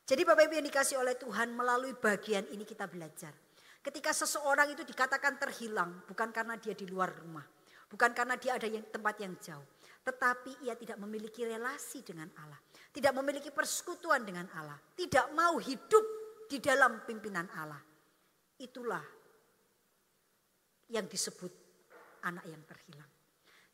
Jadi 0.05 0.21
Bapak 0.21 0.45
Ibu 0.45 0.61
yang 0.61 0.69
dikasih 0.69 1.01
oleh 1.01 1.17
Tuhan 1.17 1.57
melalui 1.57 1.97
bagian 1.97 2.45
ini 2.53 2.69
kita 2.69 2.85
belajar. 2.93 3.33
Ketika 3.81 4.13
seseorang 4.13 4.77
itu 4.77 4.85
dikatakan 4.85 5.41
terhilang 5.41 6.05
bukan 6.05 6.29
karena 6.29 6.61
dia 6.61 6.77
di 6.77 6.85
luar 6.85 7.09
rumah. 7.09 7.49
Bukan 7.89 8.13
karena 8.13 8.37
dia 8.37 8.61
ada 8.61 8.69
yang, 8.69 8.85
tempat 8.93 9.17
yang 9.25 9.33
jauh. 9.41 9.65
Tetapi 10.05 10.61
ia 10.69 10.77
tidak 10.77 11.01
memiliki 11.01 11.49
relasi 11.49 12.05
dengan 12.05 12.29
Allah. 12.37 12.61
Tidak 12.93 13.17
memiliki 13.17 13.49
persekutuan 13.49 14.29
dengan 14.29 14.45
Allah. 14.53 14.77
Tidak 14.93 15.33
mau 15.33 15.57
hidup 15.57 16.05
di 16.53 16.61
dalam 16.61 17.01
pimpinan 17.09 17.49
Allah. 17.57 17.81
Itulah 18.61 19.05
yang 20.93 21.09
disebut 21.09 21.64
anak 22.25 22.45
yang 22.49 22.64
terhilang. 22.64 23.11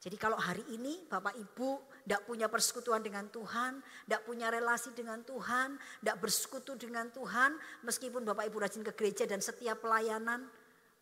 Jadi 0.01 0.16
kalau 0.16 0.40
hari 0.40 0.64
ini 0.72 1.05
Bapak 1.05 1.36
Ibu 1.36 1.68
tidak 2.09 2.24
punya 2.24 2.48
persekutuan 2.48 3.05
dengan 3.05 3.28
Tuhan, 3.28 3.84
tidak 3.84 4.22
punya 4.24 4.48
relasi 4.48 4.96
dengan 4.96 5.20
Tuhan, 5.20 5.76
tidak 5.76 6.16
bersekutu 6.24 6.72
dengan 6.80 7.12
Tuhan, 7.12 7.61
meskipun 7.84 8.24
Bapak 8.24 8.48
Ibu 8.48 8.64
rajin 8.64 8.80
ke 8.80 8.96
gereja 8.96 9.28
dan 9.28 9.44
setiap 9.44 9.84
pelayanan, 9.84 10.48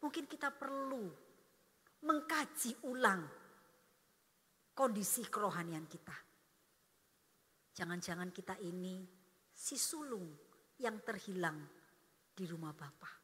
mungkin 0.02 0.26
kita 0.26 0.50
perlu 0.50 1.14
mengkaji 2.02 2.90
ulang 2.90 3.22
kondisi 4.74 5.22
kerohanian 5.30 5.86
kita. 5.86 6.14
Jangan-jangan 7.78 8.34
kita 8.34 8.58
ini 8.66 9.06
si 9.54 9.78
sulung 9.78 10.26
yang 10.82 10.98
terhilang 11.06 11.58
di 12.34 12.46
rumah 12.50 12.74
Bapak. 12.74 13.17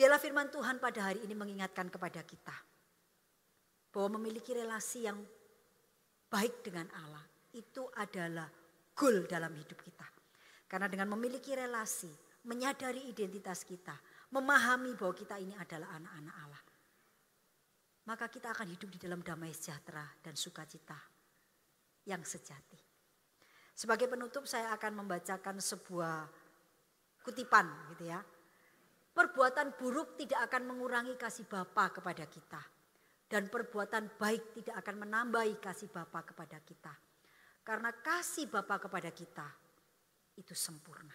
Biarlah 0.00 0.16
firman 0.16 0.48
Tuhan 0.48 0.80
pada 0.80 1.12
hari 1.12 1.20
ini 1.28 1.36
mengingatkan 1.36 1.92
kepada 1.92 2.24
kita. 2.24 2.56
Bahwa 3.92 4.16
memiliki 4.16 4.56
relasi 4.56 5.04
yang 5.04 5.20
baik 6.24 6.64
dengan 6.64 6.88
Allah. 7.04 7.20
Itu 7.52 7.84
adalah 8.00 8.48
goal 8.96 9.28
dalam 9.28 9.52
hidup 9.52 9.76
kita. 9.76 10.08
Karena 10.64 10.88
dengan 10.88 11.04
memiliki 11.12 11.52
relasi, 11.52 12.08
menyadari 12.48 13.12
identitas 13.12 13.60
kita, 13.60 13.92
memahami 14.32 14.96
bahwa 14.96 15.12
kita 15.12 15.36
ini 15.36 15.52
adalah 15.60 15.92
anak-anak 15.92 16.36
Allah. 16.48 16.62
Maka 18.08 18.32
kita 18.32 18.56
akan 18.56 18.72
hidup 18.72 18.88
di 18.88 19.04
dalam 19.04 19.20
damai 19.20 19.52
sejahtera 19.52 20.08
dan 20.24 20.32
sukacita 20.32 20.96
yang 22.08 22.24
sejati. 22.24 22.80
Sebagai 23.76 24.08
penutup 24.08 24.48
saya 24.48 24.72
akan 24.72 25.04
membacakan 25.04 25.60
sebuah 25.60 26.24
kutipan 27.20 27.68
gitu 27.92 28.08
ya 28.08 28.39
Perbuatan 29.10 29.74
buruk 29.74 30.14
tidak 30.14 30.46
akan 30.50 30.70
mengurangi 30.70 31.18
kasih 31.18 31.46
Bapa 31.50 31.90
kepada 31.90 32.24
kita. 32.30 32.62
Dan 33.30 33.46
perbuatan 33.46 34.18
baik 34.18 34.58
tidak 34.58 34.82
akan 34.82 35.06
menambahi 35.06 35.58
kasih 35.58 35.90
Bapa 35.90 36.22
kepada 36.26 36.58
kita. 36.62 36.94
Karena 37.62 37.90
kasih 37.94 38.50
Bapa 38.50 38.78
kepada 38.78 39.10
kita 39.10 39.46
itu 40.38 40.54
sempurna. 40.56 41.14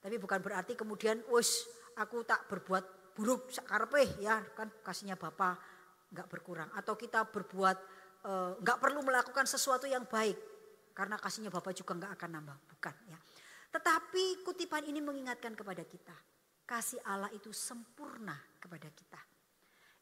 Tapi 0.00 0.16
bukan 0.16 0.40
berarti 0.40 0.76
kemudian 0.76 1.20
wis 1.32 1.66
aku 1.98 2.24
tak 2.24 2.48
berbuat 2.48 3.14
buruk 3.16 3.52
sakarpe 3.52 4.22
ya 4.22 4.40
kan 4.56 4.70
kasihnya 4.80 5.18
Bapa 5.18 5.58
nggak 6.10 6.26
berkurang 6.30 6.70
atau 6.72 6.96
kita 6.96 7.28
berbuat 7.28 7.76
eh, 8.24 8.52
nggak 8.64 8.78
uh, 8.78 8.82
perlu 8.82 9.04
melakukan 9.04 9.44
sesuatu 9.44 9.84
yang 9.84 10.08
baik 10.08 10.38
karena 10.96 11.20
kasihnya 11.20 11.52
Bapak 11.52 11.76
juga 11.76 11.96
nggak 12.00 12.12
akan 12.16 12.30
nambah 12.40 12.56
bukan 12.70 12.94
ya. 13.10 13.18
Tetapi 13.70 14.42
kutipan 14.42 14.82
ini 14.88 14.98
mengingatkan 14.98 15.54
kepada 15.54 15.84
kita 15.86 16.16
kasih 16.70 17.02
Allah 17.02 17.34
itu 17.34 17.50
sempurna 17.50 18.38
kepada 18.62 18.86
kita. 18.94 19.18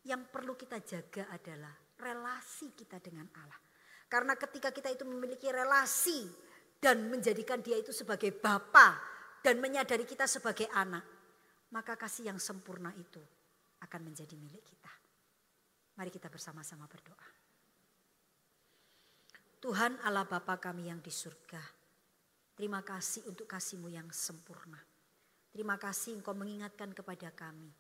Yang 0.05 0.29
perlu 0.29 0.53
kita 0.53 0.85
jaga 0.85 1.33
adalah 1.33 1.73
relasi 1.97 2.77
kita 2.77 3.01
dengan 3.01 3.25
Allah. 3.41 3.57
Karena 4.05 4.37
ketika 4.37 4.69
kita 4.69 4.93
itu 4.93 5.09
memiliki 5.09 5.49
relasi 5.49 6.29
dan 6.77 7.09
menjadikan 7.09 7.65
dia 7.65 7.81
itu 7.81 7.97
sebagai 7.97 8.37
bapa 8.37 9.01
dan 9.41 9.65
menyadari 9.65 10.05
kita 10.05 10.29
sebagai 10.29 10.69
anak, 10.77 11.05
maka 11.73 11.97
kasih 11.97 12.29
yang 12.29 12.41
sempurna 12.41 12.93
itu 13.01 13.21
akan 13.81 14.13
menjadi 14.13 14.37
milik 14.37 14.65
kita. 14.65 14.93
Mari 15.97 16.13
kita 16.13 16.29
bersama-sama 16.29 16.85
berdoa. 16.85 17.29
Tuhan 19.59 19.99
Allah 20.07 20.23
Bapa 20.23 20.55
kami 20.63 20.87
yang 20.87 21.03
di 21.03 21.11
surga, 21.11 21.59
terima 22.55 22.87
kasih 22.87 23.27
untuk 23.27 23.51
kasihmu 23.51 23.91
yang 23.91 24.07
sempurna. 24.15 24.88
Terima 25.49 25.81
kasih 25.81 26.21
engkau 26.21 26.37
mengingatkan 26.37 26.93
kepada 26.93 27.33
kami 27.33 27.73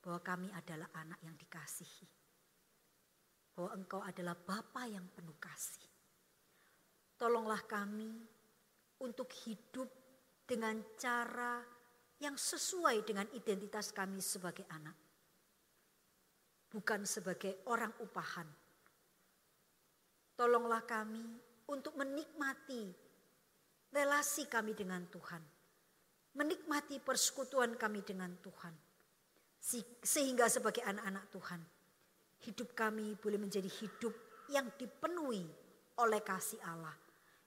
bahwa 0.00 0.20
kami 0.22 0.48
adalah 0.54 0.88
anak 0.96 1.20
yang 1.26 1.36
dikasihi. 1.36 2.06
Bahwa 3.56 3.70
engkau 3.76 4.00
adalah 4.00 4.36
Bapa 4.36 4.86
yang 4.88 5.04
penuh 5.12 5.36
kasih. 5.40 5.84
Tolonglah 7.16 7.64
kami 7.64 8.12
untuk 9.02 9.32
hidup 9.44 9.88
dengan 10.46 10.78
cara 10.96 11.60
yang 12.20 12.36
sesuai 12.36 13.04
dengan 13.04 13.28
identitas 13.34 13.92
kami 13.92 14.20
sebagai 14.20 14.64
anak. 14.72 14.96
Bukan 16.70 17.04
sebagai 17.08 17.64
orang 17.68 17.92
upahan. 18.00 18.48
Tolonglah 20.36 20.84
kami 20.84 21.24
untuk 21.72 21.96
menikmati 21.96 22.92
relasi 23.90 24.44
kami 24.44 24.76
dengan 24.76 25.08
Tuhan 25.08 25.55
menikmati 26.36 27.00
persekutuan 27.00 27.74
kami 27.74 28.04
dengan 28.04 28.36
Tuhan. 28.38 28.74
Sehingga 30.04 30.46
sebagai 30.46 30.84
anak-anak 30.84 31.26
Tuhan, 31.32 31.60
hidup 32.46 32.76
kami 32.76 33.16
boleh 33.18 33.40
menjadi 33.40 33.66
hidup 33.66 34.14
yang 34.52 34.68
dipenuhi 34.78 35.42
oleh 35.98 36.20
kasih 36.22 36.60
Allah. 36.62 36.94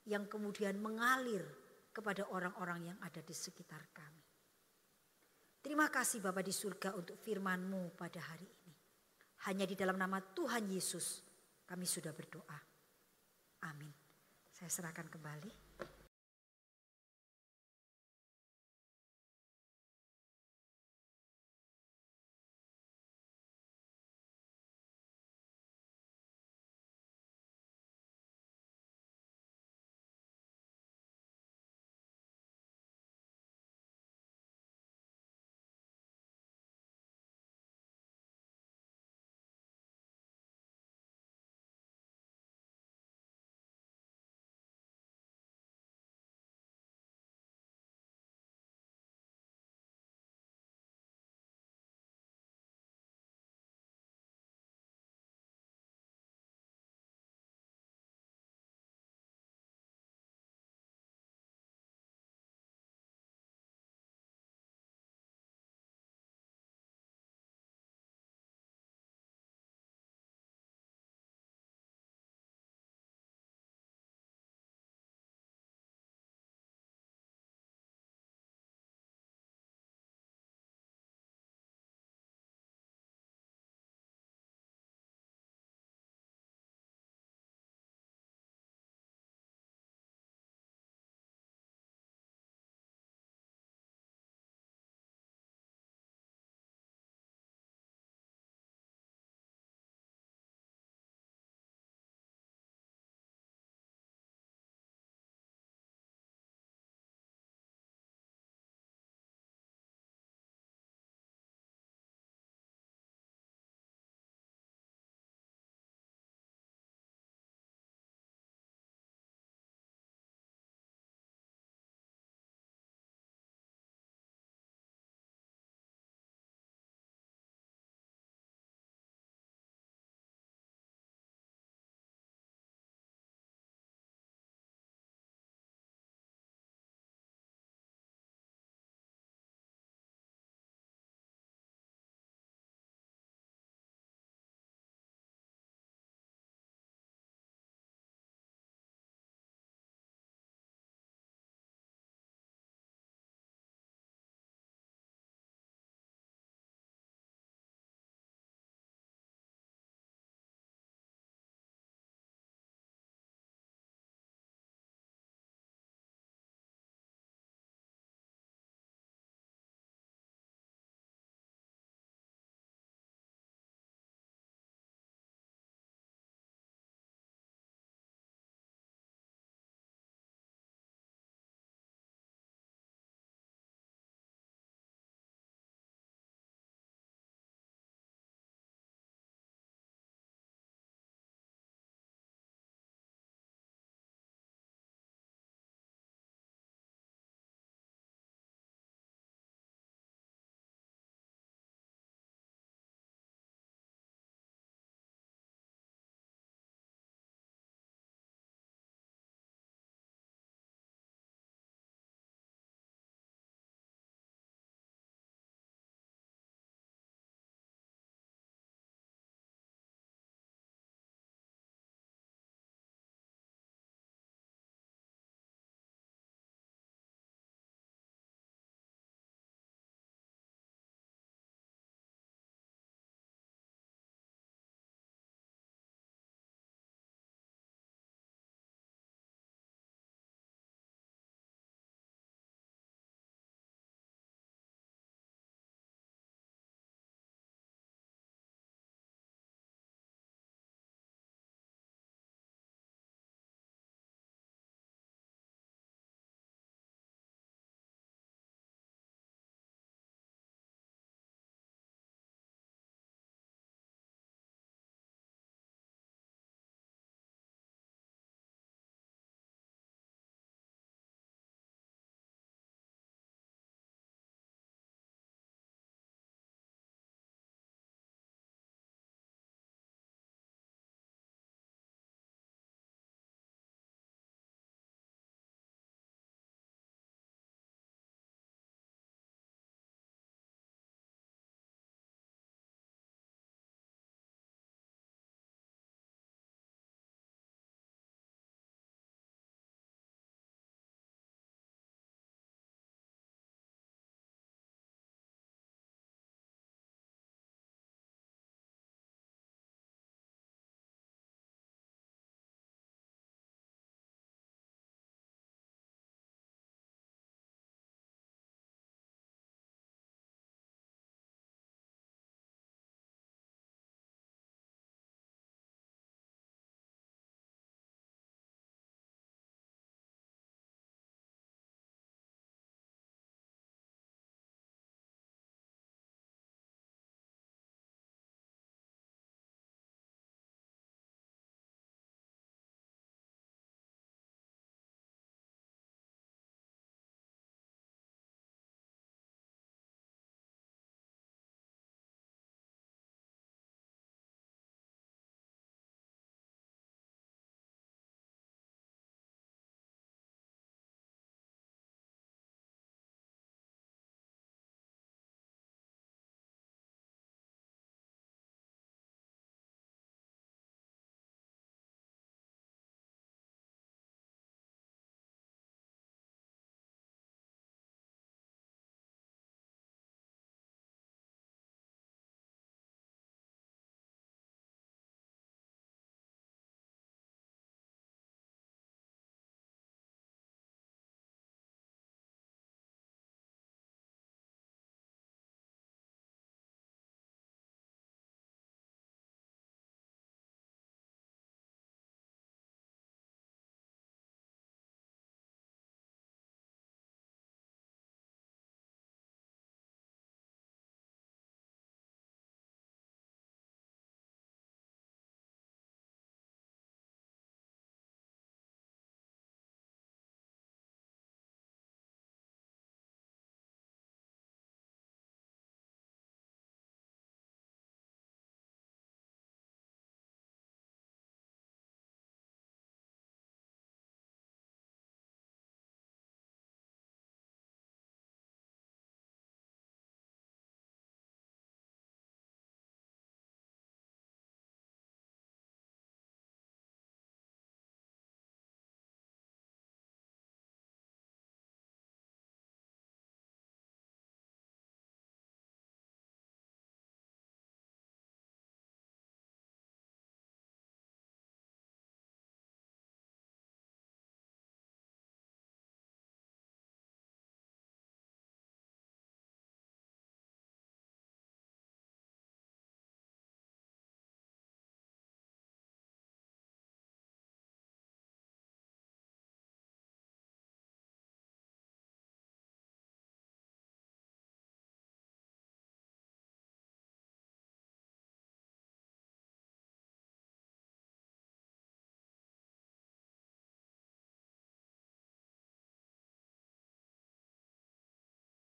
Yang 0.10 0.26
kemudian 0.36 0.82
mengalir 0.82 1.46
kepada 1.94 2.26
orang-orang 2.34 2.92
yang 2.92 2.98
ada 3.06 3.22
di 3.22 3.36
sekitar 3.36 3.94
kami. 3.94 4.26
Terima 5.60 5.92
kasih 5.92 6.24
Bapak 6.24 6.42
di 6.42 6.56
surga 6.56 6.98
untuk 6.98 7.20
firman-Mu 7.20 7.94
pada 7.94 8.18
hari 8.18 8.48
ini. 8.48 8.76
Hanya 9.46 9.70
di 9.70 9.78
dalam 9.78 10.00
nama 10.00 10.18
Tuhan 10.18 10.66
Yesus 10.72 11.22
kami 11.68 11.86
sudah 11.86 12.16
berdoa. 12.16 12.60
Amin. 13.70 13.92
Saya 14.50 14.72
serahkan 14.72 15.08
kembali. 15.12 15.69